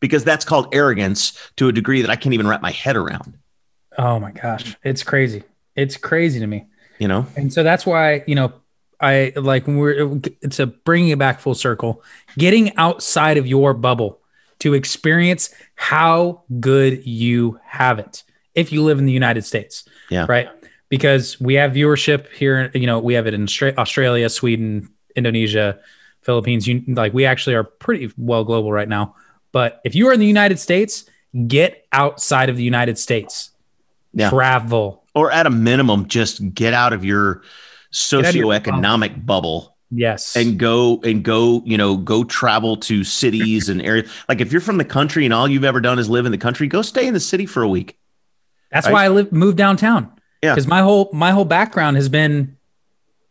Because 0.00 0.24
that's 0.24 0.44
called 0.44 0.74
arrogance 0.74 1.38
to 1.54 1.68
a 1.68 1.72
degree 1.72 2.02
that 2.02 2.10
I 2.10 2.16
can't 2.16 2.34
even 2.34 2.48
wrap 2.48 2.62
my 2.62 2.72
head 2.72 2.96
around. 2.96 3.38
Oh 3.98 4.18
my 4.20 4.30
gosh, 4.30 4.76
it's 4.82 5.02
crazy. 5.02 5.42
It's 5.74 5.96
crazy 5.96 6.40
to 6.40 6.46
me. 6.46 6.66
You 6.98 7.08
know? 7.08 7.26
And 7.36 7.52
so 7.52 7.62
that's 7.62 7.84
why, 7.84 8.24
you 8.26 8.34
know, 8.34 8.52
I 9.00 9.32
like 9.36 9.66
when 9.66 9.76
we're 9.76 10.20
it's 10.42 10.58
a 10.58 10.66
bringing 10.66 11.10
it 11.10 11.18
back 11.18 11.40
full 11.40 11.54
circle, 11.54 12.02
getting 12.36 12.76
outside 12.76 13.36
of 13.36 13.46
your 13.46 13.74
bubble 13.74 14.20
to 14.60 14.74
experience 14.74 15.54
how 15.76 16.42
good 16.58 17.06
you 17.06 17.60
have 17.64 17.98
it 17.98 18.24
if 18.54 18.72
you 18.72 18.82
live 18.82 18.98
in 18.98 19.06
the 19.06 19.12
United 19.12 19.44
States. 19.44 19.84
Yeah. 20.10 20.26
Right. 20.28 20.48
Because 20.88 21.40
we 21.40 21.54
have 21.54 21.72
viewership 21.72 22.32
here, 22.32 22.70
you 22.74 22.86
know, 22.86 22.98
we 22.98 23.14
have 23.14 23.26
it 23.26 23.34
in 23.34 23.46
Australia, 23.78 24.28
Sweden, 24.28 24.88
Indonesia, 25.14 25.78
Philippines. 26.22 26.66
You 26.66 26.82
like 26.88 27.12
we 27.12 27.24
actually 27.24 27.54
are 27.54 27.64
pretty 27.64 28.12
well 28.16 28.42
global 28.42 28.72
right 28.72 28.88
now. 28.88 29.14
But 29.52 29.80
if 29.84 29.94
you 29.94 30.08
are 30.08 30.12
in 30.12 30.20
the 30.20 30.26
United 30.26 30.58
States, 30.58 31.04
get 31.46 31.86
outside 31.92 32.48
of 32.48 32.56
the 32.56 32.64
United 32.64 32.98
States. 32.98 33.50
Yeah. 34.18 34.30
Travel. 34.30 35.04
Or 35.14 35.30
at 35.30 35.46
a 35.46 35.50
minimum, 35.50 36.06
just 36.08 36.52
get 36.54 36.74
out 36.74 36.92
of 36.92 37.04
your 37.04 37.30
of 37.30 37.42
your 37.42 37.42
socioeconomic 37.92 39.24
bubble. 39.24 39.76
Yes. 39.90 40.36
and 40.36 40.58
go 40.58 41.00
and 41.02 41.22
go 41.24 41.62
you 41.64 41.78
know 41.78 41.96
go 41.96 42.22
travel 42.22 42.76
to 42.76 43.04
cities 43.04 43.70
and 43.70 43.80
areas 43.80 44.10
like 44.28 44.42
if 44.42 44.52
you're 44.52 44.60
from 44.60 44.76
the 44.76 44.84
country 44.84 45.24
and 45.24 45.32
all 45.32 45.48
you've 45.48 45.64
ever 45.64 45.80
done 45.80 45.98
is 45.98 46.10
live 46.10 46.26
in 46.26 46.32
the 46.32 46.36
country 46.36 46.66
go 46.66 46.82
stay 46.82 47.06
in 47.06 47.14
the 47.14 47.20
city 47.20 47.46
for 47.46 47.62
a 47.62 47.68
week 47.68 47.98
That's 48.70 48.86
Right? 48.86 48.92
why 48.92 49.04
I 49.06 49.08
live 49.08 49.32
moved 49.32 49.56
downtown. 49.56 50.12
Yeah. 50.42 50.52
Because 50.54 50.66
my 50.66 50.82
whole 50.82 51.08
my 51.14 51.30
whole 51.30 51.46
background 51.46 51.96
has 51.96 52.10
been 52.10 52.58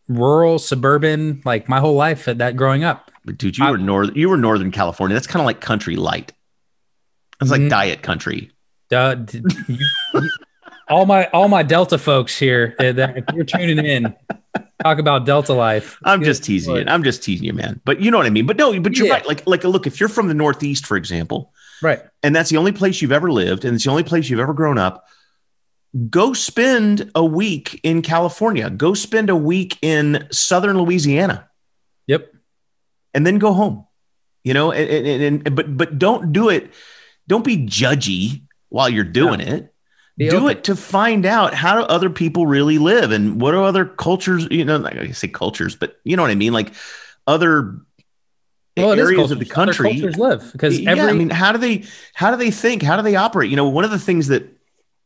rural, 0.08 0.58
suburban, 0.58 1.42
like 1.44 1.68
my 1.68 1.78
whole 1.78 1.94
life 1.94 2.26
at 2.26 2.38
that 2.38 2.56
growing 2.56 2.82
up. 2.82 3.12
but 3.24 3.38
dude 3.38 3.56
you 3.56 3.64
I- 3.64 3.70
were 3.70 3.78
north 3.78 4.16
you 4.16 4.28
were 4.28 4.36
northern 4.36 4.72
california 4.72 5.14
that's 5.14 5.28
kind 5.28 5.40
of 5.40 5.46
like 5.46 5.60
country 5.60 5.94
light 5.94 6.32
it's 7.40 7.52
like 7.52 7.60
Mm. 7.60 7.68
diet 7.70 8.02
country 8.02 8.50
Duh, 8.90 9.14
d- 9.14 9.42
you- 9.68 9.76
you- 10.14 10.30
all 10.90 11.06
my 11.06 11.26
all 11.28 11.48
my 11.48 11.62
Delta 11.62 11.98
folks 11.98 12.38
here, 12.38 12.74
that 12.78 13.16
if 13.16 13.24
you're 13.34 13.44
tuning 13.44 13.78
in, 13.84 14.14
talk 14.82 14.98
about 14.98 15.26
Delta 15.26 15.52
life. 15.52 15.98
i'm 16.04 16.22
just 16.22 16.44
teasing 16.44 16.76
you. 16.76 16.84
i'm 16.86 17.02
just 17.02 17.22
teasing 17.22 17.44
you 17.46 17.52
man. 17.52 17.80
But 17.84 18.00
you 18.00 18.10
know 18.10 18.16
what 18.18 18.26
i 18.26 18.30
mean. 18.30 18.46
But 18.46 18.56
no 18.56 18.78
but 18.80 18.96
you're 18.96 19.06
Yeah. 19.08 19.14
right. 19.14 19.26
Like 19.26 19.46
like 19.46 19.64
look 19.64 19.86
if 19.86 20.00
you're 20.00 20.08
from 20.08 20.28
the 20.28 20.34
northeast 20.34 20.86
for 20.86 20.96
example 20.96 21.52
Right. 21.82 22.00
and 22.22 22.34
that's 22.34 22.50
the 22.50 22.56
only 22.56 22.72
place 22.72 23.00
you've 23.02 23.12
ever 23.12 23.30
lived 23.30 23.64
and 23.64 23.74
it's 23.74 23.84
the 23.84 23.90
only 23.90 24.02
place 24.04 24.28
you've 24.28 24.40
ever 24.40 24.54
grown 24.54 24.78
up 24.78 25.06
go 26.10 26.32
spend 26.32 27.10
a 27.14 27.24
week 27.24 27.80
in 27.82 28.02
california. 28.02 28.68
Go 28.70 28.94
spend 28.94 29.30
a 29.30 29.36
week 29.36 29.78
in 29.82 30.26
southern 30.30 30.76
louisiana. 30.78 31.48
Yep. 32.06 32.32
and 33.14 33.26
then 33.26 33.38
go 33.38 33.52
home 33.52 33.84
you 34.44 34.54
know 34.54 34.70
and, 34.72 34.88
and, 34.90 35.22
and- 35.22 35.46
and- 35.46 35.56
but 35.56 35.76
but 35.76 35.98
don't 35.98 36.32
do 36.32 36.48
it. 36.48 36.72
Don't 37.26 37.44
be 37.44 37.58
judgy 37.58 38.42
while 38.70 38.88
you're 38.88 39.04
doing 39.04 39.40
it 39.40 39.74
Be 40.18 40.28
do 40.28 40.48
open. 40.48 40.50
it 40.50 40.64
to 40.64 40.76
find 40.76 41.24
out 41.24 41.54
how 41.54 41.78
do 41.78 41.82
other 41.84 42.10
people 42.10 42.46
really 42.46 42.78
live 42.78 43.12
and 43.12 43.40
what 43.40 43.54
are 43.54 43.62
other 43.62 43.86
cultures 43.86 44.46
you 44.50 44.64
know 44.64 44.76
like 44.76 44.96
i 44.96 45.10
say 45.12 45.28
cultures 45.28 45.76
but 45.76 45.98
you 46.04 46.16
know 46.16 46.22
what 46.22 46.30
i 46.32 46.34
mean 46.34 46.52
like 46.52 46.72
other 47.26 47.78
Well, 48.76 48.92
areas 48.92 49.30
of 49.30 49.38
the 49.38 49.44
cultures. 49.44 49.80
Other 49.80 49.88
country 49.88 50.00
cultures 50.00 50.16
live 50.18 50.52
because 50.52 50.78
yeah, 50.78 50.90
every 50.90 51.04
I 51.08 51.12
mean, 51.12 51.30
how 51.30 51.52
do 51.52 51.58
they 51.58 51.84
how 52.14 52.30
do 52.30 52.36
they 52.36 52.50
think? 52.50 52.82
How 52.82 52.96
do 52.96 53.02
they 53.02 53.16
operate? 53.16 53.50
You 53.50 53.56
know, 53.56 53.68
one 53.68 53.84
of 53.84 53.90
the 53.90 53.98
things 53.98 54.28
that 54.28 54.57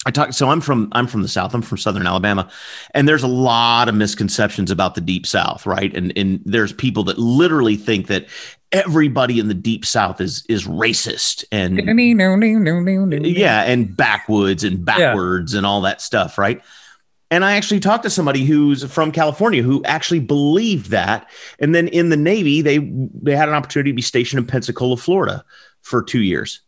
I 0.05 0.11
talk. 0.11 0.33
So 0.33 0.49
I'm 0.49 0.61
from 0.61 0.89
I'm 0.93 1.07
from 1.07 1.23
the 1.23 1.29
South. 1.29 1.55
I'm 1.55 1.63
from 1.63 1.79
Southern 1.79 2.07
Alabama, 2.07 2.51
and 2.93 3.09
there's 3.09 3.23
a 3.23 3.29
lot 3.29 3.89
of 3.89 3.95
misconceptions 3.95 4.71
about 4.71 4.95
the 4.95 5.01
Deep 5.01 5.27
South, 5.27 5.65
right? 5.65 5.95
And 5.97 6.13
and 6.17 6.41
there's 6.45 6.73
people 6.73 7.05
that 7.05 7.19
literally 7.19 7.77
think 7.77 8.09
that 8.09 8.27
everybody 8.73 9.39
in 9.39 9.49
the 9.49 9.55
Deep 9.55 9.85
South 9.85 10.21
is 10.21 10.45
is 10.49 10.67
racist 10.67 11.45
and 11.53 11.79
yeah, 13.27 13.63
and 13.63 13.97
backwoods 13.97 14.65
and 14.65 14.85
backwards 14.85 15.55
and 15.55 15.65
all 15.65 15.83
that 15.83 16.01
stuff, 16.01 16.37
right? 16.37 16.61
And 17.31 17.45
I 17.45 17.53
actually 17.55 17.81
talked 17.81 18.03
to 18.03 18.11
somebody 18.11 18.45
who's 18.45 18.85
from 18.93 19.13
California 19.13 19.63
who 19.63 19.83
actually 19.85 20.21
believed 20.21 20.91
that. 20.91 21.31
And 21.61 21.75
then 21.75 21.89
in 21.89 22.09
the 22.09 22.17
Navy, 22.17 22.61
they 22.61 22.79
they 22.79 23.37
had 23.37 23.49
an 23.49 23.55
opportunity 23.55 23.93
to 23.93 23.97
be 23.97 24.03
stationed 24.03 24.41
in 24.41 24.47
Pensacola, 24.47 24.97
Florida, 24.97 25.45
for 25.81 26.03
two 26.03 26.21
years. 26.21 26.61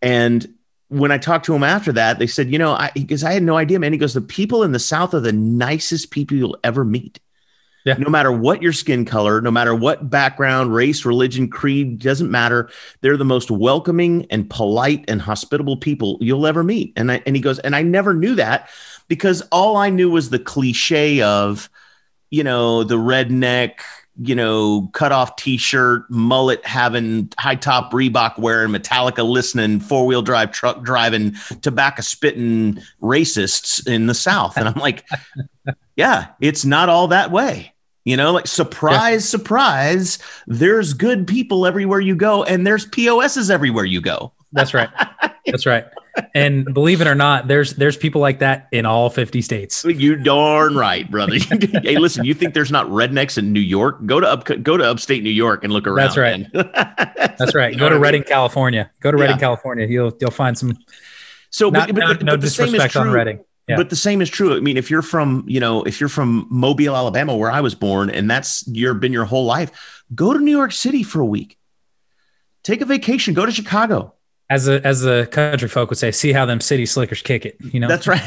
And 0.00 0.54
when 0.90 1.12
I 1.12 1.18
talked 1.18 1.46
to 1.46 1.54
him 1.54 1.62
after 1.62 1.92
that, 1.92 2.18
they 2.18 2.26
said, 2.26 2.50
you 2.50 2.58
know, 2.58 2.72
I 2.72 2.90
because 2.94 3.24
I 3.24 3.32
had 3.32 3.42
no 3.42 3.56
idea, 3.56 3.78
man. 3.78 3.92
He 3.92 3.98
goes, 3.98 4.12
the 4.12 4.20
people 4.20 4.62
in 4.62 4.72
the 4.72 4.78
South 4.78 5.14
are 5.14 5.20
the 5.20 5.32
nicest 5.32 6.10
people 6.10 6.36
you'll 6.36 6.58
ever 6.62 6.84
meet. 6.84 7.20
Yeah. 7.84 7.94
No 7.94 8.10
matter 8.10 8.30
what 8.30 8.60
your 8.60 8.74
skin 8.74 9.06
color, 9.06 9.40
no 9.40 9.50
matter 9.50 9.74
what 9.74 10.10
background, 10.10 10.74
race, 10.74 11.06
religion, 11.06 11.48
creed, 11.48 11.98
doesn't 11.98 12.30
matter. 12.30 12.68
They're 13.00 13.16
the 13.16 13.24
most 13.24 13.50
welcoming 13.50 14.26
and 14.30 14.50
polite 14.50 15.04
and 15.08 15.22
hospitable 15.22 15.78
people 15.78 16.18
you'll 16.20 16.46
ever 16.46 16.62
meet. 16.62 16.92
And 16.96 17.10
I, 17.10 17.22
and 17.24 17.34
he 17.34 17.40
goes, 17.40 17.58
and 17.60 17.74
I 17.74 17.82
never 17.82 18.12
knew 18.12 18.34
that 18.34 18.68
because 19.08 19.40
all 19.50 19.78
I 19.78 19.88
knew 19.88 20.10
was 20.10 20.28
the 20.28 20.38
cliche 20.38 21.22
of, 21.22 21.70
you 22.28 22.44
know, 22.44 22.84
the 22.84 22.98
redneck, 22.98 23.76
you 24.18 24.34
know, 24.34 24.90
cut 24.92 25.12
off 25.12 25.36
t-shirt, 25.36 26.10
mullet 26.10 26.64
having 26.66 27.32
high 27.38 27.54
top 27.54 27.92
Reebok 27.92 28.38
wearing, 28.38 28.70
Metallica 28.70 29.26
listening, 29.26 29.80
four 29.80 30.06
wheel 30.06 30.22
drive 30.22 30.52
truck 30.52 30.82
driving, 30.82 31.34
tobacco 31.62 32.02
spitting 32.02 32.80
racists 33.00 33.86
in 33.86 34.06
the 34.06 34.14
South. 34.14 34.56
And 34.56 34.68
I'm 34.68 34.74
like, 34.74 35.06
yeah, 35.96 36.28
it's 36.40 36.64
not 36.64 36.88
all 36.88 37.08
that 37.08 37.30
way. 37.30 37.72
You 38.04 38.16
know, 38.16 38.32
like 38.32 38.46
surprise, 38.46 39.28
surprise, 39.28 40.18
there's 40.46 40.94
good 40.94 41.26
people 41.26 41.66
everywhere 41.66 42.00
you 42.00 42.16
go, 42.16 42.42
and 42.44 42.66
there's 42.66 42.86
POSs 42.86 43.50
everywhere 43.50 43.84
you 43.84 44.00
go. 44.00 44.32
That's 44.52 44.74
right. 44.74 44.88
That's 45.46 45.66
right. 45.66 45.84
And 46.34 46.64
believe 46.72 47.00
it 47.00 47.06
or 47.06 47.14
not, 47.14 47.48
there's 47.48 47.74
there's 47.74 47.96
people 47.96 48.20
like 48.20 48.40
that 48.40 48.68
in 48.72 48.86
all 48.86 49.10
50 49.10 49.42
states. 49.42 49.84
You 49.84 50.16
darn 50.16 50.74
right, 50.74 51.10
brother. 51.10 51.36
hey, 51.82 51.98
listen, 51.98 52.24
you 52.24 52.34
think 52.34 52.54
there's 52.54 52.70
not 52.70 52.86
rednecks 52.86 53.38
in 53.38 53.52
New 53.52 53.60
York? 53.60 54.04
Go 54.06 54.20
to 54.20 54.26
up, 54.26 54.44
go 54.62 54.76
to 54.76 54.84
upstate 54.84 55.22
New 55.22 55.30
York 55.30 55.64
and 55.64 55.72
look 55.72 55.86
around. 55.86 56.14
That's 56.14 56.16
right. 56.16 56.46
That's 57.38 57.54
right. 57.54 57.76
Go 57.78 57.88
to? 57.88 57.98
Redding, 57.98 58.22
California. 58.22 58.90
Go 59.00 59.10
to 59.10 59.16
Redding, 59.16 59.36
Yeah. 59.36 59.40
California. 59.40 59.86
You'll 59.86 60.16
you'll 60.20 60.30
find 60.30 60.56
some 60.56 60.76
So, 61.50 61.70
not, 61.70 61.88
but, 61.88 61.96
but, 61.96 62.00
no, 62.00 62.14
but 62.14 62.22
no 62.22 62.36
the 62.36 62.48
same 62.50 62.66
is 62.66 62.72
disrespect 62.72 62.96
on 62.96 63.06
true. 63.06 63.14
Redding. 63.14 63.44
Yeah. 63.68 63.76
But 63.76 63.90
the 63.90 63.96
same 63.96 64.20
is 64.20 64.28
true. 64.28 64.56
I 64.56 64.60
mean, 64.60 64.76
if 64.76 64.90
you're 64.90 65.02
from, 65.02 65.44
you 65.46 65.60
know, 65.60 65.84
if 65.84 66.00
you're 66.00 66.08
from 66.08 66.48
Mobile, 66.50 66.96
Alabama, 66.96 67.36
where 67.36 67.50
I 67.50 67.60
was 67.60 67.74
born, 67.74 68.10
and 68.10 68.28
that's 68.28 68.66
your 68.66 68.94
been 68.94 69.12
your 69.12 69.26
whole 69.26 69.44
life, 69.44 70.02
go 70.14 70.32
to 70.32 70.40
New 70.40 70.50
York 70.50 70.72
City 70.72 71.02
for 71.04 71.20
a 71.20 71.26
week. 71.26 71.56
Take 72.64 72.80
a 72.80 72.84
vacation. 72.84 73.32
Go 73.32 73.46
to 73.46 73.52
Chicago. 73.52 74.14
As 74.50 74.66
a 74.68 74.84
as 74.86 75.00
the 75.02 75.28
country 75.30 75.68
folk 75.68 75.90
would 75.90 75.98
say, 75.98 76.10
see 76.10 76.32
how 76.32 76.44
them 76.44 76.60
city 76.60 76.84
slickers 76.84 77.22
kick 77.22 77.46
it. 77.46 77.56
You 77.60 77.80
know, 77.80 77.88
That's 77.88 78.06
right. 78.06 78.20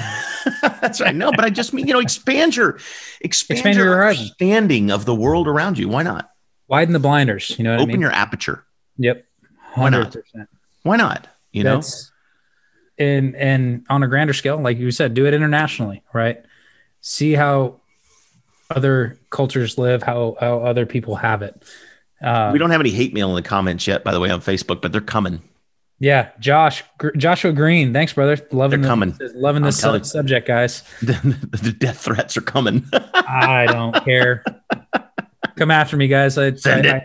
That's 0.61 1.01
right. 1.01 1.13
No, 1.13 1.31
but 1.31 1.43
I 1.45 1.49
just 1.49 1.73
mean, 1.73 1.85
you 1.85 1.93
know, 1.93 1.99
expand 1.99 2.55
your 2.55 2.79
expand, 3.21 3.59
Expand 3.59 3.75
your 3.75 3.85
your 3.87 4.07
understanding 4.07 4.89
of 4.89 5.03
the 5.05 5.13
world 5.13 5.47
around 5.47 5.77
you. 5.77 5.89
Why 5.89 6.01
not? 6.03 6.29
widen 6.67 6.93
the 6.93 6.99
blinders. 6.99 7.55
You 7.57 7.63
know 7.65 7.71
what 7.71 7.81
Open 7.81 7.91
I 7.91 7.93
mean? 7.93 8.01
your 8.01 8.11
aperture. 8.11 8.63
yep, 8.97 9.25
Why 9.75 9.89
not? 9.89 10.11
100%. 10.11 10.47
Why 10.81 10.95
not? 10.95 11.27
You 11.51 11.63
know? 11.65 11.81
And 12.97 13.35
and 13.35 13.85
on 13.89 14.01
a 14.01 14.07
grander 14.07 14.33
scale, 14.33 14.57
like 14.59 14.77
you 14.77 14.91
said, 14.91 15.13
do 15.13 15.25
it 15.25 15.33
internationally, 15.33 16.03
right? 16.13 16.43
See 17.01 17.33
how 17.33 17.81
other 18.69 19.19
cultures 19.29 19.77
live, 19.77 20.03
how 20.03 20.37
how 20.39 20.59
other 20.59 20.85
people 20.85 21.15
have 21.15 21.41
it. 21.41 21.63
Uh, 22.21 22.49
we 22.53 22.59
don't 22.59 22.69
have 22.69 22.79
any 22.79 22.91
hate 22.91 23.13
mail 23.13 23.29
in 23.29 23.35
the 23.35 23.47
comments 23.47 23.85
yet, 23.85 24.03
by 24.03 24.11
the 24.13 24.19
way, 24.19 24.29
on 24.29 24.41
Facebook, 24.41 24.81
but 24.81 24.91
they're 24.91 25.01
coming. 25.01 25.41
Yeah, 25.99 26.31
Josh 26.39 26.83
Gr- 26.97 27.11
Joshua 27.17 27.51
Green, 27.53 27.93
thanks, 27.93 28.13
brother. 28.13 28.37
Loving 28.51 28.81
They're 28.81 28.87
the- 28.89 28.91
coming. 28.91 29.17
loving 29.35 29.63
this 29.63 29.79
telling 29.79 30.03
sub- 30.03 30.11
subject, 30.11 30.47
guys. 30.47 30.83
the, 31.01 31.13
the 31.61 31.71
death 31.71 31.99
threats 31.99 32.35
are 32.37 32.41
coming. 32.41 32.85
I 33.13 33.65
don't 33.67 34.03
care. 34.03 34.43
Come 35.55 35.71
after 35.71 35.95
me, 35.97 36.07
guys. 36.07 36.37
I, 36.37 36.53
Send 36.55 36.87
I, 36.87 36.97
it. 36.97 37.03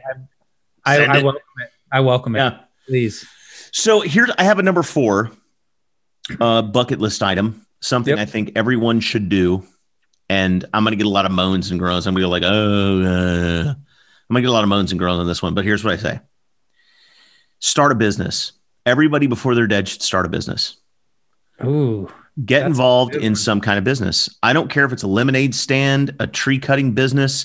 I, 0.85 0.92
I, 0.92 0.96
Send 0.96 1.12
I 1.12 1.18
it. 1.18 1.24
welcome 1.24 1.42
it. 1.62 1.70
I 1.92 2.01
welcome 2.01 2.37
it. 2.37 2.38
Yeah. 2.40 2.59
Please. 2.87 3.27
So 3.72 4.01
here 4.01 4.27
I 4.38 4.44
have 4.44 4.59
a 4.59 4.62
number 4.62 4.83
four 4.83 5.31
uh, 6.40 6.62
bucket 6.62 6.98
list 7.01 7.22
item, 7.22 7.66
something 7.81 8.16
Yep. 8.16 8.18
I 8.18 8.24
think 8.31 8.53
everyone 8.57 9.01
should 9.01 9.29
do. 9.29 9.64
And 10.31 10.64
I'm 10.74 10.85
going 10.85 10.92
to 10.92 10.96
get 10.96 11.07
a 11.07 11.11
lot 11.11 11.24
of 11.27 11.33
moans 11.33 11.70
and 11.70 11.79
groans. 11.81 12.07
I'm 12.07 12.14
going 12.14 12.22
to 12.22 12.27
go 12.27 12.31
like, 12.31 12.42
oh, 12.44 13.03
uh, 13.03 13.68
I'm 13.70 14.35
going 14.35 14.42
to 14.42 14.46
get 14.46 14.51
a 14.51 14.53
lot 14.53 14.62
of 14.62 14.68
moans 14.68 14.90
and 14.92 14.98
groans 14.98 15.20
on 15.20 15.27
this 15.27 15.42
one. 15.42 15.55
But 15.55 15.64
here's 15.64 15.83
what 15.85 15.92
I 15.94 15.96
say 15.96 16.20
start 17.61 17.92
a 17.92 17.94
business. 17.94 18.53
Everybody 18.88 19.27
before 19.27 19.55
they're 19.55 19.66
dead 19.66 19.87
should 19.87 20.01
start 20.01 20.24
a 20.24 20.31
business. 20.31 20.77
Ooh. 21.62 22.11
Get 22.44 22.64
involved 22.64 23.14
in 23.16 23.35
some 23.37 23.61
kind 23.61 23.79
of 23.79 23.85
business. 23.85 24.35
I 24.42 24.53
don't 24.53 24.70
care 24.70 24.85
if 24.87 24.92
it's 24.92 25.03
a 25.03 25.09
lemonade 25.09 25.55
stand, 25.55 26.14
a 26.20 26.27
tree 26.27 26.59
cutting 26.59 26.92
business, 26.92 27.44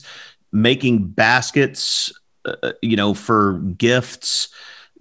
making 0.53 1.07
baskets, 1.09 2.13
uh, 2.45 2.71
you 2.81 2.95
know, 2.95 3.13
for 3.13 3.53
gifts. 3.77 4.47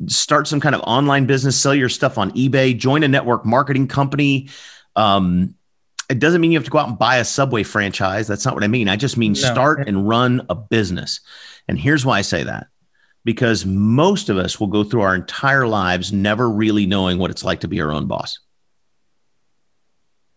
Start 0.09 0.49
some 0.49 0.61
kind 0.61 0.75
of 0.75 0.81
online 0.81 1.27
business, 1.27 1.61
sell 1.61 1.75
your 1.75 1.91
stuff 1.91 2.19
on 2.19 2.33
eBay, 2.33 2.77
join 2.77 3.05
a 3.05 3.09
network 3.09 3.45
marketing 3.47 3.87
company. 3.87 4.49
Um, 4.97 5.55
it 6.11 6.19
doesn't 6.19 6.41
mean 6.41 6.51
you 6.51 6.59
have 6.59 6.65
to 6.65 6.71
go 6.71 6.79
out 6.79 6.89
and 6.89 6.99
buy 6.99 7.19
a 7.19 7.25
Subway 7.25 7.63
franchise. 7.63 8.27
That's 8.27 8.45
not 8.45 8.55
what 8.55 8.65
I 8.65 8.69
mean. 8.69 8.89
I 8.89 8.97
just 8.97 9.17
mean 9.17 9.33
No. 9.33 9.39
start 9.39 9.87
and 9.87 10.09
run 10.09 10.45
a 10.51 10.55
business. 10.57 11.21
And 11.69 11.79
here's 11.79 12.05
why 12.05 12.19
I 12.19 12.23
say 12.23 12.43
that 12.43 12.67
because 13.25 13.65
most 13.65 14.29
of 14.29 14.37
us 14.37 14.59
will 14.59 14.67
go 14.67 14.85
through 14.85 15.03
our 15.03 15.15
entire 15.15 15.67
lives 15.67 16.13
never 16.13 16.49
really 16.51 16.87
knowing 16.87 17.19
what 17.19 17.31
it's 17.31 17.45
like 17.45 17.61
to 17.61 17.69
be 17.69 17.81
our 17.81 17.93
own 17.93 18.07
boss. 18.07 18.39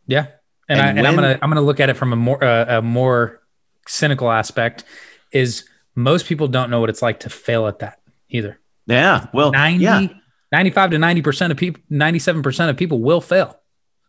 Yeah. 0.07 0.27
And, 0.67 0.79
And 0.79 0.81
I, 0.81 0.89
and 0.89 1.07
I'm 1.07 1.15
gonna 1.15 1.39
I'm 1.41 1.49
gonna 1.49 1.61
look 1.61 1.79
at 1.79 1.89
it 1.89 1.95
from 1.95 2.13
a 2.13 2.15
more 2.15 2.43
uh, 2.43 2.77
a 2.77 2.81
more 2.81 3.41
cynical 3.87 4.31
aspect. 4.31 4.83
Is 5.31 5.67
most 5.95 6.25
people 6.25 6.47
don't 6.47 6.69
know 6.69 6.79
what 6.79 6.89
it's 6.89 7.01
like 7.01 7.21
to 7.21 7.29
fail 7.29 7.67
at 7.67 7.79
that 7.79 7.99
either. 8.29 8.59
Yeah. 8.87 9.27
Well, 9.33 9.51
90, 9.51 9.83
yeah, 9.83 10.07
95 10.51 10.91
to 10.91 10.97
90 10.99 11.21
percent 11.21 11.51
of 11.51 11.57
people, 11.57 11.81
97 11.89 12.41
percent 12.43 12.69
of 12.69 12.77
people 12.77 12.99
will 12.99 13.21
fail. 13.21 13.59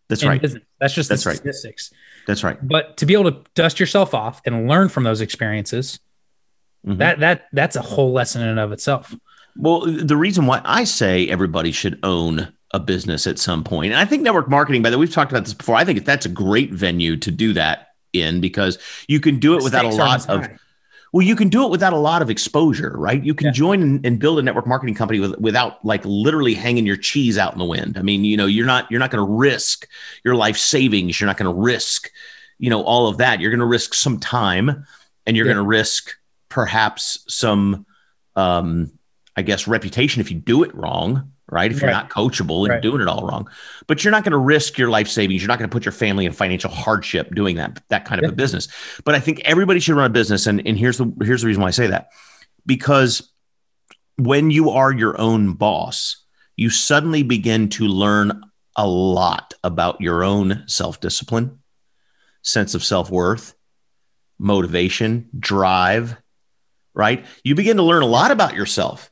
that's 0.09 0.25
right. 0.25 0.41
business. 0.41 0.63
That's 0.81 0.95
just 0.95 1.09
That's 1.09 1.25
the 1.25 1.31
right. 1.31 1.37
statistics. 1.37 1.93
That's 2.27 2.45
right. 2.45 2.59
But 2.67 2.97
to 2.99 3.07
be 3.07 3.15
able 3.15 3.31
to 3.31 3.43
dust 3.55 3.81
yourself 3.81 4.15
off 4.15 4.41
and 4.45 4.69
learn 4.69 4.89
from 4.89 5.05
those 5.05 5.21
experiences, 5.21 6.01
Mhm. 6.87 6.99
that 6.99 7.19
that 7.21 7.47
that's 7.53 7.77
a 7.77 7.83
whole 7.83 8.13
lesson 8.13 8.43
in 8.43 8.49
and 8.49 8.61
of 8.61 8.73
itself. 8.73 9.15
Well, 9.57 9.81
the 9.87 10.17
reason 10.17 10.47
why 10.47 10.61
I 10.65 10.85
say 10.85 11.27
everybody 11.29 11.73
should 11.73 11.99
own 12.03 12.49
a 12.73 12.79
business 12.81 13.27
at 13.27 13.39
some 13.39 13.65
point, 13.65 13.93
and 13.93 14.01
I 14.01 14.05
think 14.05 14.23
network 14.23 14.49
marketing, 14.51 14.83
by 14.83 14.91
the 14.91 14.97
way, 14.99 15.01
we've 15.01 15.13
talked 15.13 15.33
about 15.33 15.45
this 15.45 15.55
before. 15.55 15.77
I 15.77 15.85
think 15.85 16.05
that's 16.05 16.27
a 16.27 16.31
great 16.31 16.73
venue 16.73 17.17
to 17.19 17.31
do 17.31 17.53
that 17.55 17.89
in 18.13 18.41
because 18.41 18.79
you 19.09 19.19
can 19.21 19.39
do 19.39 19.57
it 19.57 19.63
without 19.65 19.85
a 19.85 19.89
lot 19.89 20.29
of 20.29 20.47
well, 21.13 21.25
you 21.27 21.37
can 21.37 21.49
do 21.49 21.65
it 21.65 21.71
without 21.71 21.95
a 21.95 21.97
lot 21.99 22.21
of 22.21 22.29
exposure, 22.29 22.93
right? 22.99 23.23
You 23.25 23.33
can 23.33 23.47
Yeah. 23.47 23.53
join 23.53 23.81
and, 23.81 24.05
and 24.05 24.19
build 24.19 24.39
a 24.39 24.43
network 24.43 24.67
marketing 24.67 24.95
company 24.97 25.19
with, 25.19 25.39
without 25.39 25.83
like 25.85 26.03
literally 26.05 26.53
hanging 26.53 26.85
your 26.85 26.97
cheese 26.97 27.39
out 27.39 27.53
in 27.55 27.59
the 27.59 27.65
wind. 27.65 27.97
I 27.97 28.03
mean, 28.03 28.25
you 28.25 28.37
know, 28.37 28.45
you're 28.45 28.67
not 28.67 28.91
you're 28.91 29.01
not 29.01 29.11
going 29.11 29.25
to 29.27 29.33
risk 29.33 29.89
your 30.25 30.35
life 30.35 30.59
savings. 30.59 31.19
You're 31.19 31.27
not 31.27 31.39
going 31.39 31.51
to 31.55 31.59
risk, 31.59 32.11
you 32.59 32.69
know, 32.69 32.83
all 32.83 33.09
of 33.09 33.17
that. 33.19 33.41
You're 33.41 33.51
going 33.51 33.61
to 33.61 33.65
risk 33.67 33.95
some 33.95 34.19
time, 34.19 34.85
and 35.27 35.37
you're 35.37 35.47
Yeah. 35.47 35.55
going 35.55 35.65
to 35.65 35.69
risk 35.69 36.15
perhaps 36.49 37.25
some, 37.29 37.87
um, 38.35 38.93
I 39.37 39.43
guess, 39.43 39.67
reputation 39.69 40.21
if 40.21 40.31
you 40.31 40.39
do 40.39 40.63
it 40.63 40.75
wrong. 40.75 41.33
Right. 41.49 41.71
If 41.71 41.81
you're 41.81 41.93
Right. 41.93 42.03
not 42.03 42.11
coachable 42.11 42.65
and 42.65 42.71
Right. 42.71 42.83
doing 42.83 43.01
it 43.01 43.07
all 43.07 43.25
wrong, 43.25 43.49
but 43.87 44.03
you're 44.03 44.11
not 44.11 44.25
going 44.25 44.33
to 44.33 44.37
risk 44.37 44.79
your 44.79 44.91
life 44.91 45.07
savings. 45.07 45.43
You're 45.43 45.47
not 45.49 45.61
going 45.61 45.71
to 45.71 45.73
put 45.73 45.85
your 45.85 45.93
family 45.93 46.27
in 46.27 46.33
financial 46.33 46.73
hardship 46.73 47.33
doing 47.37 47.55
that, 47.55 47.81
that 47.89 48.05
kind 48.05 48.21
of 48.25 48.29
a 48.29 48.35
business. 48.35 48.67
But 49.05 49.15
I 49.15 49.21
think 49.21 49.43
everybody 49.45 49.79
should 49.79 49.95
run 49.95 50.07
a 50.07 50.13
business. 50.13 50.49
And, 50.49 50.61
and 50.67 50.77
here's 50.77 50.99
the 50.99 51.13
here's 51.23 51.43
the 51.43 51.47
reason 51.47 51.63
why 51.63 51.69
I 51.69 51.71
say 51.71 51.87
that. 51.87 52.09
Because 52.67 53.31
when 54.17 54.51
you 54.51 54.71
are 54.71 54.93
your 54.93 55.21
own 55.21 55.53
boss, 55.53 56.17
you 56.57 56.69
suddenly 56.69 57.23
begin 57.23 57.69
to 57.69 57.85
learn 57.87 58.43
a 58.75 58.89
lot 58.89 59.55
about 59.63 60.01
your 60.01 60.25
own 60.25 60.65
self-discipline, 60.67 61.61
sense 62.43 62.75
of 62.75 62.83
self-worth, 62.83 63.55
motivation, 64.41 65.29
drive, 65.39 66.17
right? 66.97 67.25
You 67.45 67.55
begin 67.55 67.77
to 67.77 67.83
learn 67.83 68.03
a 68.03 68.07
lot 68.07 68.33
about 68.33 68.55
yourself. 68.55 69.11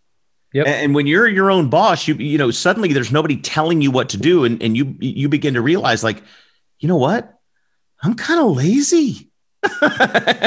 Yep. 0.52 0.66
And- 0.66 0.94
when 0.94 1.06
you're 1.06 1.28
your 1.28 1.50
own 1.50 1.68
boss, 1.68 2.08
you 2.08 2.14
you 2.14 2.38
know, 2.38 2.50
suddenly 2.50 2.92
there's 2.92 3.12
nobody 3.12 3.36
telling 3.36 3.80
you 3.80 3.90
what 3.90 4.08
to 4.10 4.16
do. 4.16 4.44
And, 4.44 4.60
and 4.62 4.76
you 4.76 4.96
you 4.98 5.28
begin 5.28 5.54
to 5.54 5.60
realize, 5.60 6.02
like, 6.02 6.22
you 6.78 6.88
know 6.88 6.96
what? 6.96 7.38
I'm 8.02 8.14
kind 8.14 8.40
of 8.40 8.56
lazy. 8.56 9.30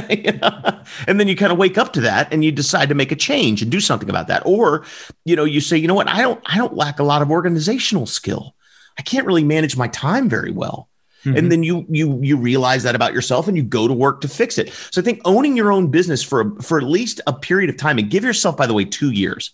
You 0.09 0.31
know? 0.31 0.81
And 1.07 1.19
then 1.19 1.27
you 1.27 1.35
kind 1.35 1.51
of 1.51 1.57
wake 1.57 1.77
up 1.77 1.93
to 1.93 2.01
that 2.01 2.31
and 2.31 2.43
you 2.43 2.51
decide 2.51 2.89
to 2.89 2.95
make 2.95 3.11
a 3.11 3.15
change 3.15 3.61
and 3.61 3.69
do 3.69 3.79
something 3.81 4.09
about 4.09 4.27
that. 4.27 4.43
Or, 4.45 4.85
you 5.25 5.35
know, 5.35 5.43
you 5.43 5.59
say, 5.59 5.77
you 5.77 5.87
know 5.87 5.93
what, 5.93 6.07
I 6.07 6.21
don't 6.21 6.41
I 6.45 6.57
don't 6.57 6.75
lack 6.75 6.99
a 6.99 7.03
lot 7.03 7.21
of 7.21 7.29
organizational 7.29 8.05
skill. 8.05 8.55
I 8.97 9.01
can't 9.01 9.27
really 9.27 9.43
manage 9.43 9.75
my 9.75 9.89
time 9.89 10.29
very 10.29 10.51
well 10.51 10.89
Mhm. 11.25 11.37
and 11.37 11.51
then 11.51 11.63
you 11.63 11.85
you 11.89 12.19
you 12.21 12.37
realize 12.37 12.83
that 12.83 12.95
about 12.95 13.13
yourself 13.13 13.47
and 13.47 13.57
you 13.57 13.63
go 13.63 13.87
to 13.87 13.93
work 13.93 14.21
to 14.21 14.27
fix 14.27 14.57
it 14.57 14.71
so 14.91 15.01
i 15.01 15.03
think 15.03 15.19
owning 15.25 15.57
your 15.57 15.71
own 15.71 15.87
business 15.87 16.21
for 16.23 16.55
for 16.61 16.77
at 16.77 16.83
least 16.83 17.21
a 17.27 17.33
period 17.33 17.69
of 17.69 17.77
time 17.77 17.97
and 17.97 18.09
give 18.09 18.23
yourself 18.23 18.55
by 18.55 18.67
the 18.67 18.73
way 18.73 18.85
2 18.85 19.11
years 19.11 19.51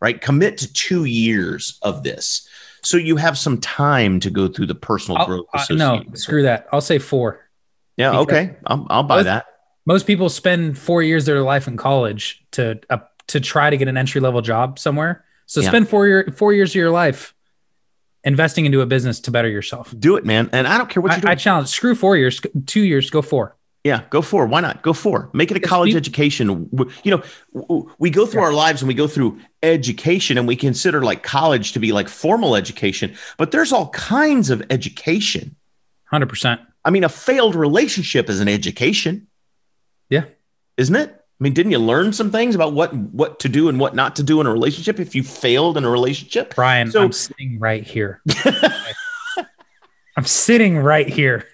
right 0.00 0.20
commit 0.20 0.58
to 0.58 0.72
2 0.72 1.04
years 1.04 1.78
of 1.82 2.02
this 2.02 2.48
so 2.82 2.96
you 2.96 3.16
have 3.16 3.38
some 3.38 3.58
time 3.60 4.20
to 4.20 4.28
go 4.28 4.48
through 4.48 4.66
the 4.66 4.74
personal 4.74 5.18
I'll- 5.18 5.26
growth 5.26 5.46
uh, 5.54 5.64
no, 5.70 6.02
screw 6.14 6.42
that. 6.42 6.66
I'll 6.72 6.80
say 6.80 6.98
four. 6.98 7.40
yeah 7.96 8.10
because- 8.10 8.22
okay 8.22 8.56
I'll, 8.66 8.86
I'll 8.90 9.02
buy 9.04 9.18
Both- 9.18 9.24
that 9.26 9.46
Most 9.86 10.06
people 10.06 10.28
spend 10.30 10.76
four 10.78 11.02
years 11.02 11.22
of 11.28 11.34
their 11.34 11.42
life 11.44 11.68
in 11.68 11.76
college 11.76 12.42
to 12.52 12.80
uh, 12.90 12.98
to 13.28 13.38
try 13.40 13.68
to 13.70 13.76
get 13.76 13.86
an 13.88 13.96
entry 13.96 14.20
level 14.20 14.40
job 14.42 14.78
somewhere. 14.78 15.24
So 15.46 15.60
Yeah. 15.60 15.68
spend 15.68 15.88
four 15.90 16.06
year 16.06 16.32
four 16.36 16.52
years 16.54 16.70
of 16.70 16.76
your 16.76 16.90
life 16.90 17.33
investing 18.24 18.64
into 18.66 18.80
a 18.80 18.86
business 18.86 19.20
to 19.20 19.30
better 19.30 19.48
yourself. 19.48 19.94
do 19.98 20.16
it 20.16 20.24
man 20.24 20.48
and 20.52 20.66
i 20.66 20.78
don't 20.78 20.88
care 20.90 21.02
what 21.02 21.14
you 21.14 21.22
do 21.22 21.28
I, 21.28 21.34
challenge. 21.34 21.68
Screw 21.68 21.94
four 21.94 22.16
years. 22.16 22.40
Two 22.66 22.80
years. 22.82 23.10
Go 23.10 23.22
four. 23.22 23.56
Yeah, 23.84 24.04
go 24.08 24.22
four. 24.22 24.46
Why 24.46 24.60
not? 24.62 24.82
Go 24.82 24.94
four. 24.94 25.28
Make 25.34 25.50
it 25.50 25.58
a 25.58 25.60
college 25.60 25.90
peop- 25.90 25.98
education. 25.98 26.70
You 27.02 27.22
know, 27.52 27.86
we 27.98 28.08
go 28.08 28.24
through 28.24 28.40
our 28.40 28.52
lives 28.54 28.80
and 28.80 28.88
we 28.88 28.94
go 28.94 29.06
through 29.06 29.38
education 29.62 30.38
and 30.38 30.48
we 30.48 30.56
consider 30.56 31.02
like 31.02 31.22
college 31.22 31.72
to 31.72 31.78
be 31.78 31.92
like 31.92 32.08
formal 32.08 32.56
education, 32.56 33.14
but 33.36 33.50
there's 33.50 33.72
all 33.74 33.88
kinds 33.90 34.48
of 34.48 34.62
education. 34.70 35.54
Hundred 36.06 36.30
percent. 36.30 36.62
I 36.82 36.90
mean, 36.90 37.04
a 37.04 37.10
failed 37.10 37.54
relationship 37.54 38.30
is 38.30 38.40
an 38.40 38.48
education, 38.48 39.26
Yeah. 40.08 40.24
isn't 40.78 40.96
it? 40.96 41.23
I 41.40 41.44
mean, 41.44 41.52
didn't 41.52 41.72
you 41.72 41.78
learn 41.78 42.12
some 42.12 42.30
things 42.30 42.54
about 42.54 42.72
what 42.74 42.94
what 42.94 43.40
to 43.40 43.48
do 43.48 43.68
and 43.68 43.80
what 43.80 43.94
not 43.94 44.14
to 44.16 44.22
do 44.22 44.40
in 44.40 44.46
a 44.46 44.52
relationship 44.52 45.00
if 45.00 45.14
you 45.14 45.22
failed 45.22 45.76
in 45.76 45.84
a 45.84 45.90
relationship? 45.90 46.54
Brian, 46.54 46.90
So- 46.90 47.02
I'm 47.02 47.12
sitting 47.12 47.58
right 47.58 47.82
here. 47.84 48.20
I'm 50.16 50.24
sitting 50.24 50.78
right 50.78 51.08
here. 51.08 51.44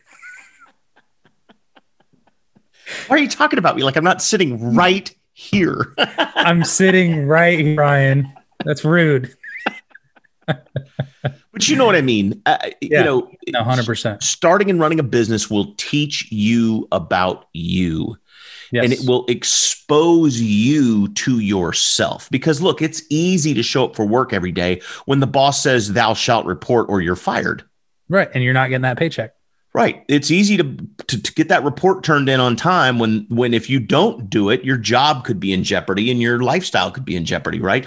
Why 3.06 3.16
are 3.16 3.20
you 3.20 3.28
talking 3.28 3.58
about 3.58 3.76
me 3.76 3.82
like 3.84 3.96
I'm 3.96 4.04
not 4.04 4.20
sitting 4.20 4.74
right 4.74 5.14
here? 5.32 5.94
I'm 5.96 6.64
sitting 6.64 7.26
right 7.26 7.58
here, 7.58 7.76
Brian. 7.76 8.30
That's 8.64 8.84
rude. 8.84 9.34
but 10.46 11.68
you 11.68 11.76
know 11.76 11.86
what 11.86 11.94
I 11.96 12.00
mean. 12.02 12.42
Uh, 12.46 12.58
Yeah. 12.80 12.98
You 12.98 13.04
know, 13.52 13.62
hundred 13.64 13.86
percent. 13.86 14.22
starting 14.22 14.68
and 14.70 14.80
running 14.80 14.98
a 15.00 15.04
business 15.04 15.48
will 15.48 15.74
teach 15.76 16.30
you 16.30 16.86
about 16.92 17.46
you. 17.52 18.16
Yes. 18.72 18.84
and 18.84 18.92
it 18.92 19.00
will 19.06 19.24
expose 19.26 20.40
you 20.40 21.08
to 21.08 21.40
yourself. 21.40 22.28
Because 22.30 22.60
look, 22.62 22.80
it's 22.82 23.02
easy 23.10 23.52
to 23.54 23.62
show 23.62 23.84
up 23.86 23.96
for 23.96 24.04
work 24.06 24.32
every 24.32 24.52
day 24.52 24.80
when 25.06 25.20
the 25.20 25.26
boss 25.26 25.62
says, 25.62 25.92
Thou 25.92 26.14
shalt 26.14 26.46
report 26.46 26.86
or 26.88 27.00
you're 27.00 27.16
fired. 27.16 27.64
right, 28.08 28.28
and 28.34 28.44
you're 28.44 28.54
not 28.54 28.68
getting 28.68 28.82
that 28.82 28.98
paycheck. 28.98 29.34
Right. 29.72 30.04
It's 30.08 30.32
easy 30.32 30.56
to, 30.56 30.64
to, 31.06 31.22
to 31.22 31.32
get 31.34 31.48
that 31.48 31.62
report 31.62 32.02
turned 32.02 32.28
in 32.28 32.40
on 32.40 32.56
time 32.56 32.98
when 32.98 33.24
when 33.28 33.54
if 33.54 33.70
you 33.70 33.78
don't 33.78 34.28
do 34.28 34.50
it, 34.50 34.64
your 34.64 34.76
job 34.76 35.24
could 35.24 35.38
be 35.38 35.52
in 35.52 35.62
jeopardy 35.62 36.10
and 36.10 36.20
your 36.20 36.42
lifestyle 36.42 36.90
could 36.90 37.04
be 37.04 37.14
in 37.14 37.24
jeopardy, 37.24 37.60
right? 37.60 37.86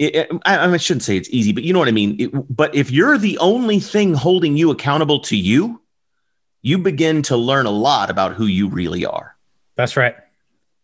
It- 0.00 0.16
it- 0.16 0.30
I, 0.44 0.58
I 0.72 0.76
shouldn't 0.78 1.04
say 1.04 1.16
it's 1.16 1.30
easy, 1.30 1.52
but 1.52 1.62
you 1.62 1.72
know 1.72 1.78
what 1.78 1.86
I 1.86 1.92
mean. 1.92 2.16
It- 2.18 2.30
but 2.56 2.74
if 2.74 2.90
you're 2.90 3.18
the 3.18 3.38
only 3.38 3.78
thing 3.78 4.14
holding 4.14 4.56
you 4.56 4.72
accountable 4.72 5.20
to 5.20 5.36
you, 5.36 5.80
you 6.62 6.78
begin 6.78 7.22
to 7.22 7.36
learn 7.36 7.66
a 7.66 7.70
lot 7.70 8.10
about 8.10 8.34
who 8.34 8.46
you 8.46 8.68
really 8.68 9.04
are. 9.06 9.36
That's 9.82 9.96
right. 9.96 10.14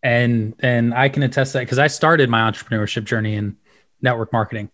And 0.03 0.55
and 0.59 0.93
I 0.93 1.07
can 1.07 1.23
attest 1.23 1.53
that 1.53 1.61
because 1.61 1.79
I 1.79 1.87
started 1.87 2.29
my 2.29 2.51
entrepreneurship 2.51 3.05
journey 3.05 3.35
in 3.35 3.55
network 4.01 4.33
marketing. 4.33 4.71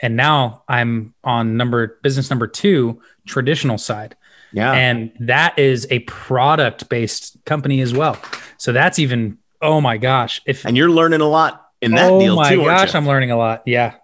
And 0.00 0.14
now 0.16 0.62
I'm 0.68 1.12
on 1.24 1.56
number 1.56 1.98
business 2.04 2.30
number 2.30 2.46
two, 2.46 3.00
traditional 3.26 3.76
side. 3.76 4.14
Yeah. 4.52 4.70
And 4.72 5.10
that 5.18 5.58
is 5.58 5.88
a 5.90 5.98
product 6.00 6.88
based 6.88 7.44
company 7.44 7.80
as 7.80 7.92
well. 7.92 8.16
So 8.58 8.70
that's 8.70 9.00
even, 9.00 9.38
oh 9.60 9.80
my 9.80 9.96
gosh. 9.96 10.40
If 10.46 10.64
and 10.64 10.76
you're 10.76 10.90
learning 10.90 11.20
a 11.20 11.28
lot 11.28 11.66
in 11.80 11.90
that 11.96 12.12
oh 12.12 12.20
deal 12.20 12.36
my 12.36 12.54
too. 12.54 12.62
gosh? 12.62 12.94
I'm 12.94 13.08
learning 13.08 13.32
a 13.32 13.36
lot. 13.36 13.64
Yeah. 13.66 13.94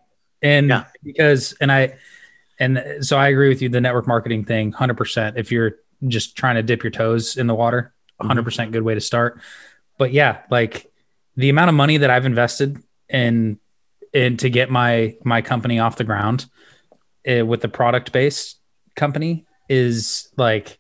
And 0.42 0.68
Yeah. 0.68 0.84
because, 1.04 1.54
and 1.60 1.70
I, 1.70 1.94
and 2.58 3.04
so 3.06 3.16
I 3.16 3.28
agree 3.28 3.48
with 3.48 3.62
you, 3.62 3.68
the 3.68 3.80
network 3.80 4.08
marketing 4.08 4.44
thing, 4.46 4.72
100%. 4.72 5.34
If 5.36 5.52
you're 5.52 5.76
just 6.08 6.36
trying 6.36 6.56
to 6.56 6.62
dip 6.64 6.82
your 6.82 6.90
toes 6.90 7.36
in 7.36 7.46
the 7.46 7.54
water. 7.54 7.92
100% 8.20 8.72
good 8.72 8.82
way 8.82 8.94
to 8.94 9.00
start. 9.00 9.40
But 9.98 10.12
yeah, 10.12 10.42
like 10.50 10.90
the 11.36 11.50
amount 11.50 11.68
of 11.68 11.74
money 11.74 11.98
that 11.98 12.10
I've 12.10 12.26
invested 12.26 12.82
in 13.08 13.58
and 14.12 14.38
to 14.40 14.50
get 14.50 14.70
my 14.70 15.16
my 15.24 15.42
company 15.42 15.78
off 15.78 15.96
the 15.96 16.04
ground 16.04 16.46
uh, 17.30 17.46
with 17.46 17.60
the 17.60 17.68
product 17.68 18.12
based 18.12 18.58
company 18.96 19.46
is 19.68 20.28
like 20.36 20.78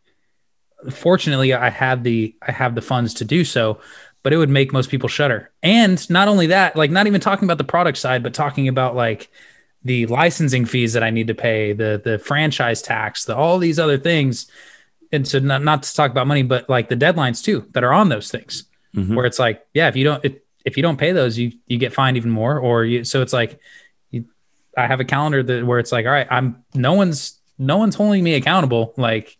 fortunately 0.90 1.54
I 1.54 1.70
had 1.70 2.04
the 2.04 2.34
I 2.42 2.52
have 2.52 2.74
the 2.74 2.82
funds 2.82 3.14
to 3.14 3.24
do 3.24 3.44
so, 3.44 3.80
but 4.22 4.32
it 4.32 4.36
would 4.36 4.50
make 4.50 4.72
most 4.72 4.90
people 4.90 5.08
shudder. 5.08 5.50
And 5.62 6.08
not 6.10 6.28
only 6.28 6.48
that, 6.48 6.76
like 6.76 6.90
not 6.90 7.06
even 7.06 7.20
talking 7.20 7.46
about 7.46 7.58
the 7.58 7.64
product 7.64 7.98
side, 7.98 8.22
but 8.22 8.34
talking 8.34 8.68
about 8.68 8.96
like 8.96 9.30
the 9.82 10.06
licensing 10.06 10.66
fees 10.66 10.92
that 10.92 11.02
I 11.02 11.10
need 11.10 11.28
to 11.28 11.34
pay, 11.34 11.72
the 11.72 12.00
the 12.02 12.18
franchise 12.18 12.82
tax, 12.82 13.24
the 13.24 13.36
all 13.36 13.58
these 13.58 13.78
other 13.78 13.98
things. 13.98 14.50
And 15.12 15.26
so 15.26 15.38
not, 15.40 15.62
not 15.62 15.82
to 15.82 15.94
talk 15.94 16.10
about 16.10 16.26
money, 16.26 16.42
but 16.42 16.68
like 16.68 16.88
the 16.88 16.96
deadlines 16.96 17.42
too 17.42 17.66
that 17.72 17.82
are 17.84 17.92
on 17.92 18.08
those 18.08 18.30
things. 18.30 18.64
Mhm. 18.94 19.14
Where 19.16 19.26
it's 19.26 19.38
like, 19.38 19.64
yeah, 19.74 19.88
if 19.88 19.96
you 19.96 20.04
don't 20.04 20.24
if, 20.24 20.34
if 20.64 20.76
you 20.76 20.82
don't 20.82 20.96
pay 20.98 21.12
those, 21.12 21.38
you 21.38 21.52
you 21.66 21.78
get 21.78 21.92
fined 21.92 22.16
even 22.16 22.30
more. 22.30 22.58
Or 22.58 22.84
you 22.84 23.04
so 23.04 23.22
it's 23.22 23.32
like 23.32 23.58
you, 24.10 24.24
I 24.76 24.86
have 24.86 25.00
a 25.00 25.04
calendar 25.04 25.42
that 25.42 25.64
where 25.66 25.78
it's 25.78 25.92
like, 25.92 26.06
all 26.06 26.12
right, 26.12 26.26
I'm 26.30 26.64
no 26.74 26.92
one's 26.94 27.38
no 27.58 27.76
one's 27.78 27.94
holding 27.94 28.22
me 28.24 28.34
accountable. 28.34 28.94
Like 28.96 29.36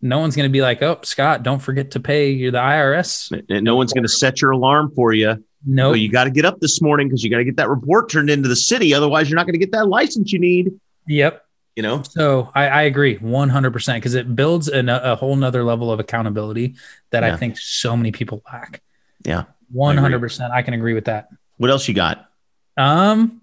no 0.00 0.18
one's 0.18 0.34
gonna 0.36 0.48
be 0.48 0.62
like, 0.62 0.82
oh 0.82 0.98
Scott, 1.02 1.42
don't 1.42 1.58
forget 1.60 1.92
to 1.92 2.00
pay 2.00 2.50
the 2.50 2.58
IRS. 2.58 3.30
And 3.48 3.64
no 3.64 3.76
one's 3.76 3.92
going 3.92 4.02
to 4.04 4.08
set 4.08 4.40
your 4.42 4.50
alarm 4.52 4.90
for 4.96 5.12
you. 5.12 5.42
No, 5.64 5.90
Well, 5.90 5.96
you 5.96 6.10
got 6.10 6.24
to 6.24 6.30
get 6.30 6.44
up 6.44 6.58
this 6.58 6.82
morning 6.82 7.06
because 7.08 7.22
you 7.22 7.30
got 7.30 7.36
to 7.38 7.44
get 7.44 7.56
that 7.58 7.68
report 7.68 8.10
turned 8.10 8.28
into 8.30 8.48
the 8.48 8.56
city. 8.56 8.92
Otherwise, 8.94 9.30
you're 9.30 9.36
not 9.36 9.46
going 9.46 9.52
to 9.54 9.60
get 9.60 9.70
that 9.72 9.86
license 9.86 10.32
you 10.32 10.40
need. 10.40 10.72
yep. 11.06 11.44
You 11.76 11.82
know, 11.82 12.02
So 12.02 12.50
I, 12.54 12.68
I 12.68 12.82
agree 12.82 13.18
100% 13.18 13.94
because 13.94 14.14
it 14.14 14.36
builds 14.36 14.68
an, 14.68 14.90
a 14.90 15.16
whole 15.16 15.34
nother 15.36 15.64
level 15.64 15.90
of 15.90 16.00
accountability 16.00 16.74
that 17.10 17.22
Yeah. 17.22 17.32
I 17.32 17.36
think 17.36 17.56
so 17.56 17.96
many 17.96 18.12
people 18.12 18.42
lack. 18.52 18.82
Yeah, 19.24 19.44
100%. 19.74 20.50
I, 20.50 20.62
can 20.62 20.74
agree 20.74 20.92
with 20.92 21.06
that. 21.06 21.28
what 21.56 21.70
else 21.70 21.88
you 21.88 21.94
got? 21.94 22.28
Um, 22.76 23.40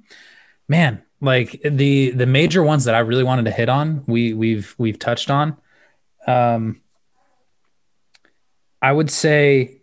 man, 0.67 1.01
like 1.21 1.59
the, 1.63 2.11
the 2.11 2.27
major 2.27 2.61
ones 2.61 2.85
that 2.85 2.93
I 2.93 2.99
really 2.99 3.23
wanted 3.23 3.45
to 3.45 3.51
hit 3.51 3.67
on, 3.67 4.03
we 4.05 4.33
we've, 4.33 4.75
we've 4.77 4.99
touched 4.99 5.31
on, 5.31 5.57
um, 6.27 6.81
I 8.81 8.91
would 8.91 9.09
say 9.09 9.81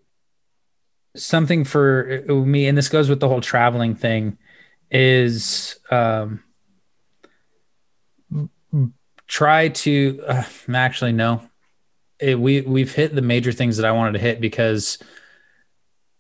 something 1.17 1.65
for 1.65 2.23
me, 2.29 2.69
and 2.69 2.79
this 2.79 2.89
goes 2.89 3.09
with 3.09 3.19
the 3.19 3.29
whole 3.29 3.41
traveling 3.41 3.95
thing 3.97 4.39
is, 4.91 5.81
um, 5.91 6.45
try 9.29 9.69
to 9.69 10.23
uh, 10.27 10.45
actually 10.73 11.13
no 11.13 11.41
it, 12.21 12.39
we 12.39 12.61
we've 12.63 12.95
hit 12.95 13.15
the 13.15 13.23
major 13.23 13.53
things 13.53 13.77
that 13.77 13.87
i 13.87 13.93
wanted 13.93 14.13
to 14.13 14.19
hit 14.19 14.41
because 14.41 14.99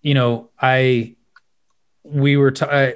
you 0.02 0.12
know 0.14 0.50
i 0.60 1.14
we 2.02 2.36
were 2.36 2.50
t- 2.50 2.64
I, 2.66 2.94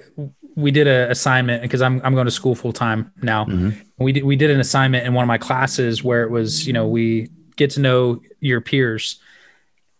we 0.56 0.70
did 0.70 0.86
a 0.88 1.10
assignment 1.10 1.62
because 1.62 1.80
i'm 1.82 2.00
i'm 2.04 2.14
going 2.14 2.26
to 2.26 2.30
school 2.32 2.54
full 2.54 2.72
time 2.72 3.12
now 3.22 3.44
Mhm. 3.44 3.76
we 3.98 4.12
did 4.12 4.24
we 4.24 4.36
did 4.36 4.50
an 4.50 4.60
assignment 4.60 5.06
in 5.06 5.14
one 5.14 5.22
of 5.22 5.28
my 5.28 5.38
classes 5.38 6.02
where 6.04 6.22
it 6.24 6.30
was 6.30 6.66
you 6.66 6.72
know 6.72 6.86
we 6.88 7.28
get 7.56 7.70
to 7.72 7.80
know 7.80 8.20
your 8.40 8.60
peers 8.60 9.20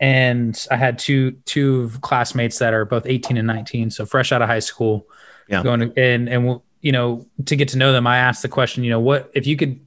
and 0.00 0.66
i 0.70 0.76
had 0.76 0.98
two 0.98 1.32
two 1.44 1.90
classmates 2.00 2.58
that 2.58 2.74
are 2.74 2.84
both 2.84 3.06
18 3.06 3.36
and 3.36 3.46
19 3.46 3.90
so 3.90 4.04
fresh 4.06 4.32
out 4.32 4.42
of 4.42 4.48
high 4.48 4.58
school 4.60 5.06
Yeah. 5.48 5.62
going 5.62 5.80
to, 5.80 5.92
and 5.98 6.28
and 6.28 6.60
you 6.80 6.92
know 6.92 7.26
to 7.46 7.56
get 7.56 7.68
to 7.68 7.78
know 7.78 7.92
them 7.92 8.06
i 8.06 8.16
asked 8.16 8.42
the 8.42 8.48
question 8.48 8.84
you 8.84 8.90
know 8.90 9.00
what 9.00 9.30
if 9.34 9.46
you 9.46 9.56
could 9.56 9.80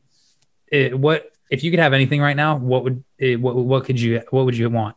it, 0.67 0.97
what 0.97 1.31
if 1.49 1.63
you 1.63 1.69
could 1.69 1.79
have 1.79 1.93
anything 1.93 2.19
right 2.19 2.35
now 2.35 2.55
what 2.55 2.83
would 2.83 3.03
it, 3.19 3.39
what 3.39 3.55
what 3.55 3.85
could 3.85 3.99
you 3.99 4.21
what 4.31 4.45
would 4.45 4.57
you 4.57 4.69
want? 4.69 4.95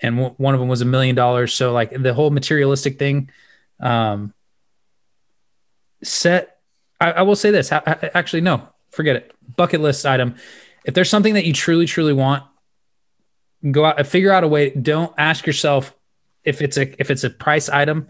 And 0.00 0.16
w- 0.16 0.34
one 0.38 0.54
of 0.54 0.60
them 0.60 0.68
was 0.68 0.80
a 0.80 0.86
million 0.86 1.16
dollars. 1.16 1.52
So 1.52 1.72
like 1.72 1.90
the 1.90 2.14
whole 2.14 2.30
materialistic 2.30 2.98
thing 2.98 3.30
um 3.80 4.32
set 6.02 6.58
I, 7.00 7.12
I 7.12 7.22
will 7.22 7.36
say 7.36 7.50
this 7.50 7.70
ha- 7.70 7.82
ha- 7.84 8.08
actually 8.14 8.42
no 8.42 8.68
forget 8.90 9.16
it. 9.16 9.34
Bucket 9.56 9.80
list 9.80 10.06
item. 10.06 10.36
If 10.84 10.94
there's 10.94 11.10
something 11.10 11.34
that 11.34 11.44
you 11.44 11.52
truly 11.52 11.86
truly 11.86 12.12
want 12.12 12.44
go 13.68 13.84
out 13.84 14.06
figure 14.06 14.32
out 14.32 14.44
a 14.44 14.48
way. 14.48 14.70
Don't 14.70 15.12
ask 15.18 15.46
yourself 15.46 15.94
if 16.44 16.62
it's 16.62 16.76
a 16.76 17.00
if 17.00 17.10
it's 17.10 17.24
a 17.24 17.30
price 17.30 17.68
item 17.68 18.06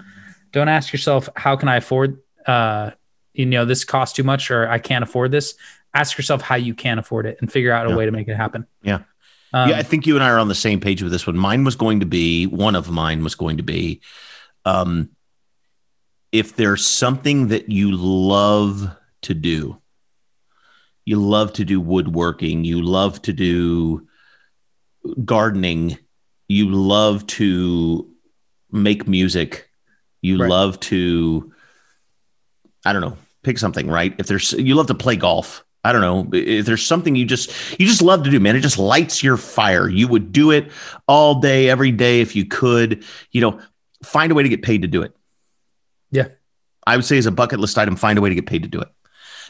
don't 0.52 0.68
ask 0.68 0.92
yourself 0.92 1.28
how 1.36 1.56
can 1.56 1.68
i 1.68 1.76
afford 1.76 2.20
uh 2.46 2.90
you 3.32 3.46
know 3.46 3.64
this 3.64 3.84
costs 3.84 4.14
too 4.16 4.22
much 4.24 4.50
or 4.50 4.68
i 4.68 4.78
can't 4.78 5.02
afford 5.04 5.30
this 5.30 5.54
ask 5.94 6.16
yourself 6.18 6.40
how 6.42 6.56
you 6.56 6.74
can 6.74 6.98
afford 6.98 7.26
it 7.26 7.36
and 7.40 7.50
figure 7.50 7.72
out 7.72 7.86
a 7.86 7.90
Yeah. 7.90 7.96
way 7.96 8.06
to 8.06 8.12
make 8.12 8.28
it 8.28 8.36
happen 8.36 8.66
Yeah. 8.82 9.00
um, 9.52 9.70
yeah, 9.70 9.76
I 9.76 9.82
think 9.82 10.06
you 10.06 10.14
and 10.14 10.22
I 10.24 10.28
are 10.30 10.38
on 10.38 10.48
the 10.48 10.54
same 10.54 10.78
page 10.80 11.02
with 11.02 11.10
this 11.12 11.26
one. 11.26 11.36
Mine 11.36 11.64
was 11.64 11.74
going 11.76 12.00
to 12.00 12.06
be 12.06 12.46
one 12.46 12.76
of 12.76 12.90
mine 12.90 13.24
was 13.24 13.34
going 13.34 13.56
to 13.56 13.62
be, 13.64 14.00
um, 14.64 15.10
if 16.32 16.54
there's 16.54 16.86
something 16.86 17.48
that 17.48 17.68
you 17.68 17.90
love 17.92 18.88
to 19.22 19.34
do, 19.34 19.80
you 21.04 21.16
love 21.20 21.52
to 21.54 21.64
do 21.64 21.80
woodworking, 21.80 22.64
you 22.64 22.80
love 22.82 23.20
to 23.22 23.32
do 23.32 24.06
gardening, 25.24 25.98
you 26.48 26.70
love 26.70 27.26
to 27.26 28.08
make 28.70 29.08
music, 29.08 29.68
you 30.22 30.38
Right. 30.38 30.48
love 30.48 30.78
to, 30.80 31.52
I 32.84 32.92
don't 32.92 33.02
know, 33.02 33.16
pick 33.42 33.58
something, 33.58 33.88
right? 33.88 34.14
If 34.18 34.26
there's, 34.26 34.52
you 34.52 34.74
love 34.74 34.86
to 34.88 34.94
play 34.94 35.16
golf. 35.16 35.64
I 35.82 35.92
don't 35.92 36.02
know 36.02 36.28
if 36.36 36.66
there's 36.66 36.84
something 36.84 37.16
you 37.16 37.24
just 37.24 37.50
you 37.80 37.86
just 37.86 38.02
love 38.02 38.22
to 38.24 38.30
do, 38.30 38.38
man. 38.38 38.54
It 38.54 38.60
just 38.60 38.78
lights 38.78 39.22
your 39.22 39.38
fire. 39.38 39.88
You 39.88 40.08
would 40.08 40.30
do 40.30 40.50
it 40.50 40.70
all 41.08 41.40
day, 41.40 41.70
every 41.70 41.90
day 41.90 42.20
if 42.20 42.36
you 42.36 42.44
could. 42.44 43.02
You 43.30 43.40
know, 43.40 43.60
find 44.04 44.30
a 44.30 44.34
way 44.34 44.42
to 44.42 44.48
get 44.50 44.62
paid 44.62 44.82
to 44.82 44.88
do 44.88 45.02
it. 45.02 45.16
Yeah. 46.10 46.28
I 46.86 46.96
would 46.96 47.04
say 47.06 47.16
as 47.16 47.26
a 47.26 47.30
bucket 47.30 47.60
list 47.60 47.78
item, 47.78 47.96
find 47.96 48.18
a 48.18 48.20
way 48.22 48.28
to 48.28 48.34
get 48.34 48.46
paid 48.46 48.62
to 48.62 48.68
do 48.68 48.80
it. 48.80 48.88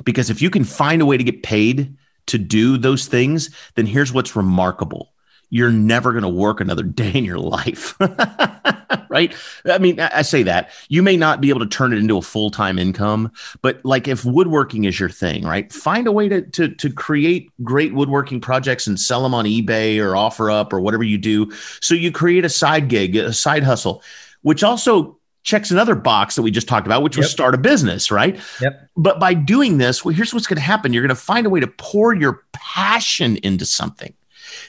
Because 0.04 0.30
if 0.30 0.40
you 0.40 0.50
can 0.50 0.64
find 0.64 1.02
a 1.02 1.06
way 1.06 1.16
to 1.16 1.24
get 1.24 1.42
paid 1.42 1.96
to 2.26 2.38
do 2.38 2.76
those 2.76 3.06
things, 3.06 3.50
then 3.74 3.86
here's 3.86 4.12
what's 4.12 4.36
remarkable. 4.36 5.12
You're 5.48 5.72
never 5.72 6.12
going 6.12 6.22
to 6.22 6.28
work 6.28 6.60
another 6.60 6.82
day 6.84 7.12
in 7.12 7.24
your 7.24 7.38
life. 7.38 7.98
right? 9.10 9.34
I 9.66 9.78
mean, 9.78 10.00
I 10.00 10.22
say 10.22 10.42
that. 10.44 10.70
You 10.88 11.02
may 11.02 11.16
not 11.16 11.40
be 11.40 11.50
able 11.50 11.60
to 11.60 11.66
turn 11.66 11.92
it 11.92 11.98
into 11.98 12.16
a 12.16 12.22
full-time 12.22 12.78
income, 12.78 13.30
but 13.60 13.84
like 13.84 14.08
if 14.08 14.24
woodworking 14.24 14.84
is 14.84 14.98
your 14.98 15.10
thing, 15.10 15.44
right? 15.44 15.70
Find 15.70 16.06
a 16.06 16.12
way 16.12 16.28
to 16.28 16.42
to 16.42 16.68
to 16.68 16.90
create 16.90 17.50
great 17.62 17.92
woodworking 17.92 18.40
projects 18.40 18.86
and 18.86 18.98
sell 18.98 19.22
them 19.22 19.34
on 19.34 19.44
eBay 19.44 19.98
or 19.98 20.12
OfferUp 20.12 20.72
or 20.72 20.80
whatever 20.80 21.02
you 21.02 21.18
do. 21.18 21.50
So 21.80 21.94
you 21.94 22.10
create 22.10 22.44
a 22.44 22.48
side 22.48 22.88
gig, 22.88 23.16
a 23.16 23.32
side 23.32 23.64
hustle, 23.64 24.02
which 24.42 24.64
also 24.64 25.18
checks 25.42 25.70
another 25.70 25.94
box 25.94 26.34
that 26.34 26.42
we 26.42 26.50
just 26.50 26.68
talked 26.68 26.86
about, 26.86 27.02
which 27.02 27.16
was 27.16 27.30
start 27.30 27.54
a 27.54 27.58
business, 27.58 28.10
right? 28.10 28.38
Yep. 28.60 28.88
But 28.96 29.18
by 29.18 29.34
doing 29.34 29.78
this, 29.78 30.04
well, 30.04 30.14
here's 30.14 30.34
what's 30.34 30.46
going 30.46 30.58
to 30.58 30.62
happen. 30.62 30.92
You're 30.92 31.02
going 31.02 31.08
to 31.08 31.14
find 31.14 31.46
a 31.46 31.50
way 31.50 31.60
to 31.60 31.66
pour 31.66 32.14
your 32.14 32.44
passion 32.52 33.38
into 33.38 33.64
something. 33.64 34.14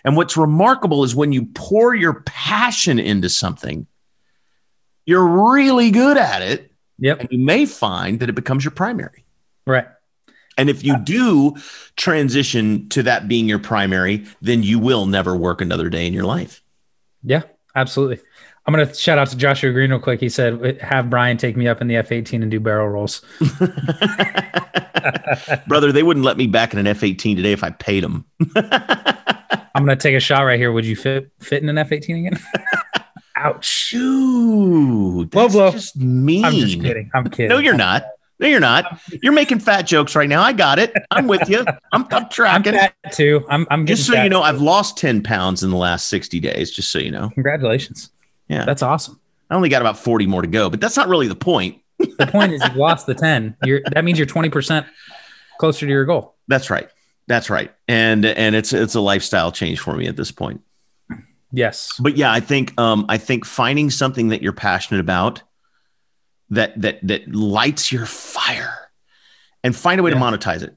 And 0.05 0.15
what's 0.15 0.37
remarkable 0.37 1.03
is 1.03 1.15
when 1.15 1.31
you 1.31 1.45
pour 1.53 1.93
your 1.93 2.21
passion 2.21 2.99
into 2.99 3.29
something, 3.29 3.85
you're 5.11 5.51
really 5.51 5.91
good 5.91 6.17
at 6.17 6.41
it. 6.41 6.71
Yep. 6.99 7.19
And 7.19 7.29
you 7.31 7.39
may 7.39 7.65
find 7.65 8.21
that 8.21 8.29
it 8.29 8.33
becomes 8.33 8.63
your 8.63 8.71
primary. 8.71 9.25
Right. 9.67 9.85
And 10.57 10.69
if 10.69 10.85
you 10.85 10.97
do 10.97 11.55
transition 11.97 12.87
to 12.89 13.03
that 13.03 13.27
being 13.27 13.49
your 13.49 13.59
primary, 13.59 14.25
then 14.41 14.63
you 14.63 14.79
will 14.79 15.05
never 15.05 15.35
work 15.35 15.59
another 15.59 15.89
day 15.89 16.07
in 16.07 16.13
your 16.13 16.23
life. 16.23 16.61
Yeah, 17.23 17.41
absolutely. 17.75 18.19
I'm 18.65 18.73
gonna 18.73 18.93
shout 18.93 19.17
out 19.17 19.27
to 19.29 19.37
Joshua 19.37 19.71
Green 19.73 19.89
real 19.89 19.99
quick. 19.99 20.19
He 20.19 20.29
said, 20.29 20.79
"Have 20.81 21.09
Brian 21.09 21.35
take 21.37 21.57
me 21.57 21.67
up 21.67 21.81
in 21.81 21.87
the 21.87 21.97
F-18 21.97 22.41
and 22.41 22.51
do 22.51 22.59
barrel 22.59 22.87
rolls." 22.87 23.21
Brother, 25.67 25.91
they 25.91 26.03
wouldn't 26.03 26.25
let 26.25 26.37
me 26.37 26.47
back 26.47 26.73
in 26.73 26.79
an 26.79 26.87
F 26.87 27.03
18 27.03 27.37
today 27.37 27.51
if 27.51 27.63
I 27.63 27.71
paid 27.71 28.03
them. 28.03 28.25
I'm 28.55 29.85
gonna 29.85 29.95
take 29.95 30.15
a 30.15 30.19
shot 30.19 30.43
right 30.43 30.59
here. 30.59 30.71
Would 30.71 30.85
you 30.85 30.95
fit 30.95 31.31
fit 31.39 31.63
in 31.63 31.69
an 31.69 31.77
F-18 31.77 32.27
again? 32.27 32.39
Ouch. 33.41 33.65
Shoot. 33.65 35.25
Blow, 35.31 35.41
That's 35.43 35.53
blow. 35.53 35.71
just 35.71 35.95
mean. 35.97 36.45
I'm 36.45 36.53
just 36.53 36.79
kidding. 36.79 37.09
I'm 37.13 37.29
kidding. 37.29 37.49
No, 37.49 37.57
you're 37.57 37.73
not. 37.75 38.05
No, 38.39 38.47
you're 38.47 38.59
not. 38.59 38.99
You're 39.21 39.33
making 39.33 39.59
fat 39.59 39.83
jokes 39.83 40.15
right 40.15 40.29
now. 40.29 40.41
I 40.41 40.53
got 40.53 40.79
it. 40.79 40.93
I'm 41.11 41.27
with 41.27 41.47
you. 41.49 41.59
I'm, 41.59 41.77
I'm 41.91 42.07
I'm 42.11 42.29
tracking. 42.29 42.73
fat 42.73 42.95
too. 43.11 43.45
I'm. 43.49 43.67
I'm 43.69 43.85
just 43.85 44.05
so 44.07 44.13
fat. 44.13 44.23
you 44.23 44.29
know, 44.29 44.41
I've 44.41 44.61
lost 44.61 44.97
10 44.97 45.21
pounds 45.23 45.63
in 45.63 45.69
the 45.69 45.77
last 45.77 46.07
60 46.07 46.39
days, 46.39 46.71
just 46.71 46.91
so 46.91 46.99
you 46.99 47.11
know. 47.11 47.29
Congratulations. 47.33 48.11
Yeah. 48.47 48.65
That's 48.65 48.81
awesome. 48.81 49.19
I 49.49 49.55
only 49.55 49.69
got 49.69 49.81
about 49.81 49.97
40 49.97 50.27
more 50.27 50.41
to 50.41 50.47
go, 50.47 50.69
but 50.69 50.79
that's 50.81 50.97
not 50.97 51.07
really 51.07 51.27
the 51.27 51.35
point. 51.35 51.81
The 51.99 52.27
point 52.31 52.51
is, 52.53 52.63
you've 52.63 52.75
lost 52.75 53.05
the 53.05 53.13
ten. 53.13 53.55
You're. 53.63 53.81
That 53.93 54.03
means 54.03 54.17
you're 54.17 54.25
20 54.25 54.49
percent 54.49 54.87
closer 55.59 55.85
to 55.85 55.91
your 55.91 56.05
goal. 56.05 56.35
That's 56.47 56.69
right. 56.71 56.89
That's 57.27 57.49
right. 57.51 57.71
And 57.87 58.25
and 58.25 58.55
it's 58.55 58.73
it's 58.73 58.95
a 58.95 59.01
lifestyle 59.01 59.51
change 59.51 59.79
for 59.79 59.95
me 59.95 60.07
at 60.07 60.15
this 60.15 60.31
point. 60.31 60.61
Yes. 61.51 61.93
But 61.99 62.17
yeah, 62.17 62.31
I 62.31 62.39
think 62.39 62.79
um 62.79 63.05
I 63.09 63.17
think 63.17 63.45
finding 63.45 63.89
something 63.89 64.29
that 64.29 64.41
you're 64.41 64.53
passionate 64.53 64.99
about 64.99 65.43
that 66.49 66.79
that 66.81 66.99
that 67.07 67.33
lights 67.33 67.91
your 67.91 68.05
fire 68.05 68.89
and 69.63 69.75
find 69.75 69.99
a 69.99 70.03
way 70.03 70.11
to 70.11 70.17
monetize 70.17 70.63
it. 70.63 70.75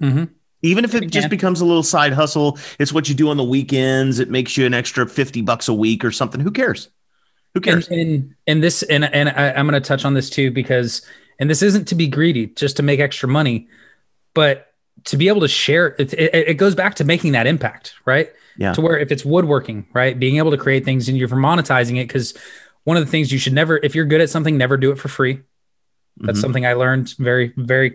hmm 0.00 0.24
Even 0.62 0.84
if 0.84 0.94
it 0.94 1.10
just 1.10 1.28
becomes 1.28 1.60
a 1.60 1.64
little 1.64 1.82
side 1.82 2.12
hustle, 2.12 2.58
it's 2.78 2.92
what 2.92 3.08
you 3.08 3.14
do 3.14 3.28
on 3.30 3.36
the 3.36 3.44
weekends. 3.44 4.18
It 4.20 4.30
makes 4.30 4.56
you 4.56 4.64
an 4.66 4.74
extra 4.74 5.06
50 5.08 5.42
bucks 5.42 5.68
a 5.68 5.74
week 5.74 6.04
or 6.04 6.10
something. 6.12 6.40
Who 6.40 6.50
cares? 6.50 6.88
Who 7.54 7.58
And, 7.58 7.64
cares? 7.64 7.88
and 7.88 8.34
and 8.46 8.62
this 8.62 8.82
and 8.84 9.04
and 9.04 9.28
I, 9.28 9.52
I'm 9.52 9.66
going 9.68 9.80
to 9.80 9.86
touch 9.86 10.04
on 10.04 10.14
this 10.14 10.30
too 10.30 10.50
because 10.50 11.02
And 11.38 11.50
this 11.50 11.62
isn't 11.62 11.88
to 11.88 11.94
be 11.94 12.06
greedy, 12.06 12.46
just 12.46 12.76
to 12.76 12.82
make 12.82 13.00
extra 13.00 13.28
money, 13.28 13.68
but 14.34 14.68
to 15.04 15.16
be 15.16 15.28
able 15.28 15.40
to 15.40 15.48
share 15.48 15.88
it, 15.98 16.12
it, 16.14 16.34
it 16.34 16.54
goes 16.54 16.74
back 16.74 16.94
to 16.96 17.04
making 17.04 17.32
that 17.32 17.46
impact, 17.46 17.94
right? 18.06 18.30
Yeah. 18.56 18.72
To 18.74 18.80
where 18.80 18.98
if 18.98 19.10
it's 19.10 19.24
woodworking, 19.24 19.86
right, 19.94 20.18
being 20.18 20.36
able 20.36 20.50
to 20.50 20.58
create 20.58 20.84
things 20.84 21.08
and 21.08 21.16
you're 21.16 21.28
monetizing 21.28 21.92
it 22.00 22.06
because 22.08 22.34
one 22.84 22.96
of 22.96 23.04
the 23.04 23.10
things 23.10 23.32
you 23.32 23.38
should 23.38 23.52
never, 23.54 23.78
if 23.82 23.94
you're 23.94 24.04
good 24.04 24.20
at 24.20 24.28
something, 24.30 24.56
never 24.58 24.76
do 24.76 24.90
it 24.90 24.98
for 24.98 25.08
free. 25.08 25.40
That's 26.18 26.38
Mhm. 26.38 26.42
something 26.42 26.66
I 26.66 26.74
learned 26.74 27.14
very, 27.18 27.52
very 27.56 27.94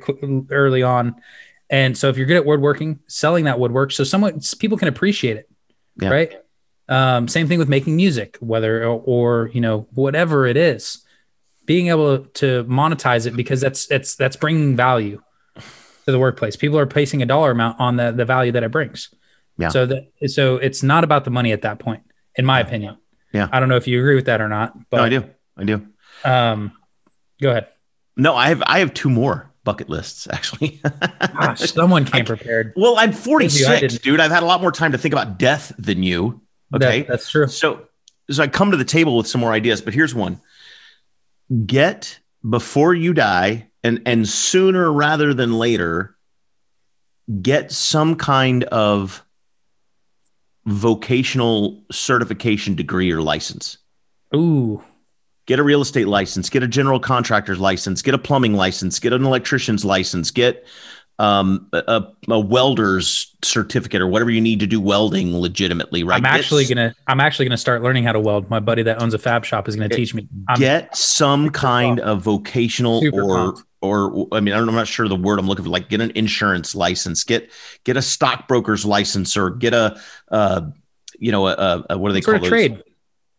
early 0.50 0.82
on. 0.82 1.16
And 1.70 1.96
so 1.98 2.10
if 2.10 2.18
you're 2.18 2.26
good 2.26 2.38
at 2.38 2.46
woodworking, 2.46 3.00
selling 3.08 3.46
that 3.46 3.60
woodwork, 3.60 3.92
so 3.92 4.04
someone 4.04 4.40
people 4.58 4.78
can 4.78 4.88
appreciate 4.88 5.38
it, 5.38 5.50
Yeah. 6.02 6.10
right? 6.10 6.34
Um, 6.90 7.28
same 7.28 7.48
thing 7.48 7.60
with 7.60 7.68
making 7.70 7.96
music, 7.98 8.38
whether 8.40 8.84
or, 8.86 9.02
or 9.06 9.50
you 9.54 9.60
know 9.62 9.88
whatever 9.94 10.48
it 10.48 10.56
is, 10.58 11.04
being 11.66 11.90
able 11.90 12.20
to 12.20 12.64
monetize 12.64 13.28
it 13.28 13.36
because 13.36 13.60
that's 13.60 13.86
that's 13.88 14.16
that's 14.16 14.38
bringing 14.38 14.76
value 14.78 15.22
to 16.06 16.12
the 16.12 16.18
workplace. 16.18 16.56
People 16.56 16.80
are 16.80 16.86
placing 16.86 17.22
a 17.22 17.26
dollar 17.26 17.52
amount 17.52 17.78
on 17.80 17.98
the 17.98 18.14
the 18.14 18.24
value 18.24 18.54
that 18.54 18.64
it 18.64 18.72
brings. 18.72 19.10
Yeah. 19.58 19.70
So 19.70 19.86
that 19.88 20.12
so 20.28 20.58
it's 20.58 20.84
not 20.84 21.04
about 21.04 21.24
the 21.26 21.32
money 21.32 21.52
at 21.52 21.62
that 21.64 21.80
point, 21.80 22.04
in 22.36 22.46
my 22.46 22.60
opinion. 22.60 22.98
Yeah. 23.34 23.48
I 23.52 23.60
don't 23.60 23.70
know 23.70 23.76
if 23.78 23.88
you 23.88 24.00
agree 24.00 24.16
with 24.16 24.26
that 24.26 24.40
or 24.42 24.48
not, 24.50 24.90
but 24.90 24.98
no, 24.98 25.04
I 25.04 25.10
do. 25.10 25.24
I 25.58 25.64
do. 25.64 25.88
Um, 26.24 26.72
go 27.42 27.50
ahead. 27.52 27.68
No, 28.16 28.36
I 28.36 28.50
have 28.50 28.64
I 28.66 28.80
have 28.80 28.94
two 28.94 29.10
more 29.10 29.52
bucket 29.64 29.90
lists 29.90 30.28
actually. 30.32 30.82
Gosh, 31.34 31.60
someone 31.72 32.06
came 32.06 32.26
prepared. 32.34 32.74
well, 32.76 32.98
I'm 32.98 33.12
46, 33.12 33.80
didn't. 33.82 34.02
dude. 34.02 34.20
I've 34.20 34.32
had 34.32 34.44
a 34.44 34.46
lot 34.46 34.62
more 34.62 34.72
time 34.72 34.92
to 34.94 34.98
think 34.98 35.14
about 35.14 35.38
death 35.38 35.72
than 35.78 36.04
you. 36.04 36.42
That- 36.72 36.82
Okay. 36.84 37.02
that's 37.04 37.30
true. 37.30 37.48
So 37.48 37.88
so 38.30 38.44
I 38.44 38.48
come 38.48 38.72
to 38.72 38.78
the 38.78 38.86
table 38.86 39.16
with 39.18 39.28
some 39.28 39.40
more 39.42 39.52
ideas, 39.54 39.82
but 39.82 39.94
here's 39.94 40.14
one. 40.16 40.40
Get 41.66 42.20
before 42.48 42.94
you 42.94 43.14
die 43.14 43.70
and 43.84 44.02
and 44.06 44.28
sooner 44.28 44.92
rather 44.92 45.34
than 45.34 45.54
later 45.58 46.16
get 47.42 47.72
some 47.72 48.16
kind 48.16 48.64
of 48.66 49.24
vocational 50.68 51.84
certification 51.92 52.76
degree 52.76 53.12
or 53.12 53.22
license. 53.22 53.78
Ooh, 54.36 54.84
Get 55.48 55.60
a 55.60 55.64
real 55.64 55.82
estate 55.82 56.10
license, 56.10 56.50
get 56.50 56.62
a 56.62 56.68
general 56.68 57.00
contractor's 57.00 57.60
license, 57.60 58.02
get 58.02 58.14
a 58.14 58.18
plumbing 58.18 58.54
license, 58.54 59.00
get 59.00 59.14
an 59.14 59.24
electrician's 59.24 59.86
license, 59.86 60.30
get 60.30 60.66
um, 61.20 61.68
a, 61.74 62.06
a 62.30 62.40
welder's 62.40 63.36
certificate 63.44 64.02
or 64.02 64.08
whatever 64.08 64.30
you 64.30 64.42
need 64.42 64.60
to 64.60 64.68
do 64.68 64.80
welding 64.80 65.36
legitimately, 65.36 66.04
right? 66.04 66.18
I'm 66.18 66.26
actually 66.26 66.66
gonna 66.66 66.94
I'm 67.08 67.20
actually 67.20 67.46
gonna 67.46 67.58
start 67.58 67.82
learning 67.82 68.04
how 68.04 68.12
to 68.12 68.20
weld. 68.20 68.50
My 68.50 68.60
buddy 68.60 68.84
that 68.84 69.02
owns 69.02 69.14
a 69.14 69.18
fab 69.18 69.44
shop 69.44 69.68
is 69.68 69.76
gonna 69.76 69.90
teach 69.90 70.14
me. 70.14 70.28
I'm, 70.48 70.60
get 70.60 70.96
some 70.96 71.50
kind 71.50 72.00
of 72.00 72.22
vocational 72.22 73.02
Super 73.02 73.24
or 73.24 73.36
pumped. 73.36 73.64
or 73.82 74.28
I 74.32 74.40
mean 74.40 74.54
I 74.54 74.58
don't, 74.58 74.70
I'm 74.70 74.76
not 74.76 74.88
sure 74.88 75.08
the 75.08 75.16
word 75.16 75.40
I'm 75.40 75.48
looking 75.48 75.66
for 75.66 75.72
like 75.72 75.90
get 75.90 76.02
an 76.02 76.12
insurance 76.12 76.76
license 76.76 77.24
get 77.24 77.52
get 77.84 77.98
a 77.98 78.02
stockbroker's 78.02 78.86
license 78.86 79.36
or 79.36 79.50
get 79.50 79.74
a 79.74 80.00
uh 80.30 80.70
you 81.18 81.32
know 81.32 81.48
a, 81.48 81.54
a, 81.54 81.86
a 81.92 81.98
what 81.98 82.10
do 82.10 82.14
they 82.14 82.22
sort 82.22 82.36
call 82.36 82.36
of 82.36 82.42
those? 82.44 82.50
trade, 82.50 82.84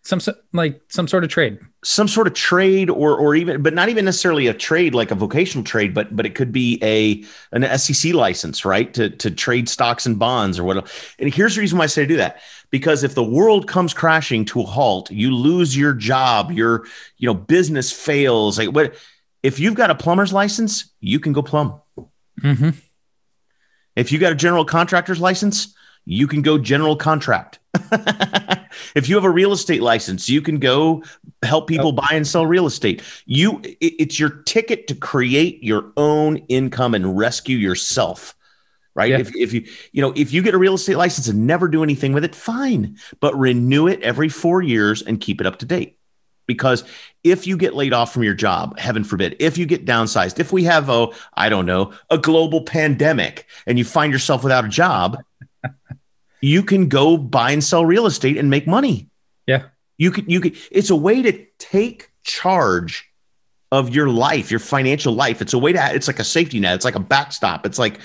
some 0.08 0.20
so- 0.20 0.34
like 0.54 0.80
some 0.88 1.06
sort 1.06 1.22
of 1.22 1.28
trade. 1.30 1.58
some 1.84 2.08
sort 2.08 2.26
of 2.26 2.32
trade 2.32 2.88
or 2.88 3.14
or 3.16 3.34
even 3.34 3.62
but 3.62 3.74
not 3.74 3.88
even 3.90 4.04
necessarily 4.06 4.46
a 4.46 4.54
trade 4.54 4.94
like 4.94 5.10
a 5.10 5.14
vocational 5.14 5.62
trade 5.64 5.92
but 5.92 6.14
but 6.16 6.24
it 6.24 6.34
could 6.34 6.50
be 6.50 6.78
a 6.82 7.22
an 7.52 7.78
SEC 7.78 8.14
license 8.14 8.64
right 8.64 8.94
to 8.94 9.10
to 9.10 9.30
trade 9.30 9.68
stocks 9.68 10.06
and 10.06 10.18
bonds 10.18 10.58
or 10.58 10.64
what 10.64 10.76
and 11.18 11.34
here's 11.34 11.54
the 11.54 11.60
reason 11.60 11.76
why 11.78 11.84
I 11.84 11.88
say 11.88 12.02
to 12.02 12.08
do 12.08 12.16
that 12.16 12.40
because 12.70 13.04
if 13.04 13.14
the 13.14 13.22
world 13.22 13.68
comes 13.68 13.92
crashing 13.92 14.44
to 14.46 14.60
a 14.62 14.64
halt 14.64 15.10
you 15.10 15.34
lose 15.34 15.76
your 15.76 15.92
job 15.92 16.50
your 16.52 16.84
you 17.18 17.26
know 17.26 17.34
business 17.34 17.92
fails 17.92 18.58
like 18.58 18.70
what 18.74 18.94
if 19.42 19.60
you've 19.60 19.74
got 19.74 19.90
a 19.90 19.94
plumber's 19.94 20.32
license 20.32 20.90
you 21.00 21.20
can 21.20 21.32
go 21.34 21.42
plumb 21.42 21.80
Mm-hmm. 22.42 22.70
if 23.96 24.12
you 24.12 24.18
got 24.18 24.30
a 24.32 24.36
general 24.36 24.64
contractor's 24.64 25.20
license, 25.20 25.74
you 26.08 26.26
can 26.26 26.40
go 26.40 26.56
general 26.56 26.96
contract. 26.96 27.58
if 28.94 29.10
you 29.10 29.14
have 29.14 29.24
a 29.24 29.30
real 29.30 29.52
estate 29.52 29.82
license, 29.82 30.26
you 30.26 30.40
can 30.40 30.58
go 30.58 31.04
help 31.42 31.68
people 31.68 31.92
buy 31.92 32.08
and 32.12 32.26
sell 32.26 32.46
real 32.46 32.64
estate. 32.66 33.02
You 33.26 33.60
it- 33.62 33.78
it's 33.80 34.18
your 34.18 34.30
ticket 34.30 34.86
to 34.88 34.94
create 34.94 35.62
your 35.62 35.92
own 35.98 36.38
income 36.48 36.94
and 36.94 37.18
rescue 37.18 37.58
yourself. 37.58 38.34
Right? 38.94 39.10
Yeah. 39.10 39.18
If, 39.18 39.36
if 39.36 39.52
you 39.52 39.66
you 39.92 40.00
know 40.00 40.14
if 40.16 40.32
you 40.32 40.42
get 40.42 40.54
a 40.54 40.58
real 40.58 40.74
estate 40.74 40.96
license 40.96 41.28
and 41.28 41.46
never 41.46 41.68
do 41.68 41.82
anything 41.82 42.14
with 42.14 42.24
it, 42.24 42.34
fine, 42.34 42.96
but 43.20 43.38
renew 43.38 43.86
it 43.86 44.00
every 44.02 44.30
four 44.30 44.62
years 44.62 45.02
and 45.02 45.20
keep 45.20 45.42
it 45.42 45.46
up 45.46 45.58
to 45.58 45.66
date. 45.66 45.98
Because 46.46 46.84
if 47.22 47.46
you 47.46 47.58
get 47.58 47.74
laid 47.74 47.92
off 47.92 48.14
from 48.14 48.22
your 48.24 48.32
job, 48.32 48.78
heaven 48.78 49.04
forbid, 49.04 49.36
if 49.40 49.58
you 49.58 49.66
get 49.66 49.84
downsized, 49.84 50.38
if 50.38 50.50
we 50.50 50.64
have 50.64 50.88
a, 50.88 51.08
I 51.34 51.50
don't 51.50 51.66
know, 51.66 51.92
a 52.08 52.16
global 52.16 52.62
pandemic 52.62 53.46
and 53.66 53.76
you 53.78 53.84
find 53.84 54.10
yourself 54.10 54.42
without 54.42 54.64
a 54.64 54.68
job, 54.68 55.18
you 56.40 56.62
can 56.62 56.88
go 56.88 57.16
buy 57.16 57.50
and 57.50 57.62
sell 57.62 57.84
real 57.84 58.06
estate 58.06 58.36
and 58.36 58.50
make 58.50 58.66
money. 58.66 59.08
Yeah. 59.46 59.64
You 59.96 60.10
could, 60.10 60.30
you 60.30 60.40
could, 60.40 60.56
it's 60.70 60.90
a 60.90 60.96
way 60.96 61.22
to 61.22 61.46
take 61.58 62.10
charge 62.22 63.10
of 63.72 63.94
your 63.94 64.08
life, 64.08 64.50
your 64.50 64.60
financial 64.60 65.12
life. 65.12 65.42
It's 65.42 65.52
a 65.52 65.58
way 65.58 65.72
to, 65.72 65.94
it's 65.94 66.06
like 66.06 66.20
a 66.20 66.24
safety 66.24 66.60
net. 66.60 66.74
It's 66.76 66.84
like 66.84 66.94
a 66.94 67.00
backstop. 67.00 67.66
It's 67.66 67.78
like, 67.78 68.00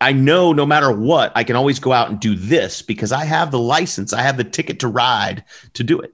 I 0.00 0.12
know 0.12 0.52
no 0.52 0.66
matter 0.66 0.90
what, 0.90 1.32
I 1.34 1.44
can 1.44 1.56
always 1.56 1.78
go 1.78 1.92
out 1.92 2.10
and 2.10 2.18
do 2.18 2.34
this 2.34 2.82
because 2.82 3.12
I 3.12 3.24
have 3.24 3.50
the 3.50 3.58
license, 3.58 4.12
I 4.12 4.22
have 4.22 4.36
the 4.36 4.44
ticket 4.44 4.80
to 4.80 4.88
ride 4.88 5.44
to 5.74 5.84
do 5.84 6.00
it. 6.00 6.12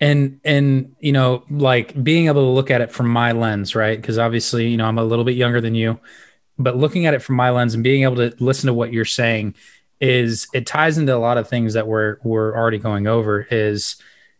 and 0.00 0.40
and 0.44 0.96
you 0.98 1.12
know 1.12 1.44
like 1.48 1.94
being 2.02 2.26
able 2.26 2.42
to 2.42 2.48
look 2.48 2.70
at 2.70 2.80
it 2.80 2.90
from 2.90 3.08
my 3.08 3.32
lens 3.32 3.74
right 3.74 4.00
because 4.00 4.18
obviously 4.18 4.68
you 4.68 4.76
know 4.76 4.84
i'm 4.84 4.98
a 4.98 5.04
little 5.04 5.24
bit 5.24 5.36
younger 5.36 5.60
than 5.60 5.74
you 5.74 5.98
but 6.58 6.76
looking 6.76 7.06
at 7.06 7.14
it 7.14 7.20
from 7.22 7.36
my 7.36 7.50
lens 7.50 7.74
and 7.74 7.84
being 7.84 8.02
able 8.02 8.16
to 8.16 8.34
listen 8.40 8.66
to 8.66 8.74
what 8.74 8.92
you're 8.92 9.04
saying 9.04 9.54
is 10.02 10.48
it 10.52 10.66
ties 10.66 10.98
into 10.98 11.14
a 11.14 11.18
lot 11.18 11.38
of 11.38 11.48
things 11.48 11.74
that 11.74 11.86
we're 11.86 12.16
we're 12.24 12.54
already 12.56 12.76
going 12.78 13.06
over 13.06 13.46
is 13.50 13.96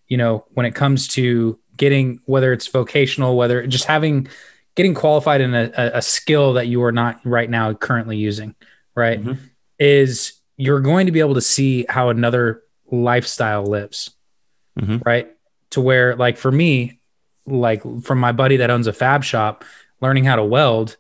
you 0.09 0.17
know 0.17 0.45
when 0.51 0.67
it 0.67 0.75
comes 0.75 1.07
to 1.09 1.59
getting 1.77 2.19
whether 2.27 2.53
it's 2.53 2.67
vocational 2.67 3.37
whether 3.37 3.65
just 3.69 3.85
having 3.85 4.27
getting 4.75 4.93
qualified 4.93 5.41
in 5.41 5.55
a, 5.55 5.71
a 5.77 6.03
skill 6.03 6.55
that 6.55 6.67
you 6.67 6.83
are 6.83 6.91
not 6.93 7.21
right 7.25 7.49
now 7.49 7.73
currently 7.73 8.17
using 8.17 8.55
right 8.97 9.23
Mhm. 9.25 9.39
is 9.79 10.33
you're 10.57 10.81
going 10.81 11.07
to 11.07 11.13
be 11.13 11.21
able 11.21 11.35
to 11.35 11.41
see 11.41 11.87
how 11.89 12.09
another 12.09 12.63
lifestyle 12.91 13.65
lives 13.65 14.11
Mhm. 14.79 15.01
right 15.07 15.31
to 15.71 15.81
where 15.81 16.17
like 16.17 16.37
for 16.39 16.51
me 16.51 17.01
like 17.47 17.83
from 18.03 18.19
my 18.19 18.33
buddy 18.33 18.57
that 18.59 18.71
owns 18.71 18.87
a 18.89 18.93
fab 18.93 19.23
shop 19.23 19.65
learning 20.01 20.25
how 20.25 20.35
to 20.37 20.45
weld 20.45 20.97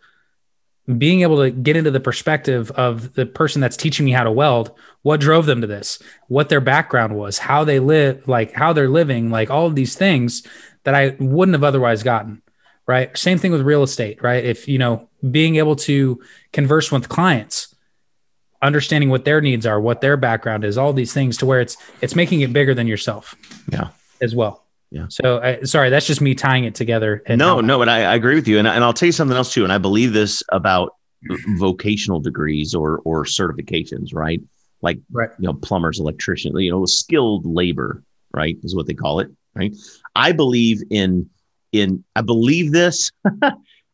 being 0.99 1.23
able 1.23 1.43
to 1.43 1.51
get 1.51 1.77
into 1.77 1.91
the 1.91 2.01
perspective 2.01 2.71
of 2.73 3.15
the 3.15 3.27
person 3.27 3.61
that's 3.61 3.77
teaching 3.77 4.05
me 4.07 4.13
how 4.13 4.25
to 4.25 4.31
weld 4.31 4.73
what 5.03 5.21
drove 5.21 5.47
them 5.47 5.61
to 5.61 5.67
this 5.67 6.01
what 6.29 6.49
their 6.49 6.61
background 6.61 7.15
was 7.17 7.39
how 7.39 7.65
they 7.65 7.79
live 7.79 8.27
like 8.29 8.53
how 8.53 8.73
they're 8.73 8.89
living 8.89 9.31
like 9.31 9.51
all 9.51 9.67
of 9.67 9.75
these 9.75 9.95
things 9.97 10.47
that 10.85 10.95
i 10.95 11.17
wouldn't 11.21 11.55
have 11.55 11.65
otherwise 11.65 12.03
gotten 12.03 12.41
right? 12.89 13.17
Same 13.17 13.39
thing 13.39 13.53
with 13.53 13.61
real 13.63 13.85
estate 13.85 14.21
right? 14.23 14.45
If 14.45 14.67
you 14.67 14.77
know 14.79 15.09
being 15.31 15.57
able 15.57 15.77
to 15.77 16.21
converse 16.53 16.91
with 16.91 17.09
clients 17.09 17.75
understanding 18.61 19.09
what 19.11 19.25
their 19.25 19.41
needs 19.41 19.67
are 19.67 19.81
what 19.81 20.01
their 20.01 20.17
background 20.17 20.65
is 20.65 20.77
all 20.79 20.93
these 20.93 21.13
things 21.13 21.37
to 21.39 21.47
where 21.47 21.61
it's 21.61 21.77
it's 22.01 22.15
making 22.15 22.41
it 22.41 22.53
bigger 22.53 22.75
than 22.75 22.87
yourself 22.87 23.35
Yeah. 23.71 23.89
as 24.21 24.35
well 24.35 24.65
Yeah. 24.93 25.07
so 25.09 25.41
I, 25.41 25.63
sorry 25.63 25.89
that's 25.89 26.07
just 26.07 26.21
me 26.21 26.35
tying 26.35 26.65
it 26.65 26.75
together 26.75 27.23
and 27.27 27.39
no, 27.39 27.61
no, 27.63 27.81
and 27.81 27.91
I, 27.91 28.03
I 28.13 28.15
agree 28.15 28.35
with 28.35 28.47
you. 28.47 28.59
And, 28.59 28.69
and 28.69 28.85
I'll 28.85 28.93
tell 28.93 29.07
you 29.07 29.13
something 29.13 29.37
else 29.37 29.53
too. 29.53 29.65
And 29.65 29.73
I 29.73 29.79
believe 29.79 30.13
this 30.13 30.43
about 30.51 30.95
vocational 31.57 32.21
degrees 32.21 32.75
or 32.75 33.01
or 33.05 33.25
certifications, 33.25 34.15
right? 34.15 34.41
Like 34.83 34.99
Right. 35.11 35.31
you 35.39 35.47
know, 35.47 35.55
plumbers, 35.55 35.99
electricians, 35.99 36.55
you 36.59 36.71
know, 36.71 36.85
skilled 36.85 37.47
labor, 37.47 38.03
right? 38.35 38.57
Is 38.63 38.75
what 38.77 38.87
they 38.87 38.95
call 38.95 39.21
it, 39.21 39.31
right? 39.55 39.75
I 40.15 40.33
believe 40.33 40.83
in 40.91 41.29
in 41.73 42.05
I 42.15 42.21
believe 42.21 42.73
this. 42.73 43.11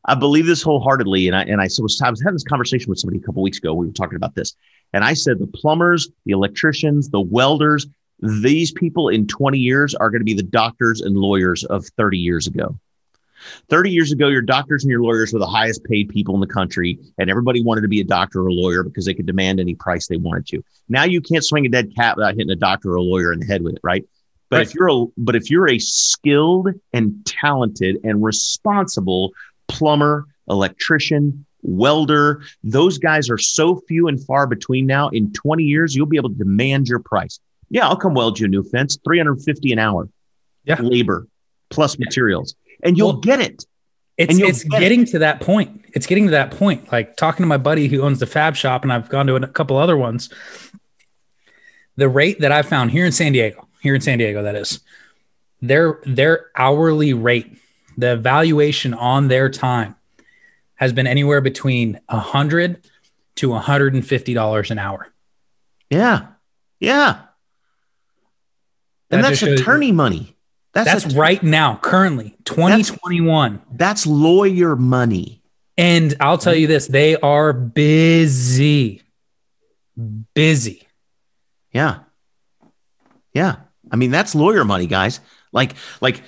I 0.05 0.15
believe 0.15 0.47
this 0.47 0.63
wholeheartedly. 0.63 1.29
And 1.29 1.37
I 1.37 1.43
and 1.43 1.61
I 1.61 1.69
was 1.79 2.01
I 2.03 2.11
was 2.11 2.21
having 2.21 2.35
this 2.35 2.45
conversation 2.45 2.89
with 2.89 2.99
somebody 2.99 3.19
a 3.19 3.23
couple 3.23 3.43
weeks 3.43 3.59
ago. 3.59 3.75
We 3.75 3.87
were 3.87 3.93
talking 3.93 4.17
about 4.17 4.35
this. 4.35 4.57
And 4.95 5.05
I 5.05 5.13
said 5.13 5.39
the 5.39 5.47
plumbers, 5.47 6.09
the 6.25 6.33
electricians, 6.33 7.11
the 7.11 7.21
welders, 7.21 7.87
these 8.21 8.73
people 8.73 9.09
in 9.09 9.27
20 9.27 9.59
years 9.59 9.95
are 9.95 10.11
going 10.11 10.21
to 10.21 10.25
be 10.25 10.35
the 10.35 10.43
doctors 10.43 11.01
and 11.01 11.17
lawyers 11.17 11.65
of 11.65 11.87
30 11.97 12.19
years 12.19 12.47
ago. 12.47 12.77
30 13.71 13.91
years 13.91 14.11
ago, 14.11 14.29
your 14.29 14.43
doctors 14.43 14.83
and 14.83 14.91
your 14.91 15.03
lawyers 15.03 15.33
were 15.33 15.39
the 15.39 15.47
highest 15.47 15.85
paid 15.85 16.09
people 16.09 16.35
in 16.35 16.41
the 16.41 16.47
country, 16.47 16.99
and 17.19 17.31
everybody 17.31 17.63
wanted 17.63 17.83
to 17.83 17.89
be 17.89 18.01
a 18.01 18.05
doctor 18.05 18.43
or 18.43 18.49
a 18.49 18.53
lawyer 18.53 18.83
because 18.83 19.05
they 19.05 19.15
could 19.15 19.27
demand 19.27 19.61
any 19.61 19.77
price 19.77 20.09
they 20.09 20.17
wanted 20.17 20.47
to. 20.49 20.63
Now 20.89 21.05
you 21.05 21.21
can't 21.21 21.45
swing 21.45 21.65
a 21.65 21.69
dead 21.69 21.95
cat 21.95 22.17
without 22.17 22.35
hitting 22.35 22.51
a 22.51 22.57
doctor 22.57 22.93
or 22.93 22.97
a 22.97 23.03
lawyer 23.03 23.33
in 23.33 23.39
the 23.39 23.47
head 23.47 23.63
with 23.63 23.75
it, 23.75 23.81
right? 23.85 24.05
But 24.51 24.57
Right. 24.57 24.67
if 24.67 24.75
you're 24.75 24.89
a 24.89 25.07
but 25.17 25.37
if 25.37 25.51
you're 25.51 25.69
a 25.69 25.79
skilled 25.79 26.71
and 26.93 27.25
talented 27.27 27.99
and 28.03 28.25
responsible 28.25 29.33
plumber, 29.69 30.27
electrician, 30.49 31.45
welder, 31.63 32.43
those 32.65 32.99
guys 32.99 33.31
are 33.31 33.39
so 33.39 33.77
few 33.87 34.09
and 34.09 34.25
far 34.25 34.47
between 34.47 34.87
now. 34.87 35.11
In 35.11 35.33
20 35.33 35.65
years, 35.65 35.95
you'll 35.95 36.07
be 36.07 36.17
able 36.17 36.31
to 36.31 36.35
demand 36.35 36.89
your 36.89 36.99
price. 36.99 37.39
Yeah, 37.71 37.87
I'll 37.89 37.97
come 37.97 38.15
weld 38.15 38.39
you 38.39 38.47
a 38.47 38.49
new 38.49 38.63
fence, 38.63 38.99
350 39.05 39.73
an 39.73 39.79
hour. 39.79 40.09
Yeah. 40.65 40.81
Labor 40.81 41.27
plus 41.71 41.99
materials. 41.99 42.55
And 42.83 42.97
you'll 42.97 43.13
Well- 43.13 43.21
get 43.21 43.41
it. 43.41 43.65
It's 44.17 44.37
it's 44.37 44.65
get 44.65 44.79
it. 44.79 44.81
getting 44.81 45.05
to 45.07 45.21
that 45.21 45.41
point. 45.41 45.85
It's 45.95 46.07
getting 46.07 46.25
to 46.25 46.33
that 46.33 46.51
point. 46.51 46.91
Like 46.91 47.17
talking 47.17 47.45
to 47.45 47.47
my 47.47 47.57
buddy 47.57 47.87
who 47.87 48.03
owns 48.03 48.19
the 48.19 48.27
Fab 48.27 48.57
Shop, 48.57 48.83
and 48.83 48.93
I've 48.93 49.09
gone 49.09 49.29
to 49.29 49.37
a 49.37 49.47
couple 49.47 49.77
other 49.77 49.97
ones. 49.97 50.29
The 51.97 52.09
rate 52.09 52.41
that 52.41 52.51
I 52.51 52.63
found 52.63 52.91
here 52.91 53.05
in 53.07 53.13
San 53.13 53.33
Diego, 53.33 53.69
here 53.81 53.95
in 53.95 54.01
San 54.01 54.19
Diego, 54.19 54.43
that 54.43 54.57
is, 54.57 54.81
their 55.63 56.01
their 56.05 56.47
hourly 56.57 57.13
rate, 57.13 57.59
the 57.97 58.17
valuation 58.17 58.93
on 58.93 59.29
their 59.29 59.49
time, 59.49 59.95
has 60.75 60.93
been 60.93 61.07
anywhere 61.07 61.41
between 61.41 62.01
a 62.09 62.19
hundred 62.19 62.85
to 63.37 63.51
one 63.51 63.63
hundred 63.63 63.95
and 63.95 64.05
fifty 64.05 64.35
dollars 64.35 64.73
an 64.73 64.81
hour. 64.81 65.09
Yeah. 65.91 66.27
Yeah. 66.81 67.21
And 69.11 69.25
That 69.25 69.31
that's 69.31 69.43
attorney 69.43 69.93
money. 69.93 70.35
That's, 70.75 71.05
That's 71.05 71.15
right 71.15 71.43
now, 71.43 71.77
currently, 71.83 72.37
twenty 72.45 72.83
twenty 72.85 73.21
one. 73.21 73.63
That's 73.73 74.07
lawyer 74.07 74.77
money. 74.77 75.43
And 75.79 76.15
I'll 76.21 76.39
tell 76.39 76.55
you 76.55 76.67
this, 76.67 76.87
they 76.87 77.17
are 77.17 77.53
busy. 77.53 79.03
Busy. 80.35 80.87
Yeah. 81.73 82.01
Yeah. 83.33 83.57
I 83.91 83.97
mean, 83.97 84.11
that's 84.11 84.35
lawyer 84.35 84.65
money, 84.65 84.87
guys. 84.87 85.21
Like, 85.53 85.75
like, 86.01 86.23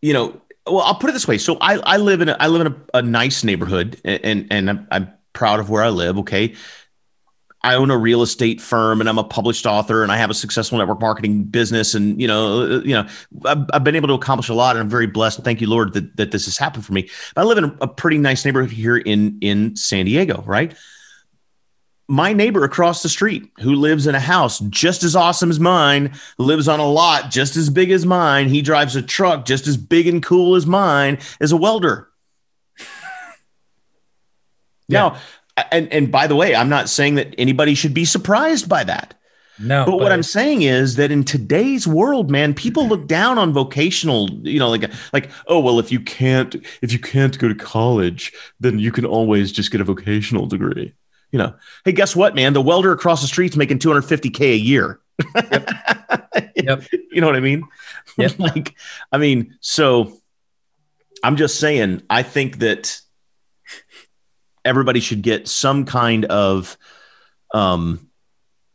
you 0.00 0.12
know, 0.12 0.40
well, 0.66 0.80
I'll 0.80 0.94
put 0.94 1.10
it 1.10 1.14
this 1.14 1.26
way. 1.26 1.38
So 1.38 1.56
I, 1.60 1.78
I 1.78 1.96
live 1.96 2.20
in 2.20 2.28
a, 2.28 2.36
I 2.38 2.46
live 2.46 2.66
in 2.66 2.72
a, 2.72 2.98
a 2.98 3.02
nice 3.02 3.42
neighborhood 3.44 4.00
and, 4.04 4.24
and, 4.24 4.46
and 4.50 4.70
I'm, 4.70 4.88
I'm 4.90 5.12
proud 5.32 5.58
of 5.58 5.70
where 5.70 5.82
I 5.82 5.88
live. 5.88 6.18
Okay. 6.18 6.54
I 7.64 7.76
own 7.76 7.90
a 7.90 7.96
real 7.96 8.22
estate 8.22 8.60
firm 8.60 9.00
and 9.00 9.08
I'm 9.08 9.18
a 9.18 9.24
published 9.24 9.66
author 9.66 10.02
and 10.02 10.10
I 10.10 10.16
have 10.16 10.30
a 10.30 10.34
successful 10.34 10.78
network 10.78 11.00
marketing 11.00 11.44
business. 11.44 11.94
And, 11.94 12.20
you 12.20 12.26
know, 12.26 12.62
uh, 12.62 12.80
you 12.80 12.94
know, 12.94 13.06
I've, 13.44 13.66
I've 13.72 13.84
been 13.84 13.94
able 13.94 14.08
to 14.08 14.14
accomplish 14.14 14.48
a 14.48 14.54
lot 14.54 14.74
and 14.74 14.82
I'm 14.82 14.88
very 14.88 15.06
blessed. 15.06 15.44
Thank 15.44 15.60
you, 15.60 15.68
Lord, 15.68 15.92
that, 15.92 16.16
that 16.16 16.32
this 16.32 16.46
has 16.46 16.58
happened 16.58 16.84
for 16.84 16.92
me. 16.92 17.08
But 17.34 17.42
I 17.42 17.44
live 17.44 17.58
in 17.58 17.76
a, 17.80 17.88
pretty 17.88 18.18
nice 18.18 18.44
neighborhood 18.44 18.72
here 18.72 18.96
in, 18.96 19.38
in 19.40 19.76
San 19.76 20.06
Diego, 20.06 20.42
right? 20.46 20.74
my 22.08 22.32
neighbor 22.32 22.64
across 22.64 23.02
the 23.02 23.08
street 23.08 23.50
who 23.60 23.74
lives 23.74 24.06
in 24.06 24.14
a 24.14 24.20
house 24.20 24.58
just 24.68 25.02
as 25.02 25.14
awesome 25.14 25.50
as 25.50 25.60
mine 25.60 26.12
lives 26.36 26.68
on 26.68 26.80
a 26.80 26.86
lot 26.86 27.30
just 27.30 27.56
as 27.56 27.70
big 27.70 27.90
as 27.90 28.04
mine 28.04 28.48
he 28.48 28.60
drives 28.60 28.96
a 28.96 29.02
truck 29.02 29.44
just 29.44 29.66
as 29.66 29.76
big 29.76 30.08
and 30.08 30.22
cool 30.22 30.56
as 30.56 30.66
mine 30.66 31.18
is 31.40 31.52
a 31.52 31.56
welder 31.56 32.08
now 34.88 35.16
and 35.70 35.92
and 35.92 36.10
by 36.12 36.26
the 36.26 36.36
way 36.36 36.54
i'm 36.54 36.68
not 36.68 36.88
saying 36.88 37.14
that 37.16 37.34
anybody 37.38 37.74
should 37.74 37.94
be 37.94 38.04
surprised 38.04 38.68
by 38.68 38.82
that 38.84 39.14
No. 39.58 39.84
but, 39.84 39.98
what 39.98 40.12
i'm 40.12 40.22
saying 40.22 40.62
is 40.62 40.96
that 40.96 41.10
in 41.10 41.24
today's 41.24 41.86
world 41.86 42.30
man 42.30 42.54
people 42.54 42.88
look 42.88 43.06
down 43.06 43.38
on 43.38 43.52
vocational 43.52 44.30
you 44.42 44.58
know 44.58 44.68
like 44.70 44.90
like 45.12 45.30
oh 45.46 45.60
well 45.60 45.78
if 45.78 45.92
you 45.92 46.00
can't 46.00 46.54
if 46.80 46.92
you 46.92 46.98
can't 46.98 47.38
go 47.38 47.48
to 47.48 47.54
college 47.54 48.32
then 48.60 48.78
you 48.78 48.90
can 48.92 49.04
always 49.04 49.52
just 49.52 49.70
get 49.70 49.80
a 49.80 49.84
vocational 49.84 50.46
degree 50.46 50.92
you 51.32 51.38
know 51.38 51.54
hey 51.84 51.92
guess 51.92 52.16
what 52.16 52.34
man 52.34 52.52
the 52.54 52.62
welder 52.62 52.92
across 52.92 53.20
the 53.20 53.28
street's 53.28 53.56
making 53.56 53.78
250k 53.78 54.40
a 54.40 54.56
year 54.56 55.00
Yep. 56.56 56.84
you 57.12 57.20
know 57.20 57.26
what 57.26 57.36
i 57.36 57.40
mean 57.40 57.62
Yep. 58.16 58.38
like 58.38 58.74
i 59.12 59.18
mean 59.18 59.56
so 59.60 60.18
i'm 61.22 61.36
just 61.36 61.60
saying 61.60 62.02
i 62.10 62.22
think 62.22 62.58
that 62.58 63.00
everybody 64.64 65.00
should 65.00 65.22
get 65.22 65.48
some 65.48 65.84
kind 65.84 66.24
of 66.26 66.76
um 67.54 68.08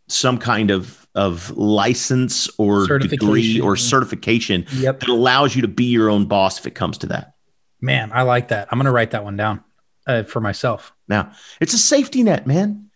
some 0.07 0.37
kind 0.37 0.71
of 0.71 1.07
of 1.15 1.49
license 1.57 2.47
or 2.59 2.85
degree 2.99 3.59
or 3.59 3.75
Certification. 3.75 4.65
Yep. 4.73 4.99
that 5.01 5.09
allows 5.09 5.55
you 5.55 5.63
to 5.63 5.67
be 5.67 5.85
your 5.85 6.09
own 6.09 6.25
boss 6.25 6.59
if 6.59 6.67
it 6.67 6.75
comes 6.75 6.99
to 6.99 7.07
that 7.07 7.33
Man, 7.81 8.11
I 8.13 8.23
like 8.23 8.47
that. 8.47 8.67
I'm 8.71 8.79
gonna 8.79 8.91
write 8.91 9.11
that 9.11 9.23
one 9.23 9.37
down 9.37 9.63
uh, 10.07 10.23
for 10.23 10.39
myself. 10.41 10.93
now 11.07 11.31
it's 11.59 11.73
a 11.73 11.77
safety 11.77 12.23
net 12.23 12.45
man 12.47 12.89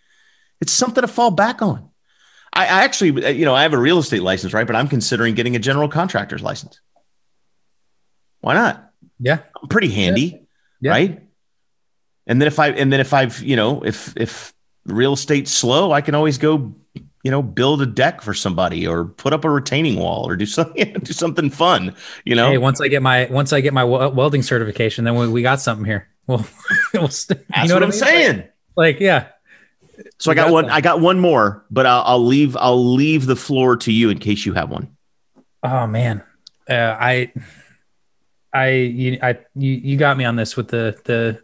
it's 0.61 0.71
something 0.71 1.01
to 1.01 1.07
fall 1.07 1.31
back 1.31 1.61
on 1.61 1.89
I, 2.53 2.63
I 2.65 2.83
actually 2.83 3.25
uh, 3.25 3.29
you 3.29 3.45
know 3.45 3.53
i 3.55 3.63
have 3.63 3.73
a 3.73 3.77
real 3.77 3.97
estate 3.99 4.21
license 4.21 4.53
right 4.53 4.67
but 4.67 4.75
i'm 4.75 4.87
considering 4.87 5.33
getting 5.35 5.55
a 5.55 5.59
general 5.59 5.87
contractor's 5.89 6.41
license 6.43 6.79
why 8.41 8.53
not 8.53 8.91
Yeah. 9.19 9.39
I'm 9.61 9.67
pretty 9.69 9.89
handy 9.89 10.45
Yeah. 10.79 10.91
right 10.91 11.23
and 12.31 12.39
then 12.41 12.47
if 12.47 12.57
i 12.59 12.69
and 12.69 12.91
then 12.93 12.99
if 13.01 13.13
i've 13.13 13.43
you 13.43 13.55
know 13.57 13.83
if 13.83 14.15
if 14.15 14.53
real 14.85 15.13
estate's 15.13 15.51
slow 15.51 15.91
i 15.91 15.99
can 16.01 16.15
always 16.15 16.37
go 16.37 16.73
you 17.23 17.29
know 17.29 17.41
build 17.43 17.81
a 17.81 17.85
deck 17.85 18.21
for 18.21 18.33
somebody 18.33 18.87
or 18.87 19.05
put 19.05 19.33
up 19.33 19.43
a 19.45 19.49
retaining 19.49 19.99
wall 19.99 20.27
or 20.27 20.35
do 20.37 20.45
something 20.45 20.93
do 21.03 21.13
something 21.13 21.49
fun 21.49 21.93
you 22.25 22.35
know 22.35 22.49
Hey, 22.49 22.57
once 22.57 22.79
I 22.81 22.87
get 22.87 23.01
my 23.03 23.27
once 23.29 23.51
I 23.53 23.59
get 23.61 23.73
my 23.73 23.83
wel- 23.83 24.11
welding 24.13 24.41
certification, 24.43 25.03
then 25.05 25.15
we, 25.15 25.27
we 25.27 25.41
got 25.41 25.59
something 25.61 25.85
here. 25.85 26.07
Well, 26.27 26.45
we'll 26.93 27.09
st- 27.09 27.41
that's 27.49 27.63
you 27.63 27.67
know 27.69 27.75
what, 27.75 27.83
I 27.83 27.85
i'm 27.85 27.89
mean? 27.91 27.99
saying 27.99 28.43
Like, 28.77 28.99
yeah. 28.99 29.27
so 30.19 30.31
i 30.31 30.35
got 30.35 30.45
got 30.47 30.53
one 30.53 30.69
i 30.69 30.79
got 30.81 31.01
one 31.01 31.19
more 31.19 31.65
but 31.69 31.85
I'll, 31.85 32.03
I'll 32.05 32.25
leave 32.25 32.55
i'll 32.57 32.93
leave 32.95 33.25
the 33.25 33.35
floor 33.35 33.75
to 33.77 33.91
you 33.91 34.09
in 34.09 34.17
case 34.19 34.45
you 34.45 34.53
have 34.53 34.69
one 34.69 34.87
Oh 35.63 35.85
man, 35.87 36.23
uh, 36.69 36.95
I, 36.99 37.31
I, 38.53 38.69
you, 38.69 39.19
I, 39.21 39.37
you, 39.55 39.71
you 39.73 39.97
got 39.97 40.17
me 40.17 40.25
on 40.25 40.35
this 40.35 40.57
with 40.57 40.69
the 40.69 40.97
the 41.05 41.41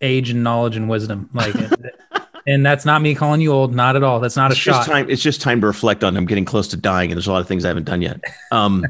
age 0.00 0.30
and 0.30 0.42
knowledge 0.42 0.76
and 0.76 0.88
wisdom, 0.88 1.28
like, 1.34 1.54
and 2.46 2.64
that's 2.64 2.84
not 2.84 3.02
me 3.02 3.14
calling 3.14 3.40
you 3.40 3.52
old, 3.52 3.74
not 3.74 3.96
at 3.96 4.02
all. 4.02 4.20
That's 4.20 4.36
not 4.36 4.50
it's 4.50 4.60
a 4.60 4.62
just 4.62 4.86
shot. 4.86 4.92
time 4.92 5.10
it's 5.10 5.22
just 5.22 5.40
time 5.40 5.60
to 5.60 5.66
reflect 5.66 6.02
on 6.04 6.16
i'm 6.16 6.26
getting 6.26 6.44
close 6.44 6.68
to 6.68 6.76
dying 6.76 7.10
and 7.10 7.16
there's 7.18 7.26
a 7.26 7.32
lot 7.32 7.40
of 7.40 7.48
things 7.48 7.64
i 7.64 7.68
haven't 7.68 7.84
done 7.84 8.02
yet. 8.02 8.20
Um 8.50 8.84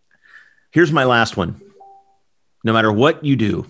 here's 0.70 0.92
my 0.92 1.04
last 1.04 1.36
one. 1.36 1.60
No 2.64 2.72
matter 2.72 2.92
what 2.92 3.24
you 3.24 3.36
do 3.36 3.66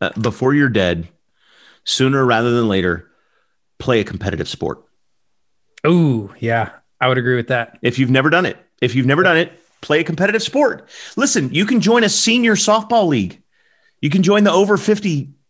uh, 0.00 0.10
before 0.20 0.54
you're 0.54 0.68
dead 0.68 1.08
sooner 1.84 2.24
rather 2.24 2.50
than 2.52 2.68
later 2.68 3.08
play 3.78 4.00
a 4.00 4.04
competitive 4.04 4.48
sport. 4.48 4.82
Ooh, 5.86 6.34
yeah, 6.40 6.70
I 7.00 7.08
would 7.08 7.18
agree 7.18 7.36
with 7.36 7.48
that. 7.48 7.78
if 7.82 7.98
you've 7.98 8.10
never 8.10 8.30
done 8.30 8.46
it 8.46 8.56
if 8.80 8.94
you've 8.94 9.06
never 9.06 9.22
done 9.22 9.36
it 9.36 9.52
play 9.82 10.00
a 10.00 10.04
competitive 10.04 10.42
sport. 10.42 10.88
Listen 11.16 11.52
you 11.52 11.64
can 11.64 11.80
join 11.80 12.02
a 12.04 12.08
senior 12.08 12.54
softball 12.56 13.06
league. 13.06 13.40
You 14.00 14.10
can 14.10 14.22
join 14.22 14.44
the 14.44 14.52
over 14.52 14.76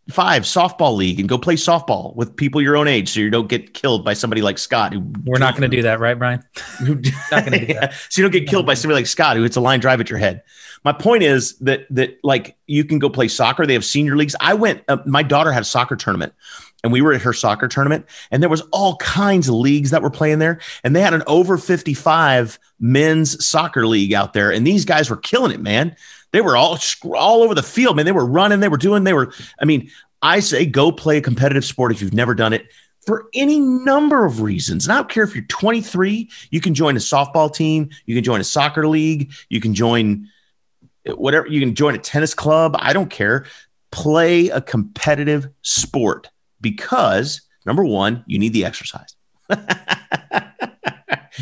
55 0.07 0.43
softball 0.43 0.95
league 0.95 1.19
and 1.19 1.27
go 1.27 1.37
play 1.37 1.55
softball 1.55 2.15
with 2.15 2.35
people 2.35 2.61
your 2.61 2.77
own 2.77 2.87
age 2.87 3.09
so 3.09 3.19
you 3.19 3.29
don't 3.29 3.49
get 3.49 3.73
killed 3.73 4.05
by 4.05 4.13
somebody 4.13 4.41
like 4.41 4.57
scott 4.57 4.93
who 4.93 5.01
We're 5.25 5.37
not 5.37 5.53
going 5.55 5.69
to 5.69 5.75
do 5.75 5.81
that, 5.83 5.99
right, 5.99 6.17
Brian? 6.17 6.41
who 6.79 6.95
Not 7.31 7.43
gonna 7.43 7.65
do 7.65 7.73
that. 7.73 7.93
So 8.09 8.21
you 8.21 8.23
don't 8.23 8.31
get 8.31 8.47
killed 8.47 8.65
by 8.65 8.73
somebody 8.73 9.01
like 9.01 9.07
Scott 9.07 9.35
who 9.35 9.43
hits 9.43 9.57
a 9.57 9.61
line 9.61 9.79
drive 9.79 9.99
at 9.99 10.09
your 10.09 10.19
head. 10.19 10.43
My 10.83 10.93
point 10.93 11.23
is 11.23 11.57
that 11.59 11.85
that 11.89 12.17
like 12.23 12.55
you 12.67 12.85
can 12.85 12.99
go 12.99 13.09
play 13.09 13.27
soccer. 13.27 13.65
They 13.65 13.73
have 13.73 13.83
senior 13.83 14.15
leagues. 14.15 14.35
I 14.39 14.53
went. 14.53 14.83
Uh, 14.87 14.97
my 15.05 15.23
daughter 15.23 15.51
had 15.51 15.63
a 15.63 15.65
soccer 15.65 15.95
tournament, 15.95 16.33
and 16.83 16.93
we 16.93 17.01
were 17.01 17.13
at 17.13 17.21
her 17.21 17.33
soccer 17.33 17.67
tournament, 17.67 18.05
and 18.31 18.41
there 18.41 18.49
was 18.49 18.61
all 18.71 18.95
kinds 18.97 19.49
of 19.49 19.55
leagues 19.55 19.89
that 19.89 20.01
were 20.01 20.09
playing 20.09 20.39
there, 20.39 20.59
and 20.83 20.95
they 20.95 21.01
had 21.01 21.13
an 21.13 21.23
over 21.27 21.57
fifty 21.57 21.93
five 21.93 22.59
men's 22.79 23.43
soccer 23.43 23.87
league 23.87 24.13
out 24.13 24.33
there, 24.33 24.51
and 24.51 24.65
these 24.65 24.85
guys 24.85 25.09
were 25.09 25.17
killing 25.17 25.51
it, 25.51 25.59
man. 25.59 25.95
They 26.37 26.41
were 26.41 26.55
all 26.55 26.77
all 27.15 27.41
over 27.41 27.55
the 27.55 27.63
field, 27.63 27.95
man. 27.95 28.05
They 28.05 28.11
were 28.11 28.23
running. 28.23 28.59
They 28.59 28.67
were 28.67 28.77
doing. 28.77 29.05
They 29.05 29.13
were. 29.13 29.33
I 29.59 29.65
mean, 29.65 29.89
I 30.21 30.39
say 30.39 30.67
go 30.67 30.91
play 30.91 31.17
a 31.17 31.21
competitive 31.21 31.65
sport 31.65 31.91
if 31.91 31.99
you've 31.99 32.13
never 32.13 32.35
done 32.35 32.53
it 32.53 32.67
for 33.07 33.27
any 33.33 33.59
number 33.59 34.23
of 34.23 34.43
reasons. 34.43 34.85
And 34.85 34.93
I 34.93 34.97
don't 34.97 35.09
care 35.09 35.23
if 35.23 35.33
you're 35.33 35.45
23, 35.45 36.29
you 36.51 36.61
can 36.61 36.75
join 36.75 36.95
a 36.95 36.99
softball 36.99 37.51
team, 37.51 37.89
you 38.05 38.13
can 38.13 38.23
join 38.23 38.39
a 38.39 38.43
soccer 38.43 38.87
league, 38.87 39.33
you 39.49 39.59
can 39.59 39.73
join 39.73 40.27
eh, 41.07 41.13
whatever, 41.13 41.47
you 41.47 41.59
can 41.59 41.73
join 41.73 41.95
a 41.95 41.97
tennis 41.97 42.35
club. 42.35 42.75
I 42.77 42.93
don't 42.93 43.09
care. 43.09 43.47
Play 43.89 44.49
a 44.49 44.61
competitive 44.61 45.49
sport 45.63 46.29
because 46.61 47.41
number 47.65 47.83
one, 47.83 48.23
you 48.27 48.37
need 48.37 48.53
the 48.53 48.63
exercise. 48.63 49.15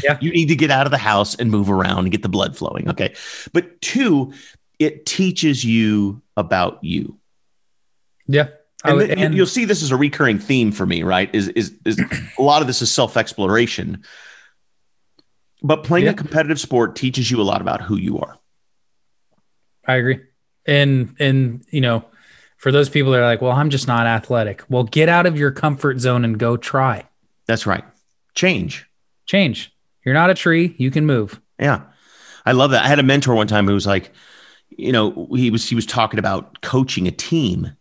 Yeah. 0.03 0.17
You 0.21 0.31
need 0.31 0.47
to 0.47 0.55
get 0.55 0.71
out 0.71 0.85
of 0.85 0.91
the 0.91 0.97
house 0.97 1.35
and 1.35 1.51
move 1.51 1.69
around 1.69 1.99
and 1.99 2.11
get 2.11 2.21
the 2.21 2.29
blood 2.29 2.57
flowing. 2.57 2.89
Okay. 2.89 3.13
But 3.53 3.79
two, 3.81 4.33
it 4.79 5.05
teaches 5.05 5.63
you 5.63 6.21
about 6.37 6.83
you 6.83 7.17
Yeah, 8.27 8.47
and, 8.83 8.97
would- 8.97 9.09
and- 9.11 9.33
you'll 9.35 9.45
see 9.45 9.65
this 9.65 9.81
is 9.81 9.91
a 9.91 9.95
recurring 9.97 10.39
theme 10.39 10.71
for 10.71 10.85
me, 10.85 11.03
right? 11.03 11.33
Is 11.33 11.47
is 11.49 11.73
is 11.85 11.99
a 12.37 12.41
lot 12.41 12.61
of 12.61 12.67
this 12.67 12.81
is 12.81 12.91
self 12.91 13.17
exploration, 13.17 14.03
but 15.63 15.83
playing 15.83 16.05
Yeah. 16.05 16.11
a 16.11 16.15
competitive 16.15 16.59
sport 16.59 16.95
teaches 16.95 17.29
you 17.31 17.41
a 17.41 17.43
lot 17.43 17.61
about 17.61 17.81
who 17.81 17.97
you 17.97 18.19
are. 18.19 18.37
I 19.87 19.95
agree. 19.95 20.19
And 20.65 21.15
and 21.19 21.63
you 21.71 21.81
know, 21.81 22.05
for 22.57 22.71
those 22.71 22.89
people 22.89 23.11
that 23.11 23.19
are 23.21 23.25
like, 23.25 23.41
well, 23.41 23.51
I'm 23.51 23.69
just 23.69 23.87
not 23.87 24.07
athletic. 24.07 24.63
Well, 24.69 24.83
get 24.83 25.09
out 25.09 25.25
of 25.25 25.37
your 25.37 25.51
comfort 25.51 25.99
zone 25.99 26.25
and 26.25 26.37
go 26.39 26.57
try. 26.57 27.05
That's 27.47 27.65
right. 27.67 27.83
Change. 28.33 28.87
Change. 29.27 29.71
You're 30.03 30.13
not 30.15 30.29
a 30.29 30.33
tree. 30.33 30.75
You 30.77 30.89
can 30.91 31.05
move. 31.05 31.39
Yeah, 31.59 31.81
I 32.45 32.51
love 32.51 32.71
that. 32.71 32.83
I 32.83 32.87
had 32.87 32.99
a 32.99 33.03
mentor 33.03 33.33
one 33.35 33.47
time 33.47 33.67
who 33.67 33.73
was 33.73 33.87
like, 33.87 34.11
you 34.77 34.91
know, 34.91 35.27
he 35.35 35.49
was 35.51 35.67
he 35.67 35.75
was 35.75 35.85
talking 35.85 36.19
about 36.19 36.61
coaching 36.61 37.07
a 37.07 37.11
team, 37.11 37.71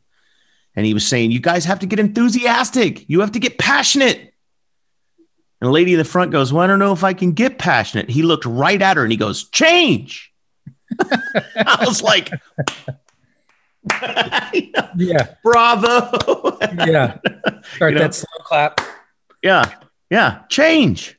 and 0.77 0.87
he 0.87 0.95
was 0.95 1.07
saying, 1.07 1.31
you 1.31 1.41
guys 1.41 1.65
have 1.65 1.79
to 1.81 1.87
get 1.87 1.99
enthusiastic. 1.99 3.09
You 3.09 3.21
have 3.21 3.33
to 3.33 3.39
get 3.39 3.59
passionate. 3.59 4.33
And 5.61 5.69
a 5.69 5.73
lady 5.73 5.93
in 5.93 5.99
the 5.99 6.05
front 6.05 6.31
goes, 6.33 6.53
Well, 6.53 6.63
I 6.63 6.67
don't 6.67 6.79
know 6.79 6.93
if 6.93 7.05
I 7.05 7.15
can 7.15 7.33
get 7.33 7.59
passionate. 7.59 8.11
He 8.11 8.23
looked 8.23 8.45
right 8.45 8.81
at 8.83 8.97
her 8.97 9.03
and 9.03 9.13
he 9.13 9.17
goes, 9.17 9.49
Change. 9.51 10.33
I 11.01 11.85
was 11.87 12.03
like, 12.03 12.31
Yeah. 14.97 15.35
Bravo. 15.43 16.59
Yeah. 16.87 17.19
Start 17.77 17.93
You 17.93 17.99
know? 17.99 18.03
that 18.03 18.15
slow 18.15 18.39
clap. 18.45 18.81
yeah. 19.43 19.73
Yeah. 20.11 20.43
Change. 20.49 21.19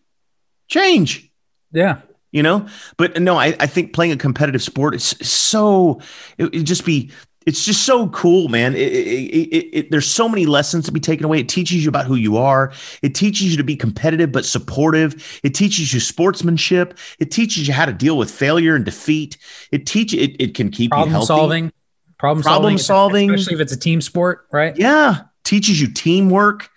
Change. 0.68 1.32
Yeah. 1.72 2.02
You 2.36 2.44
know? 2.44 2.68
But 2.98 3.22
no 3.22 3.38
i, 3.38 3.56
I 3.60 3.68
think 3.68 3.94
playing 3.94 4.12
a 4.12 4.18
competitive 4.18 4.62
sport 4.62 4.94
is 4.94 5.04
so 5.04 6.02
it, 6.38 6.50
just 6.64 6.86
be 6.86 7.12
it's 7.46 7.64
just 7.64 7.86
so 7.86 8.10
cool 8.10 8.48
man. 8.48 8.74
It, 8.74 8.92
it, 8.92 9.78
it, 9.78 9.92
there's 9.92 10.08
so 10.08 10.28
many 10.28 10.46
lessons 10.46 10.86
to 10.86 10.92
be 10.92 11.00
taken 11.00 11.26
away. 11.26 11.40
It 11.40 11.50
teaches 11.50 11.84
you 11.84 11.90
about 11.90 12.06
who 12.06 12.16
you 12.16 12.38
are. 12.38 12.74
It 13.04 13.14
teaches 13.14 13.52
you 13.52 13.58
to 13.58 13.64
be 13.64 13.76
competitive 13.76 14.32
but 14.32 14.46
supportive. 14.46 15.40
It 15.44 15.54
teaches 15.54 15.94
you 15.94 16.00
sportsmanship. 16.00 16.98
It 17.20 17.30
teaches 17.32 17.68
you 17.68 17.74
how 17.74 17.86
to 17.86 17.94
deal 17.94 18.18
with 18.18 18.32
failure 18.32 18.76
and 18.76 18.84
defeat. 18.84 19.38
It 19.72 19.86
teach 19.86 20.14
it, 20.14 20.42
it 20.42 20.56
can 20.56 20.72
keep 20.72 20.92
you 20.96 21.06
healthy. 21.06 21.28
Solving. 21.28 21.72
Problem, 22.18 22.44
solving 22.44 22.62
Problem 22.62 22.78
solving. 22.80 23.34
Especially 23.34 23.56
if 23.56 23.60
it's 23.62 23.74
a 23.74 23.80
team 23.80 24.02
sport, 24.02 24.48
right? 24.52 24.76
yeah. 24.76 25.22
Teaches 25.44 25.80
you 25.80 25.88
teamwork. 25.94 26.70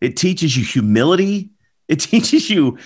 It 0.00 0.16
teaches 0.16 0.56
you 0.56 0.64
humility. 0.64 1.50
It 1.88 1.96
teaches 2.00 2.48
you 2.48 2.78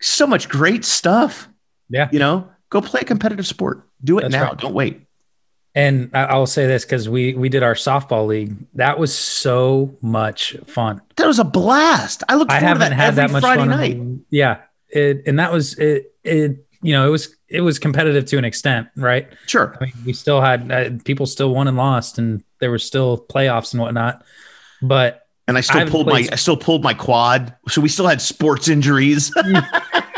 so 0.00 0.26
much 0.26 0.48
great 0.48 0.84
stuff 0.84 1.48
Yeah. 1.92 2.08
you 2.10 2.18
know 2.18 2.48
go 2.70 2.80
play 2.80 3.02
a 3.02 3.04
competitive 3.04 3.46
sport 3.46 3.86
do 4.02 4.18
it 4.18 4.22
That's 4.22 4.32
now 4.32 4.44
right. 4.48 4.58
don't 4.58 4.74
wait 4.74 5.02
And 5.74 6.10
I, 6.14 6.36
will 6.36 6.46
say 6.46 6.66
this 6.66 6.84
because 6.84 7.08
we 7.08 7.34
we 7.34 7.48
did 7.48 7.62
our 7.62 7.74
softball 7.74 8.26
league. 8.26 8.56
That 8.74 8.98
was 8.98 9.16
so 9.16 9.96
much 10.02 10.56
fun. 10.66 11.00
that 11.16 11.26
was 11.26 11.38
a 11.38 11.44
blast 11.44 12.22
i 12.28 12.34
look 12.34 12.50
I 12.50 12.58
haven't 12.58 12.80
that 12.80 12.92
had 12.92 13.08
every 13.18 13.22
that 13.22 13.30
much 13.32 13.42
friday 13.42 13.60
fun. 13.62 13.68
night 13.68 14.24
yeah. 14.30 14.62
It, 14.88 15.22
and 15.26 15.38
that 15.38 15.50
was 15.50 15.78
it. 15.78 16.12
It 16.24 16.66
you 16.82 16.92
know 16.92 17.06
it 17.06 17.10
was 17.10 17.34
it 17.48 17.62
was 17.62 17.78
competitive 17.78 18.26
to 18.26 18.36
an 18.38 18.44
extent, 18.44 18.88
right? 18.96 19.26
sure 19.46 19.74
I 19.80 19.84
mean, 19.84 19.94
we 20.04 20.12
still 20.12 20.40
had 20.42 20.70
uh, 20.70 20.90
people 21.04 21.24
still 21.24 21.54
won 21.54 21.66
and 21.68 21.78
lost, 21.78 22.18
and 22.18 22.44
there 22.60 22.70
were 22.70 22.78
still 22.78 23.16
playoffs 23.30 23.72
and 23.72 23.80
whatnot. 23.80 24.22
But 24.82 25.26
and 25.48 25.56
i 25.56 25.60
still 25.62 25.78
haven't 25.78 25.92
pulled 25.92 26.06
my 26.08 26.28
i 26.30 26.36
still 26.36 26.56
pulled 26.58 26.82
my 26.84 26.92
quad 26.94 27.54
so 27.68 27.80
we 27.80 27.88
still 27.88 28.06
had 28.06 28.20
sports 28.20 28.68
injuries 28.68 29.32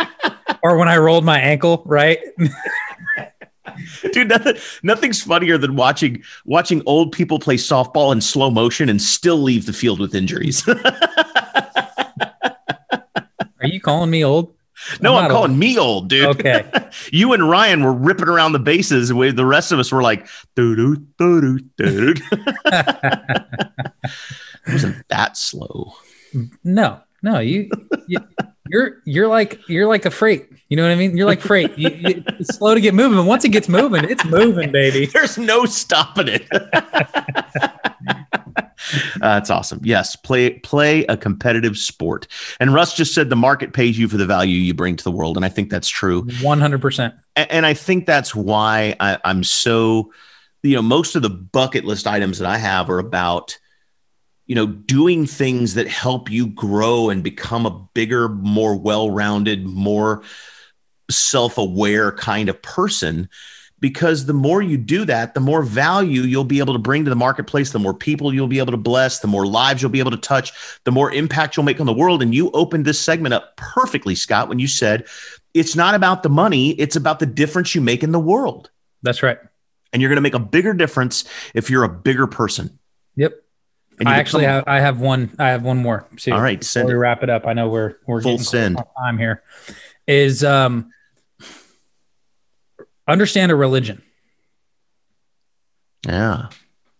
or 0.64 0.76
when 0.78 0.88
I 0.88 0.96
rolled 0.96 1.24
my 1.24 1.38
ankle, 1.38 1.82
right? 1.86 2.18
dude 4.12 4.28
nothing, 4.28 4.54
nothing's 4.82 5.20
funnier 5.22 5.58
than 5.58 5.74
watching 5.74 6.22
watching 6.44 6.80
old 6.86 7.10
people 7.12 7.38
play 7.40 7.56
softball 7.56 8.12
in 8.12 8.20
slow 8.20 8.48
motion 8.50 8.88
and 8.88 9.02
still 9.02 9.38
leave 9.38 9.66
the 9.66 9.72
field 9.72 9.98
with 9.98 10.14
injuries 10.14 10.66
Are 10.68 10.84
you 13.64 13.80
calling 13.80 14.10
me 14.10 14.24
old? 14.24 14.54
no 15.00 15.16
i'm, 15.16 15.22
not 15.24 15.30
calling 15.30 15.50
old. 15.52 15.58
me 15.58 15.76
old 15.78 16.08
dude 16.08 16.26
Okay. 16.26 16.64
you 17.12 17.32
and 17.32 17.48
ryan 17.50 17.82
were 17.82 17.92
ripping 17.92 18.28
around 18.28 18.52
the 18.52 18.58
bases 18.60 19.10
and 19.10 19.36
the 19.36 19.46
rest 19.46 19.72
of 19.72 19.78
us 19.80 19.90
were 19.90 20.02
like 20.02 20.28
doo 20.54 20.76
doo 20.76 20.96
doo 21.18 21.58
doo 21.76 22.14
it 22.66 23.82
wasn't 24.68 25.08
that 25.08 25.36
slow 25.36 25.92
No, 26.62 27.00
no, 27.22 27.40
you, 27.40 27.70
you 28.06 28.18
you're 28.74 29.00
you're 29.04 29.28
like 29.28 29.60
you're 29.68 29.86
like 29.86 30.04
a 30.04 30.10
freight. 30.10 30.48
You 30.68 30.76
know 30.76 30.82
what 30.82 30.90
I 30.90 30.96
mean? 30.96 31.16
You're 31.16 31.26
like 31.26 31.40
freight. 31.40 31.78
You, 31.78 31.90
you, 31.90 32.24
it's 32.26 32.56
slow 32.56 32.74
to 32.74 32.80
get 32.80 32.92
moving, 32.92 33.16
but 33.16 33.24
once 33.24 33.44
it 33.44 33.50
gets 33.50 33.68
moving, 33.68 34.02
it's 34.04 34.24
moving, 34.24 34.72
baby. 34.72 35.06
There's 35.12 35.38
no 35.38 35.64
stopping 35.64 36.26
it. 36.28 36.48
That's 39.20 39.50
awesome. 39.50 39.80
Yes, 39.84 40.16
play 40.16 40.58
play 40.58 41.04
a 41.04 41.16
competitive 41.16 41.78
sport. 41.78 42.26
And 42.58 42.74
Russ 42.74 42.96
just 42.96 43.14
said 43.14 43.30
the 43.30 43.36
market 43.36 43.74
pays 43.74 43.96
you 43.96 44.08
for 44.08 44.16
the 44.16 44.26
value 44.26 44.56
you 44.56 44.74
bring 44.74 44.96
to 44.96 45.04
the 45.04 45.12
world, 45.12 45.36
and 45.36 45.46
I 45.46 45.48
think 45.48 45.70
that's 45.70 45.88
true. 45.88 46.26
One 46.42 46.60
hundred 46.60 46.80
percent. 46.80 47.14
And 47.36 47.64
I 47.64 47.74
think 47.74 48.06
that's 48.06 48.34
why 48.34 48.96
I, 48.98 49.18
I'm 49.24 49.44
so, 49.44 50.12
you 50.64 50.74
know, 50.74 50.82
most 50.82 51.14
of 51.14 51.22
the 51.22 51.30
bucket 51.30 51.84
list 51.84 52.08
items 52.08 52.40
that 52.40 52.48
I 52.48 52.58
have 52.58 52.90
are 52.90 52.98
about, 52.98 53.56
you 54.46 54.54
know, 54.54 54.66
doing 54.66 55.26
things 55.26 55.74
that 55.74 55.88
help 55.88 56.30
you 56.30 56.46
grow 56.48 57.10
and 57.10 57.22
become 57.22 57.66
a 57.66 57.88
bigger, 57.94 58.28
more 58.28 58.76
well-rounded, 58.76 59.66
more 59.66 60.22
self-aware 61.10 62.12
kind 62.12 62.48
of 62.48 62.60
person 62.62 63.28
because 63.84 64.24
the 64.24 64.32
more 64.32 64.62
you 64.62 64.78
do 64.78 65.04
that, 65.04 65.34
the 65.34 65.40
more 65.40 65.62
value 65.62 66.22
you'll 66.22 66.42
be 66.42 66.58
able 66.58 66.72
to 66.72 66.78
bring 66.78 67.04
to 67.04 67.10
the 67.10 67.16
marketplace, 67.16 67.70
the 67.70 67.78
more 67.78 67.92
people 67.92 68.32
you'll 68.32 68.46
be 68.46 68.58
able 68.58 68.70
to 68.70 68.78
bless, 68.78 69.18
the 69.18 69.26
more 69.26 69.46
lives 69.46 69.82
you'll 69.82 69.90
be 69.90 69.98
able 69.98 70.10
to 70.10 70.16
touch, 70.16 70.52
the 70.84 70.90
more 70.90 71.12
impact 71.12 71.54
you'll 71.54 71.66
make 71.66 71.80
on 71.80 71.86
the 71.86 71.92
world. 71.92 72.22
And 72.22 72.34
you 72.34 72.50
opened 72.52 72.86
this 72.86 72.98
segment 72.98 73.34
up 73.34 73.58
perfectly, 73.58 74.14
Scott, 74.14 74.48
when 74.48 74.58
you 74.58 74.68
said 74.68 75.06
it's 75.52 75.76
not 75.76 75.94
about 75.94 76.22
the 76.22 76.30
money, 76.30 76.70
it's 76.70 76.96
about 76.96 77.18
the 77.18 77.26
difference 77.26 77.74
you 77.74 77.82
make 77.82 78.02
in 78.02 78.12
the 78.12 78.18
world. 78.18 78.70
That's 79.02 79.22
right. 79.22 79.36
And 79.92 80.00
you're 80.00 80.08
going 80.08 80.16
to 80.16 80.22
make 80.22 80.34
a 80.34 80.38
bigger 80.38 80.72
difference 80.72 81.24
if 81.52 81.68
you're 81.68 81.84
a 81.84 81.88
bigger 81.90 82.26
person. 82.26 82.78
I 84.04 84.16
actually 84.16 84.44
have 84.44 84.64
I 84.66 84.80
have 84.80 85.00
one 85.00 85.34
I 85.38 85.48
have 85.48 85.62
one 85.62 85.78
more. 85.78 86.06
See, 86.18 86.30
All 86.30 86.40
right, 86.40 86.62
send 86.64 86.88
we 86.88 86.94
wrap 86.94 87.22
it 87.22 87.30
up. 87.30 87.46
I 87.46 87.52
know 87.52 87.68
we're 87.68 87.96
we're 88.06 88.20
Full 88.22 88.38
send. 88.38 88.78
time 88.98 89.18
here. 89.18 89.42
Is 90.06 90.42
um 90.44 90.90
understand 93.08 93.52
a 93.52 93.54
religion. 93.56 94.02
Yeah, 96.06 96.48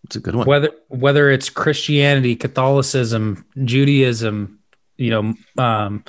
it's 0.04 0.16
a 0.16 0.20
good 0.20 0.34
one. 0.34 0.46
whether 0.46 0.70
whether 0.88 1.30
it's 1.30 1.50
Christianity, 1.50 2.36
Catholicism, 2.36 3.44
Judaism, 3.64 4.58
you 4.96 5.10
know, 5.10 5.34
um, 5.62 6.04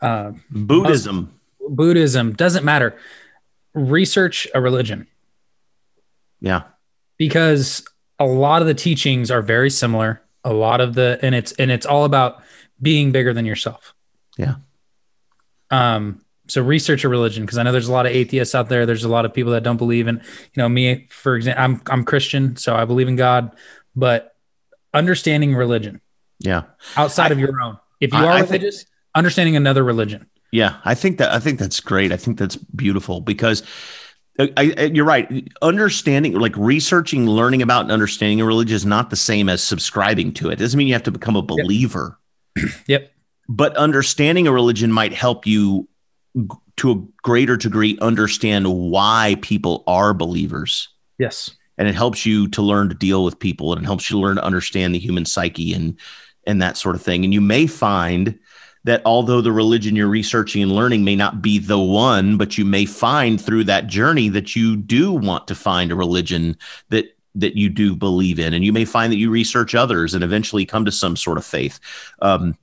uh, 0.00 0.32
Buddhism. 0.50 1.34
Buddhism 1.68 2.32
doesn't 2.32 2.64
matter. 2.64 2.96
Research 3.74 4.48
a 4.54 4.60
religion 4.60 5.06
Yeah. 6.40 6.62
because 7.18 7.84
a 8.18 8.24
lot 8.24 8.62
of 8.62 8.66
the 8.68 8.74
teachings 8.74 9.30
are 9.30 9.42
very 9.42 9.68
similar. 9.68 10.22
A 10.44 10.52
lot 10.52 10.80
of 10.80 10.94
the 10.94 11.18
and 11.22 11.34
it's 11.34 11.52
and 11.52 11.70
it's 11.70 11.84
all 11.86 12.04
about 12.04 12.42
being 12.80 13.12
bigger 13.12 13.32
than 13.34 13.44
yourself. 13.44 13.94
Yeah. 14.36 14.56
Um. 15.70 16.22
So 16.48 16.62
research 16.62 17.04
a 17.04 17.08
religion 17.10 17.44
because 17.44 17.58
I 17.58 17.62
know 17.62 17.72
there's 17.72 17.88
a 17.88 17.92
lot 17.92 18.06
of 18.06 18.12
atheists 18.12 18.54
out 18.54 18.70
there. 18.70 18.86
There's 18.86 19.04
a 19.04 19.08
lot 19.08 19.26
of 19.26 19.34
people 19.34 19.52
that 19.52 19.62
don't 19.62 19.76
believe 19.76 20.08
in. 20.08 20.16
You 20.16 20.62
know, 20.62 20.68
me 20.68 21.06
for 21.10 21.36
example, 21.36 21.62
I'm 21.62 21.82
I'm 21.88 22.04
Christian, 22.04 22.56
so 22.56 22.74
I 22.74 22.84
believe 22.86 23.08
in 23.08 23.16
God, 23.16 23.54
but 23.94 24.34
understanding 24.94 25.54
religion 25.54 26.00
Yeah. 26.40 26.62
outside 26.96 27.30
I- 27.30 27.34
of 27.34 27.38
your 27.38 27.60
own. 27.60 27.78
If 28.00 28.12
you 28.14 28.18
I- 28.20 28.24
are 28.24 28.30
I 28.32 28.38
think- 28.42 28.62
religious, 28.62 28.86
understanding 29.14 29.56
another 29.56 29.84
religion. 29.84 30.26
Yeah, 30.52 30.76
I 30.86 30.94
think 30.94 31.18
that 31.18 31.30
I 31.32 31.40
think 31.40 31.58
that's 31.58 31.80
great. 31.80 32.12
I 32.12 32.16
think 32.16 32.38
that's 32.38 32.56
beautiful 32.56 33.20
because 33.20 33.62
I, 34.38 34.50
I, 34.56 34.84
you're 34.84 35.04
right. 35.04 35.48
Understanding, 35.62 36.34
like 36.34 36.56
researching, 36.56 37.26
learning 37.26 37.60
about, 37.60 37.82
and 37.82 37.92
understanding 37.92 38.40
a 38.40 38.44
religion 38.44 38.76
is 38.76 38.86
not 38.86 39.10
the 39.10 39.16
same 39.16 39.48
as 39.48 39.62
subscribing 39.62 40.32
to 40.34 40.48
it. 40.48 40.54
It 40.54 40.58
doesn't 40.60 40.78
mean 40.78 40.86
you 40.86 40.94
have 40.94 41.02
to 41.04 41.10
become 41.10 41.36
a 41.36 41.42
believer. 41.42 42.18
Yep. 42.88 43.12
But 43.48 43.76
understanding 43.76 44.48
a 44.48 44.52
religion 44.52 44.92
might 44.92 45.12
help 45.12 45.46
you 45.46 45.88
g- 46.36 46.48
to 46.78 46.90
a 46.90 47.06
greater 47.22 47.56
degree 47.56 47.96
understand 48.00 48.66
why 48.66 49.36
people 49.42 49.84
are 49.86 50.12
believers. 50.12 50.88
Yes. 51.18 51.50
And 51.76 51.86
it 51.86 51.94
helps 51.94 52.26
you 52.26 52.48
to 52.48 52.62
learn 52.62 52.88
to 52.88 52.96
deal 52.96 53.22
with 53.24 53.38
people 53.38 53.72
and 53.72 53.82
it 53.82 53.86
helps 53.86 54.10
you 54.10 54.18
learn 54.18 54.36
to 54.36 54.44
understand 54.44 54.92
the 54.92 54.98
human 54.98 55.24
psyche 55.24 55.72
and 55.72 55.96
and 56.48 56.60
that 56.60 56.76
sort 56.76 56.96
of 56.96 57.02
thing. 57.02 57.24
And 57.24 57.32
you 57.32 57.40
may 57.40 57.68
find 57.68 58.36
that 58.88 59.02
although 59.04 59.42
the 59.42 59.52
religion 59.52 59.94
you're 59.94 60.08
researching 60.08 60.62
and 60.62 60.72
learning 60.72 61.04
may 61.04 61.14
not 61.14 61.42
be 61.42 61.58
the 61.58 61.78
one, 61.78 62.38
but 62.38 62.56
you 62.56 62.64
may 62.64 62.86
find 62.86 63.38
through 63.38 63.64
that 63.64 63.86
journey 63.86 64.30
that 64.30 64.56
you 64.56 64.76
do 64.76 65.12
want 65.12 65.46
to 65.46 65.54
find 65.54 65.92
a 65.92 65.94
religion 65.94 66.56
that 66.88 67.14
that 67.34 67.54
you 67.54 67.68
do 67.68 67.94
believe 67.94 68.38
in, 68.38 68.54
and 68.54 68.64
you 68.64 68.72
may 68.72 68.86
find 68.86 69.12
that 69.12 69.18
you 69.18 69.30
research 69.30 69.74
others 69.74 70.14
and 70.14 70.24
eventually 70.24 70.64
come 70.64 70.86
to 70.86 70.90
some 70.90 71.16
sort 71.16 71.36
of 71.36 71.44
faith. 71.44 71.78
Um, 72.22 72.56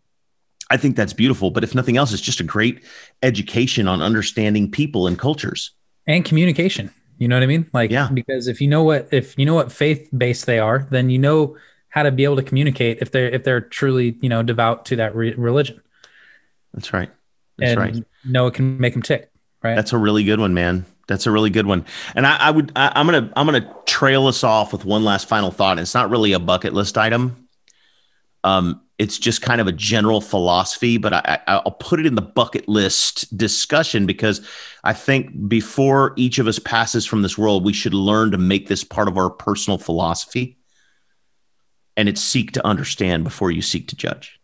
I 0.71 0.77
think 0.77 0.95
that's 0.95 1.13
beautiful, 1.13 1.51
but 1.51 1.63
if 1.63 1.75
nothing 1.75 1.95
else, 1.95 2.11
it's 2.11 2.21
just 2.23 2.39
a 2.39 2.43
great 2.43 2.83
education 3.21 3.87
on 3.87 4.01
understanding 4.01 4.69
people 4.71 5.05
and 5.05 5.17
cultures. 5.17 5.71
And 6.07 6.25
communication. 6.25 6.91
You 7.19 7.27
know 7.27 7.35
what 7.35 7.43
I 7.43 7.45
mean? 7.45 7.69
Like, 7.71 7.91
Yeah. 7.91 8.09
because 8.11 8.47
if 8.47 8.59
you 8.59 8.67
know 8.67 8.83
what 8.83 9.07
if 9.11 9.37
you 9.37 9.45
know 9.45 9.53
what 9.53 9.71
faith 9.71 10.09
based 10.17 10.47
they 10.47 10.57
are, 10.57 10.87
then 10.89 11.11
you 11.11 11.19
know 11.19 11.55
how 11.89 12.01
to 12.03 12.11
be 12.11 12.23
able 12.23 12.35
to 12.37 12.43
communicate 12.43 12.97
if 12.99 13.11
they're 13.11 13.29
if 13.29 13.43
they're 13.43 13.61
truly 13.61 14.17
you 14.21 14.27
know 14.27 14.41
devout 14.41 14.85
to 14.85 14.95
that 14.95 15.15
re- 15.15 15.35
religion. 15.35 15.79
That's 16.75 16.93
right. 16.93 17.09
That's 17.57 17.71
and 17.71 17.79
right. 17.79 17.95
it 18.47 18.53
can 18.53 18.79
make 18.79 18.93
them 18.93 19.01
tick. 19.01 19.31
Right. 19.63 19.75
That's 19.75 19.93
a 19.93 19.97
really 19.97 20.23
good 20.23 20.39
one, 20.39 20.53
man. 20.53 20.85
That's 21.07 21.25
a 21.25 21.31
really 21.31 21.49
good 21.49 21.65
one. 21.65 21.85
And 22.15 22.27
I, 22.27 22.37
I 22.37 22.51
would, 22.51 22.71
I, 22.75 22.91
I'm 22.95 23.07
gonna, 23.07 23.31
I'm 23.35 23.45
gonna 23.45 23.73
trail 23.85 24.27
us 24.27 24.43
off 24.43 24.73
with 24.73 24.85
one 24.85 25.03
last 25.03 25.27
final 25.27 25.51
thought. 25.51 25.71
And 25.71 25.79
it's 25.79 25.93
not 25.93 26.09
really 26.09 26.33
a 26.33 26.39
bucket 26.39 26.73
list 26.73 26.97
item. 26.97 27.47
Um, 28.43 28.81
it's 28.97 29.17
just 29.17 29.41
kind 29.41 29.59
of 29.59 29.67
a 29.67 29.71
general 29.71 30.21
philosophy, 30.21 30.97
but 30.97 31.13
I, 31.13 31.39
I, 31.47 31.55
I'll 31.65 31.71
put 31.71 31.99
it 31.99 32.05
in 32.05 32.15
the 32.15 32.21
bucket 32.21 32.67
list 32.67 33.35
discussion 33.35 34.05
because 34.05 34.47
I 34.83 34.93
think 34.93 35.49
before 35.49 36.13
each 36.15 36.39
of 36.39 36.47
us 36.47 36.59
passes 36.59 37.05
from 37.05 37.21
this 37.21 37.37
world, 37.37 37.65
we 37.65 37.73
should 37.73 37.93
learn 37.93 38.31
to 38.31 38.37
make 38.37 38.67
this 38.67 38.83
part 38.83 39.07
of 39.07 39.17
our 39.17 39.29
personal 39.29 39.77
philosophy. 39.77 40.57
And 41.97 42.07
it's 42.07 42.21
seek 42.21 42.51
to 42.53 42.65
understand 42.65 43.23
before 43.23 43.51
you 43.51 43.61
seek 43.61 43.87
to 43.89 43.95
judge. 43.95 44.39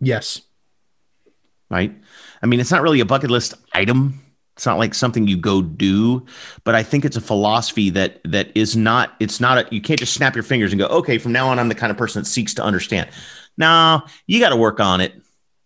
Yes. 0.00 0.42
right? 1.70 1.94
I 2.42 2.46
mean, 2.46 2.60
it's 2.60 2.70
not 2.70 2.82
really 2.82 3.00
a 3.00 3.04
bucket 3.04 3.30
list 3.30 3.54
item. 3.72 4.20
It's 4.56 4.66
not 4.66 4.78
like 4.78 4.92
something 4.92 5.26
you 5.26 5.38
go 5.38 5.62
do, 5.62 6.26
but 6.64 6.74
I 6.74 6.82
think 6.82 7.06
it's 7.06 7.16
a 7.16 7.20
philosophy 7.20 7.88
that 7.90 8.20
that 8.24 8.50
is 8.54 8.76
not. 8.76 9.14
It's 9.18 9.40
not 9.40 9.56
a. 9.56 9.66
You 9.74 9.80
can't 9.80 9.98
just 9.98 10.12
snap 10.12 10.34
your 10.34 10.42
fingers 10.42 10.70
and 10.70 10.78
go, 10.78 10.86
okay, 10.88 11.16
from 11.16 11.32
now 11.32 11.48
on, 11.48 11.58
I'm 11.58 11.70
the 11.70 11.74
kind 11.74 11.90
of 11.90 11.96
person 11.96 12.20
that 12.20 12.28
seeks 12.28 12.52
to 12.54 12.62
understand. 12.62 13.08
Now 13.56 14.04
you 14.26 14.38
got 14.38 14.50
to 14.50 14.56
work 14.56 14.78
on 14.78 15.00
it. 15.00 15.14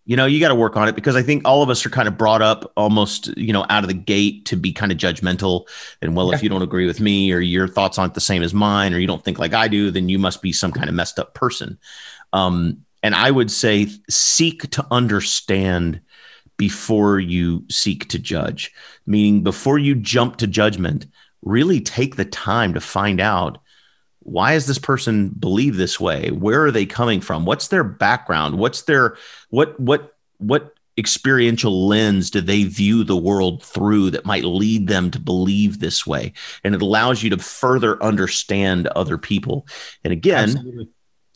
You 0.05 0.15
know, 0.15 0.27
you 0.27 0.39
got 0.39 0.49
to 0.49 0.55
work 0.55 0.77
on 0.77 0.87
it 0.87 0.95
because 0.95 1.15
I 1.15 1.23
think 1.23 1.45
all 1.45 1.63
of 1.63 1.69
us 1.69 1.85
are 1.85 1.89
kind 1.89 2.07
of 2.07 2.15
brought 2.15 2.41
up 2.43 2.71
almost, 2.77 3.35
you 3.35 3.51
know, 3.51 3.65
out 3.69 3.83
of 3.83 3.87
the 3.87 3.95
gate 3.95 4.45
to 4.45 4.55
be 4.55 4.71
kind 4.71 4.91
of 4.91 4.97
judgmental. 4.97 5.67
And 6.01 6.15
well, 6.15 6.29
yeah. 6.29 6.35
if 6.35 6.43
you 6.43 6.47
don't 6.47 6.61
agree 6.61 6.85
with 6.85 7.01
me 7.01 7.33
or 7.33 7.39
your 7.39 7.67
thoughts 7.67 7.97
aren't 7.97 8.13
the 8.13 8.21
same 8.21 8.43
as 8.43 8.53
mine 8.53 8.93
or 8.93 8.99
you 8.99 9.07
don't 9.07 9.25
think 9.25 9.39
like 9.39 9.53
I 9.53 9.67
do, 9.67 9.89
then 9.91 10.07
you 10.07 10.19
must 10.19 10.43
be 10.43 10.53
some 10.53 10.71
kind 10.71 10.87
of 10.87 10.95
messed 10.95 11.17
up 11.17 11.33
person. 11.33 11.79
Um, 12.33 12.85
and 13.05 13.13
I 13.13 13.29
would 13.29 13.51
say 13.51 13.87
seek 14.09 14.71
to 14.71 14.83
understand 14.89 16.01
before 16.57 17.19
you 17.19 17.63
seek 17.69 18.09
to 18.09 18.17
judge, 18.17 18.73
meaning 19.05 19.43
before 19.43 19.77
you 19.77 19.93
jump 19.93 20.37
to 20.37 20.47
judgment, 20.47 21.05
really 21.43 21.79
take 21.79 22.15
the 22.15 22.25
time 22.25 22.73
to 22.73 22.81
find 22.81 23.21
out 23.21 23.59
why 24.21 24.53
does 24.53 24.65
this 24.65 24.79
person 24.79 25.29
believe 25.29 25.77
this 25.77 25.99
way? 25.99 26.31
Where 26.31 26.65
are 26.65 26.71
they 26.71 26.87
coming 26.87 27.21
from? 27.21 27.45
What's 27.45 27.67
their 27.67 27.83
background? 27.83 28.57
What's 28.57 28.81
their 28.81 29.17
what 29.51 29.79
what 29.79 30.17
what 30.39 30.73
experiential 30.97 31.87
lens 31.87 32.31
do 32.31 32.41
they 32.41 32.63
view 32.63 33.03
the 33.03 33.15
world 33.15 33.61
through 33.61 34.09
that 34.11 34.25
might 34.25 34.45
lead 34.45 34.87
them 34.87 35.11
to 35.11 35.19
believe 35.19 35.77
this 35.77 36.07
way? 36.07 36.33
And 36.63 36.73
it 36.73 36.81
allows 36.81 37.21
you 37.21 37.29
to 37.29 37.37
further 37.37 38.01
understand 38.01 38.87
other 38.87 39.19
people. 39.19 39.67
And 40.03 40.11
again, 40.11 40.49
Absolutely 40.49 40.89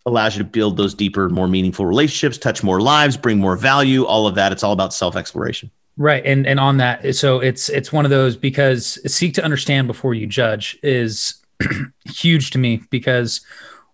allows 0.06 0.36
you 0.36 0.44
to 0.44 0.50
build 0.50 0.78
those 0.78 0.94
deeper, 0.94 1.30
more 1.30 1.48
meaningful 1.48 1.86
relationships, 1.86 2.38
touch 2.38 2.64
more 2.64 2.82
lives, 2.82 3.18
bring 3.18 3.40
more 3.40 3.56
value, 3.56 4.06
all 4.06 4.28
of 4.28 4.36
that. 4.36 4.52
It's 4.52 4.64
all 4.64 4.74
about 4.74 4.94
self 4.94 5.16
exploration. 5.16 5.72
Right. 5.98 6.26
And 6.26 6.48
and 6.48 6.60
on 6.60 6.78
that, 6.78 7.16
so 7.16 7.40
it's 7.40 7.68
it's 7.70 7.92
one 7.92 8.06
of 8.06 8.12
those 8.12 8.38
because 8.38 9.00
seek 9.12 9.34
to 9.34 9.44
understand 9.44 9.88
before 9.88 10.14
you 10.14 10.26
judge 10.28 10.78
is 10.82 11.36
huge 12.06 12.52
to 12.52 12.58
me 12.58 12.82
because 12.90 13.42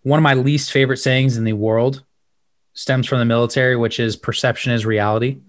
one 0.03 0.19
of 0.19 0.23
my 0.23 0.35
least 0.35 0.71
favorite 0.71 0.97
sayings 0.97 1.35
in 1.35 1.45
the 1.45 1.53
world 1.53 2.03
stems 2.75 3.07
from 3.07 3.17
the 3.17 3.25
military, 3.25 3.75
which 3.75 3.99
is 3.99 4.15
perception 4.15 4.71
is 4.71 4.85
reality. 4.85 5.39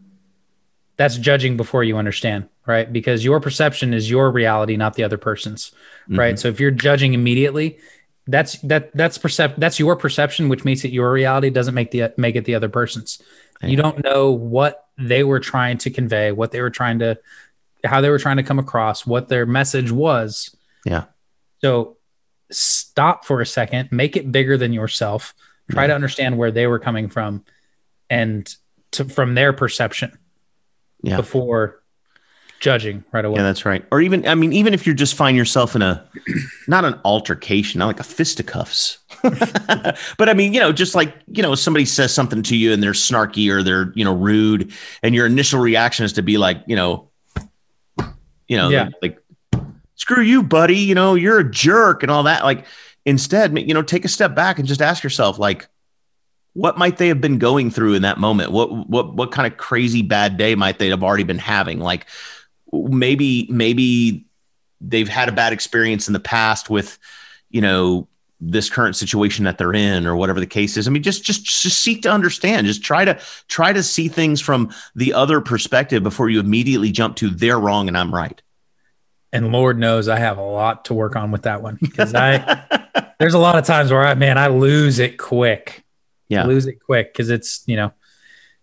That's 0.96 1.18
judging 1.18 1.58
before 1.58 1.84
you 1.84 1.98
understand, 1.98 2.48
right? 2.64 2.90
Because 2.90 3.22
your 3.22 3.38
perception 3.38 3.92
is 3.92 4.08
your 4.08 4.30
reality, 4.30 4.78
not 4.78 4.94
the 4.94 5.04
other 5.04 5.18
person's, 5.18 5.72
mm-hmm. 6.04 6.18
right? 6.18 6.38
So 6.38 6.48
if 6.48 6.58
you're 6.58 6.70
judging 6.70 7.12
immediately, 7.12 7.78
that's 8.26 8.58
that 8.60 8.94
that's 8.94 9.18
percep 9.18 9.54
that's 9.56 9.78
your 9.78 9.96
perception 9.96 10.48
which 10.48 10.64
makes 10.64 10.84
it 10.84 10.90
your 10.90 11.12
reality 11.12 11.50
doesn't 11.50 11.74
make 11.74 11.90
the 11.90 12.12
make 12.16 12.36
it 12.36 12.44
the 12.44 12.54
other 12.54 12.68
person's 12.68 13.22
yeah. 13.62 13.68
you 13.68 13.76
don't 13.76 14.02
know 14.02 14.30
what 14.30 14.86
they 14.98 15.22
were 15.22 15.40
trying 15.40 15.78
to 15.78 15.90
convey 15.90 16.32
what 16.32 16.50
they 16.50 16.60
were 16.60 16.70
trying 16.70 16.98
to 16.98 17.18
how 17.84 18.00
they 18.00 18.10
were 18.10 18.18
trying 18.18 18.36
to 18.36 18.42
come 18.42 18.58
across 18.58 19.06
what 19.06 19.28
their 19.28 19.46
message 19.46 19.92
was 19.92 20.54
yeah 20.84 21.04
so 21.60 21.96
stop 22.50 23.24
for 23.24 23.40
a 23.40 23.46
second 23.46 23.90
make 23.92 24.16
it 24.16 24.30
bigger 24.32 24.56
than 24.56 24.72
yourself 24.72 25.34
try 25.70 25.84
yeah. 25.84 25.88
to 25.88 25.94
understand 25.94 26.36
where 26.36 26.50
they 26.50 26.66
were 26.66 26.78
coming 26.78 27.08
from 27.08 27.44
and 28.10 28.56
to, 28.92 29.04
from 29.04 29.34
their 29.34 29.52
perception 29.52 30.16
yeah. 31.02 31.16
before 31.16 31.82
judging 32.60 33.04
right 33.12 33.24
away. 33.24 33.36
Yeah, 33.36 33.42
that's 33.42 33.64
right. 33.64 33.84
Or 33.90 34.00
even, 34.00 34.26
I 34.26 34.34
mean, 34.34 34.52
even 34.52 34.74
if 34.74 34.86
you're 34.86 34.94
just 34.94 35.14
find 35.14 35.36
yourself 35.36 35.74
in 35.74 35.82
a, 35.82 36.06
not 36.68 36.84
an 36.84 36.98
altercation, 37.04 37.78
not 37.78 37.86
like 37.86 38.00
a 38.00 38.04
fisticuffs, 38.04 38.98
but 39.22 40.28
I 40.28 40.34
mean, 40.34 40.52
you 40.52 40.60
know, 40.60 40.72
just 40.72 40.94
like, 40.94 41.14
you 41.28 41.42
know, 41.42 41.54
somebody 41.54 41.84
says 41.84 42.12
something 42.12 42.42
to 42.44 42.56
you 42.56 42.72
and 42.72 42.82
they're 42.82 42.92
snarky 42.92 43.50
or 43.50 43.62
they're, 43.62 43.92
you 43.94 44.04
know, 44.04 44.14
rude 44.14 44.72
and 45.02 45.14
your 45.14 45.26
initial 45.26 45.60
reaction 45.60 46.04
is 46.04 46.12
to 46.14 46.22
be 46.22 46.38
like, 46.38 46.62
you 46.66 46.76
know, 46.76 47.08
you 48.48 48.56
know, 48.56 48.68
yeah. 48.68 48.88
like, 49.02 49.18
screw 49.96 50.22
you, 50.22 50.42
buddy, 50.42 50.78
you 50.78 50.94
know, 50.94 51.14
you're 51.14 51.40
a 51.40 51.50
jerk 51.50 52.02
and 52.02 52.12
all 52.12 52.24
that. 52.24 52.44
Like 52.44 52.64
instead, 53.04 53.58
you 53.58 53.74
know, 53.74 53.82
take 53.82 54.04
a 54.04 54.08
step 54.08 54.34
back 54.34 54.58
and 54.58 54.68
just 54.68 54.82
ask 54.82 55.02
yourself, 55.02 55.38
like, 55.38 55.68
what 56.56 56.78
might 56.78 56.96
they 56.96 57.08
have 57.08 57.20
been 57.20 57.38
going 57.38 57.70
through 57.70 57.94
in 57.94 58.02
that 58.02 58.18
moment? 58.18 58.50
What 58.50 58.88
what 58.88 59.14
what 59.14 59.30
kind 59.30 59.50
of 59.50 59.58
crazy 59.58 60.00
bad 60.00 60.38
day 60.38 60.54
might 60.54 60.78
they 60.78 60.88
have 60.88 61.02
already 61.02 61.22
been 61.22 61.38
having? 61.38 61.80
Like 61.80 62.06
maybe 62.84 63.46
maybe 63.50 64.26
they've 64.80 65.08
had 65.08 65.28
a 65.28 65.32
bad 65.32 65.52
experience 65.52 66.06
in 66.06 66.12
the 66.12 66.20
past 66.20 66.70
with 66.70 66.98
you 67.50 67.60
know 67.60 68.08
this 68.40 68.68
current 68.68 68.94
situation 68.96 69.46
that 69.46 69.56
they're 69.56 69.72
in 69.72 70.06
or 70.06 70.14
whatever 70.14 70.40
the 70.40 70.46
case 70.46 70.76
is. 70.76 70.86
I 70.86 70.90
mean 70.90 71.02
just 71.02 71.24
just 71.24 71.44
just 71.44 71.80
seek 71.80 72.02
to 72.02 72.10
understand. 72.10 72.66
Just 72.66 72.82
try 72.82 73.04
to 73.04 73.18
try 73.48 73.72
to 73.72 73.82
see 73.82 74.08
things 74.08 74.40
from 74.40 74.72
the 74.94 75.12
other 75.14 75.40
perspective 75.40 76.02
before 76.02 76.28
you 76.28 76.40
immediately 76.40 76.92
jump 76.92 77.16
to 77.16 77.30
they're 77.30 77.58
wrong 77.58 77.88
and 77.88 77.96
i'm 77.96 78.14
right. 78.14 78.40
And 79.32 79.52
lord 79.52 79.78
knows 79.78 80.08
i 80.08 80.18
have 80.18 80.38
a 80.38 80.42
lot 80.42 80.86
to 80.86 80.94
work 80.94 81.16
on 81.16 81.30
with 81.30 81.42
that 81.42 81.62
one 81.62 81.78
because 81.80 82.14
i 82.14 82.64
there's 83.18 83.34
a 83.34 83.38
lot 83.38 83.58
of 83.58 83.64
times 83.64 83.90
where 83.90 84.06
i 84.06 84.14
man 84.14 84.38
i 84.38 84.48
lose 84.48 84.98
it 84.98 85.18
quick. 85.18 85.84
Yeah. 86.28 86.42
I 86.42 86.46
lose 86.46 86.66
it 86.66 86.80
quick 86.80 87.12
because 87.12 87.30
it's 87.30 87.62
you 87.66 87.76
know 87.76 87.92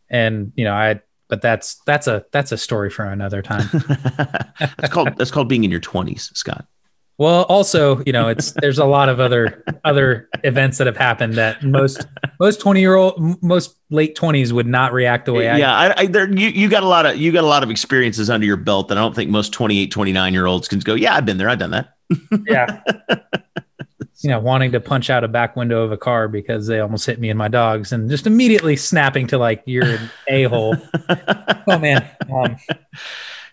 and 0.09 0.51
you 0.55 0.66
know 0.66 0.74
i 0.74 1.01
but 1.34 1.41
that's 1.41 1.81
that's 1.88 2.05
a 2.05 2.23
that's 2.31 2.51
a 2.51 2.57
story 2.59 2.91
for 2.91 3.05
another 3.05 3.41
time. 3.41 3.67
that's 4.59 4.93
called 4.93 5.17
that's 5.17 5.31
called 5.31 5.49
being 5.49 5.63
in 5.63 5.71
your 5.71 5.79
twenties, 5.79 6.29
Scott. 6.36 6.67
Well, 7.17 7.45
also, 7.45 8.03
you 8.05 8.13
know, 8.13 8.27
it's 8.27 8.51
there's 8.51 8.77
a 8.77 8.86
lot 8.86 9.09
of 9.09 9.19
other 9.19 9.63
other 9.84 10.29
events 10.43 10.77
that 10.77 10.86
have 10.86 10.95
happened 10.95 11.34
that 11.34 11.63
most 11.63 12.05
most 12.39 12.61
twenty 12.61 12.81
year 12.81 12.93
old 12.93 13.15
most 13.41 13.77
late 13.89 14.13
twenties 14.13 14.53
would 14.53 14.67
not 14.67 14.93
react 14.93 15.25
the 15.25 15.34
way 15.34 15.49
I. 15.49 15.57
Yeah, 15.57 15.75
I, 15.75 16.01
I 16.01 16.05
there 16.05 16.31
you 16.31 16.49
you 16.49 16.69
got 16.69 16.84
a 16.84 16.88
lot 16.88 17.07
of 17.07 17.17
you 17.17 17.31
got 17.31 17.43
a 17.43 17.47
lot 17.47 17.63
of 17.63 17.71
experiences 17.71 18.29
under 18.29 18.45
your 18.45 18.57
belt 18.57 18.89
that 18.89 18.99
I 18.99 19.01
don't 19.01 19.15
think 19.15 19.31
most 19.31 19.53
28, 19.53 19.89
29 19.89 20.34
year 20.34 20.45
olds 20.45 20.67
can 20.67 20.77
go. 20.81 20.93
Yeah, 20.93 21.15
I've 21.15 21.25
been 21.25 21.39
there. 21.39 21.49
I've 21.49 21.57
done 21.57 21.71
that. 21.71 21.95
yeah. 22.45 22.84
you 24.22 24.30
know, 24.30 24.39
wanting 24.39 24.72
to 24.72 24.80
punch 24.80 25.09
out 25.09 25.24
a 25.24 25.28
back 25.28 25.55
window 25.55 25.84
of 25.84 25.91
a 25.91 25.97
car 25.97 26.28
because 26.28 26.68
they 26.68 26.80
almost 26.80 27.05
hit 27.05 27.20
me 27.20 27.30
and 27.30 27.38
my 27.38 27.47
dogs, 27.47 27.91
and 27.91 28.09
just 28.09 28.28
immediately 28.28 28.76
snapping 28.76 29.28
to 29.28 29.38
like 29.38 29.64
you're 29.66 29.86
an 29.86 30.09
a 30.28 30.43
hole. 30.43 30.76
oh 31.68 31.80
man. 31.80 32.07
Um, 32.34 32.57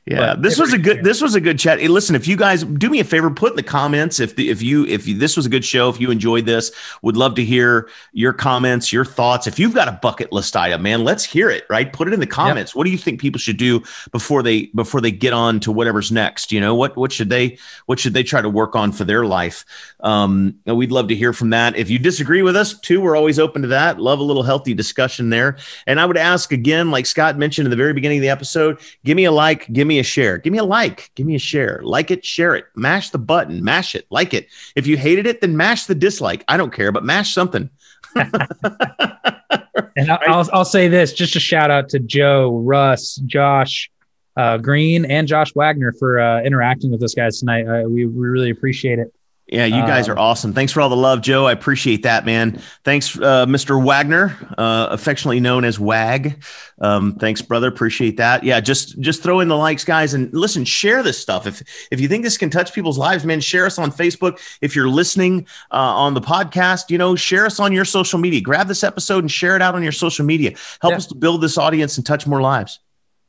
yeah, 0.06 0.34
this 0.36 0.58
was 0.58 0.72
a 0.72 0.78
good 0.78 1.04
this 1.04 1.20
was 1.20 1.34
a 1.34 1.40
good 1.40 1.58
chat. 1.58 1.78
Hey, 1.78 1.88
listen, 1.88 2.16
if 2.16 2.26
you 2.26 2.36
guys 2.36 2.64
do 2.64 2.90
me 2.90 3.00
a 3.00 3.04
favor, 3.04 3.30
put 3.30 3.52
in 3.52 3.56
the 3.56 3.62
comments 3.62 4.18
if 4.18 4.36
the, 4.36 4.48
if 4.48 4.62
you 4.62 4.86
if 4.86 5.06
you, 5.06 5.16
this 5.16 5.36
was 5.36 5.46
a 5.46 5.48
good 5.48 5.64
show, 5.64 5.88
if 5.88 6.00
you 6.00 6.10
enjoyed 6.10 6.46
this, 6.46 6.72
would 7.02 7.16
love 7.16 7.34
to 7.36 7.44
hear 7.44 7.88
your 8.12 8.32
comments, 8.32 8.92
your 8.92 9.04
thoughts. 9.04 9.46
If 9.46 9.58
you've 9.58 9.74
got 9.74 9.88
a 9.88 9.98
bucket 10.02 10.32
list 10.32 10.56
item, 10.56 10.82
man, 10.82 11.04
let's 11.04 11.24
hear 11.24 11.50
it. 11.50 11.64
Right, 11.68 11.92
put 11.92 12.08
it 12.08 12.14
in 12.14 12.20
the 12.20 12.26
comments. 12.26 12.72
Yep. 12.72 12.76
What 12.76 12.84
do 12.84 12.90
you 12.90 12.98
think 12.98 13.20
people 13.20 13.38
should 13.38 13.56
do 13.58 13.82
before 14.10 14.42
they 14.42 14.66
before 14.66 15.00
they 15.00 15.12
get 15.12 15.32
on 15.32 15.60
to 15.60 15.72
whatever's 15.72 16.10
next? 16.10 16.50
You 16.50 16.60
know, 16.60 16.74
what 16.74 16.96
what 16.96 17.12
should 17.12 17.28
they 17.28 17.58
what 17.86 17.98
should 17.98 18.14
they 18.14 18.22
try 18.22 18.40
to 18.40 18.48
work 18.48 18.74
on 18.74 18.92
for 18.92 19.04
their 19.04 19.24
life? 19.24 19.64
Um, 20.00 20.58
we'd 20.66 20.92
love 20.92 21.08
to 21.08 21.14
hear 21.14 21.32
from 21.32 21.50
that. 21.50 21.76
If 21.76 21.90
you 21.90 21.98
disagree 21.98 22.42
with 22.42 22.56
us, 22.56 22.78
too, 22.78 23.00
we're 23.00 23.16
always 23.16 23.38
open 23.38 23.62
to 23.62 23.68
that. 23.68 24.00
Love 24.00 24.18
a 24.18 24.22
little 24.22 24.42
healthy 24.42 24.74
discussion 24.74 25.30
there. 25.30 25.58
And 25.86 26.00
I 26.00 26.06
would 26.06 26.16
ask 26.16 26.52
again, 26.52 26.90
like 26.90 27.06
Scott 27.06 27.36
mentioned 27.36 27.66
in 27.66 27.70
the 27.70 27.76
very 27.76 27.92
beginning 27.92 28.18
of 28.18 28.22
the 28.22 28.30
episode, 28.30 28.80
give 29.04 29.16
me 29.16 29.24
a 29.24 29.32
like, 29.32 29.70
give 29.72 29.86
me 29.86 29.89
a 29.98 30.02
share. 30.02 30.38
Give 30.38 30.52
me 30.52 30.58
a 30.58 30.64
like. 30.64 31.10
Give 31.14 31.26
me 31.26 31.34
a 31.34 31.40
share. 31.40 31.80
Like 31.82 32.10
it, 32.10 32.24
share 32.24 32.54
it. 32.54 32.66
Mash 32.74 33.10
the 33.10 33.18
button. 33.18 33.62
Mash 33.64 33.94
it. 33.94 34.06
Like 34.10 34.32
it. 34.34 34.48
If 34.76 34.86
you 34.86 34.96
hated 34.96 35.26
it, 35.26 35.40
then 35.40 35.56
mash 35.56 35.86
the 35.86 35.94
dislike. 35.94 36.44
I 36.48 36.56
don't 36.56 36.72
care, 36.72 36.92
but 36.92 37.04
mash 37.04 37.34
something. 37.34 37.70
and 38.14 40.10
I'll, 40.10 40.48
I'll 40.52 40.64
say 40.64 40.88
this 40.88 41.12
just 41.12 41.36
a 41.36 41.40
shout 41.40 41.70
out 41.70 41.88
to 41.90 41.98
Joe, 41.98 42.58
Russ, 42.58 43.16
Josh, 43.26 43.90
uh, 44.36 44.58
Green, 44.58 45.04
and 45.04 45.28
Josh 45.28 45.52
Wagner 45.54 45.92
for 45.98 46.20
uh, 46.20 46.42
interacting 46.42 46.90
with 46.90 47.02
us 47.02 47.14
guys 47.14 47.40
tonight. 47.40 47.66
Uh, 47.66 47.88
we, 47.88 48.06
we 48.06 48.28
really 48.28 48.50
appreciate 48.50 48.98
it. 48.98 49.12
Yeah, 49.50 49.66
you 49.66 49.82
guys 49.82 50.08
are 50.08 50.12
um, 50.12 50.18
awesome. 50.18 50.52
Thanks 50.52 50.72
for 50.72 50.80
all 50.80 50.88
the 50.88 50.96
love, 50.96 51.22
Joe. 51.22 51.46
I 51.46 51.52
appreciate 51.52 52.04
that, 52.04 52.24
man. 52.24 52.62
Thanks, 52.84 53.18
uh, 53.18 53.46
Mr. 53.46 53.84
Wagner, 53.84 54.36
uh, 54.56 54.86
affectionately 54.90 55.40
known 55.40 55.64
as 55.64 55.80
Wag. 55.80 56.44
Um, 56.80 57.16
thanks, 57.16 57.42
brother. 57.42 57.66
Appreciate 57.66 58.16
that. 58.18 58.44
Yeah, 58.44 58.60
just 58.60 59.00
just 59.00 59.24
throw 59.24 59.40
in 59.40 59.48
the 59.48 59.56
likes, 59.56 59.84
guys, 59.84 60.14
and 60.14 60.32
listen. 60.32 60.64
Share 60.64 61.02
this 61.02 61.18
stuff 61.18 61.48
if 61.48 61.62
if 61.90 62.00
you 62.00 62.06
think 62.06 62.22
this 62.22 62.38
can 62.38 62.48
touch 62.48 62.72
people's 62.72 62.96
lives, 62.96 63.24
man. 63.24 63.40
Share 63.40 63.66
us 63.66 63.76
on 63.76 63.90
Facebook. 63.90 64.40
If 64.60 64.76
you're 64.76 64.88
listening 64.88 65.48
uh, 65.72 65.78
on 65.78 66.14
the 66.14 66.20
podcast, 66.20 66.88
you 66.88 66.98
know, 66.98 67.16
share 67.16 67.44
us 67.44 67.58
on 67.58 67.72
your 67.72 67.84
social 67.84 68.20
media. 68.20 68.40
Grab 68.40 68.68
this 68.68 68.84
episode 68.84 69.24
and 69.24 69.30
share 69.30 69.56
it 69.56 69.62
out 69.62 69.74
on 69.74 69.82
your 69.82 69.90
social 69.90 70.24
media. 70.24 70.50
Help 70.80 70.92
yeah. 70.92 70.96
us 70.96 71.06
to 71.06 71.16
build 71.16 71.40
this 71.40 71.58
audience 71.58 71.96
and 71.96 72.06
touch 72.06 72.24
more 72.24 72.40
lives. 72.40 72.78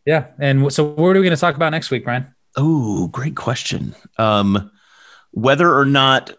Yeah, 0.05 0.27
and 0.37 0.71
so 0.71 0.83
what 0.83 1.15
are 1.15 1.19
we 1.19 1.25
going 1.25 1.35
to 1.35 1.37
talk 1.37 1.55
about 1.55 1.71
next 1.71 1.89
week, 1.89 2.03
Brian? 2.03 2.27
Oh, 2.55 3.07
great 3.07 3.35
question. 3.35 3.95
Um, 4.19 4.71
whether 5.31 5.75
or 5.75 5.85
not 5.85 6.31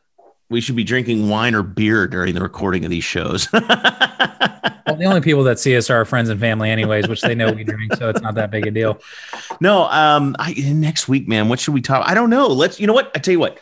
we 0.52 0.60
should 0.60 0.76
be 0.76 0.84
drinking 0.84 1.28
wine 1.28 1.54
or 1.54 1.62
beer 1.62 2.06
during 2.06 2.34
the 2.34 2.42
recording 2.42 2.84
of 2.84 2.90
these 2.90 3.04
shows. 3.04 3.50
well, 3.52 4.96
the 4.96 5.04
only 5.04 5.22
people 5.22 5.42
that 5.44 5.58
see 5.58 5.76
us 5.76 5.88
are 5.88 5.96
our 5.96 6.04
friends 6.04 6.28
and 6.28 6.38
family, 6.38 6.70
anyways, 6.70 7.08
which 7.08 7.22
they 7.22 7.34
know 7.34 7.50
we 7.50 7.64
drink, 7.64 7.94
so 7.96 8.10
it's 8.10 8.20
not 8.20 8.34
that 8.34 8.50
big 8.50 8.66
a 8.66 8.70
deal. 8.70 9.00
No, 9.60 9.84
um, 9.84 10.36
I, 10.38 10.52
next 10.52 11.08
week, 11.08 11.26
man. 11.26 11.48
What 11.48 11.58
should 11.58 11.74
we 11.74 11.80
talk? 11.80 12.06
I 12.06 12.14
don't 12.14 12.30
know. 12.30 12.46
Let's. 12.48 12.78
You 12.78 12.86
know 12.86 12.92
what? 12.92 13.10
I 13.14 13.18
tell 13.18 13.32
you 13.32 13.38
what. 13.40 13.58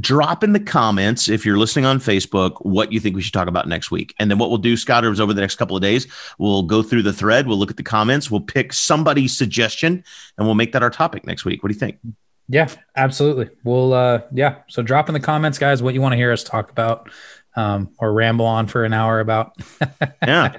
Drop 0.00 0.42
in 0.42 0.52
the 0.52 0.60
comments 0.60 1.28
if 1.28 1.46
you're 1.46 1.58
listening 1.58 1.84
on 1.84 1.98
Facebook 1.98 2.64
what 2.64 2.92
you 2.92 3.00
think 3.00 3.14
we 3.14 3.22
should 3.22 3.34
talk 3.34 3.48
about 3.48 3.68
next 3.68 3.90
week, 3.90 4.14
and 4.18 4.30
then 4.30 4.38
what 4.38 4.48
we'll 4.48 4.58
do, 4.58 4.76
Scott, 4.76 5.04
is 5.04 5.20
over 5.20 5.32
the 5.32 5.40
next 5.40 5.56
couple 5.56 5.76
of 5.76 5.82
days, 5.82 6.06
we'll 6.38 6.62
go 6.62 6.82
through 6.82 7.02
the 7.02 7.12
thread, 7.12 7.46
we'll 7.46 7.58
look 7.58 7.70
at 7.70 7.76
the 7.76 7.82
comments, 7.82 8.30
we'll 8.30 8.40
pick 8.40 8.72
somebody's 8.72 9.36
suggestion, 9.36 10.02
and 10.38 10.46
we'll 10.46 10.54
make 10.54 10.72
that 10.72 10.82
our 10.82 10.90
topic 10.90 11.26
next 11.26 11.44
week. 11.44 11.62
What 11.62 11.68
do 11.68 11.74
you 11.74 11.80
think? 11.80 11.98
Yeah, 12.52 12.68
absolutely. 12.94 13.48
We'll 13.64 13.94
uh 13.94 14.20
yeah. 14.30 14.56
So 14.68 14.82
drop 14.82 15.08
in 15.08 15.14
the 15.14 15.20
comments, 15.20 15.58
guys, 15.58 15.82
what 15.82 15.94
you 15.94 16.02
want 16.02 16.12
to 16.12 16.18
hear 16.18 16.30
us 16.30 16.44
talk 16.44 16.70
about. 16.70 17.10
Um, 17.54 17.90
or 17.98 18.14
ramble 18.14 18.46
on 18.46 18.66
for 18.66 18.84
an 18.84 18.94
hour 18.94 19.20
about. 19.20 19.56
yeah. 20.22 20.58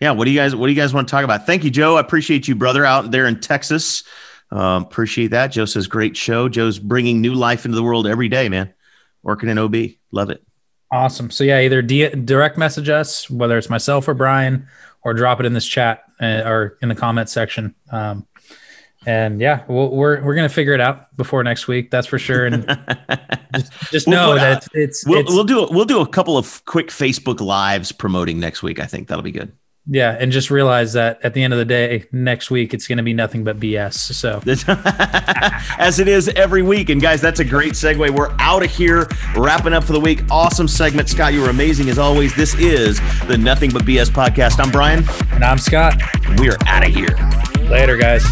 Yeah. 0.00 0.10
What 0.12 0.24
do 0.24 0.32
you 0.32 0.38
guys 0.38 0.54
what 0.56 0.66
do 0.66 0.72
you 0.72 0.80
guys 0.80 0.92
want 0.92 1.06
to 1.06 1.10
talk 1.12 1.22
about? 1.24 1.46
Thank 1.46 1.62
you, 1.62 1.70
Joe. 1.70 1.96
I 1.96 2.00
appreciate 2.00 2.48
you, 2.48 2.56
brother, 2.56 2.84
out 2.84 3.12
there 3.12 3.26
in 3.26 3.38
Texas. 3.38 4.02
Um, 4.50 4.82
appreciate 4.82 5.28
that. 5.28 5.48
Joe 5.48 5.64
says 5.64 5.86
great 5.86 6.16
show. 6.16 6.48
Joe's 6.48 6.80
bringing 6.80 7.20
new 7.20 7.34
life 7.34 7.64
into 7.64 7.76
the 7.76 7.84
world 7.84 8.08
every 8.08 8.28
day, 8.28 8.48
man. 8.48 8.74
Working 9.22 9.48
in 9.48 9.58
OB. 9.58 9.76
Love 10.10 10.30
it. 10.30 10.44
Awesome. 10.90 11.30
So 11.30 11.44
yeah, 11.44 11.60
either 11.60 11.82
d- 11.82 12.08
direct 12.08 12.58
message 12.58 12.88
us, 12.88 13.30
whether 13.30 13.56
it's 13.56 13.70
myself 13.70 14.08
or 14.08 14.14
Brian, 14.14 14.66
or 15.04 15.14
drop 15.14 15.38
it 15.38 15.46
in 15.46 15.52
this 15.52 15.66
chat 15.66 16.02
uh, 16.20 16.42
or 16.44 16.78
in 16.82 16.88
the 16.88 16.96
comment 16.96 17.28
section. 17.28 17.76
Um, 17.92 18.26
and 19.06 19.40
yeah, 19.40 19.64
we 19.68 19.74
we 19.74 20.04
are 20.04 20.22
we're 20.22 20.34
gonna 20.34 20.48
figure 20.48 20.74
it 20.74 20.80
out 20.80 21.14
before 21.16 21.42
next 21.42 21.68
week. 21.68 21.90
That's 21.90 22.06
for 22.06 22.18
sure. 22.18 22.46
And 22.46 22.66
just, 23.54 23.72
just 23.90 24.08
know 24.08 24.30
we'll, 24.30 24.38
that 24.38 24.58
it's, 24.58 24.68
it's 24.74 25.06
we'll, 25.06 25.20
it's, 25.20 25.30
we'll 25.30 25.44
do 25.44 25.68
we'll 25.70 25.84
do 25.84 26.00
a 26.00 26.06
couple 26.06 26.38
of 26.38 26.64
quick 26.64 26.88
Facebook 26.88 27.40
lives 27.40 27.92
promoting 27.92 28.38
next 28.40 28.62
week. 28.62 28.80
I 28.80 28.86
think 28.86 29.08
that'll 29.08 29.22
be 29.22 29.32
good. 29.32 29.52
Yeah, 29.88 30.16
and 30.18 30.30
just 30.30 30.48
realize 30.48 30.92
that 30.92 31.18
at 31.24 31.34
the 31.34 31.42
end 31.42 31.52
of 31.52 31.58
the 31.58 31.64
day, 31.64 32.04
next 32.12 32.52
week 32.52 32.72
it's 32.72 32.86
going 32.86 32.98
to 32.98 33.02
be 33.02 33.12
nothing 33.12 33.42
but 33.42 33.58
BS. 33.58 33.94
So, 33.94 34.40
as 35.78 35.98
it 35.98 36.06
is 36.06 36.28
every 36.28 36.62
week, 36.62 36.88
and 36.88 37.02
guys, 37.02 37.20
that's 37.20 37.40
a 37.40 37.44
great 37.44 37.72
segue. 37.72 38.10
We're 38.10 38.32
out 38.38 38.64
of 38.64 38.70
here, 38.70 39.08
wrapping 39.36 39.72
up 39.72 39.82
for 39.82 39.92
the 39.92 40.00
week. 40.00 40.22
Awesome 40.30 40.68
segment, 40.68 41.08
Scott. 41.08 41.32
You 41.32 41.40
were 41.40 41.50
amazing 41.50 41.88
as 41.88 41.98
always. 41.98 42.32
This 42.36 42.54
is 42.54 43.00
the 43.26 43.36
Nothing 43.36 43.72
But 43.72 43.82
BS 43.82 44.08
podcast. 44.10 44.64
I'm 44.64 44.70
Brian, 44.70 45.04
and 45.32 45.42
I'm 45.42 45.58
Scott. 45.58 46.00
We 46.38 46.48
are 46.48 46.58
out 46.66 46.86
of 46.86 46.94
here. 46.94 47.16
Later, 47.68 47.96
guys. 47.96 48.22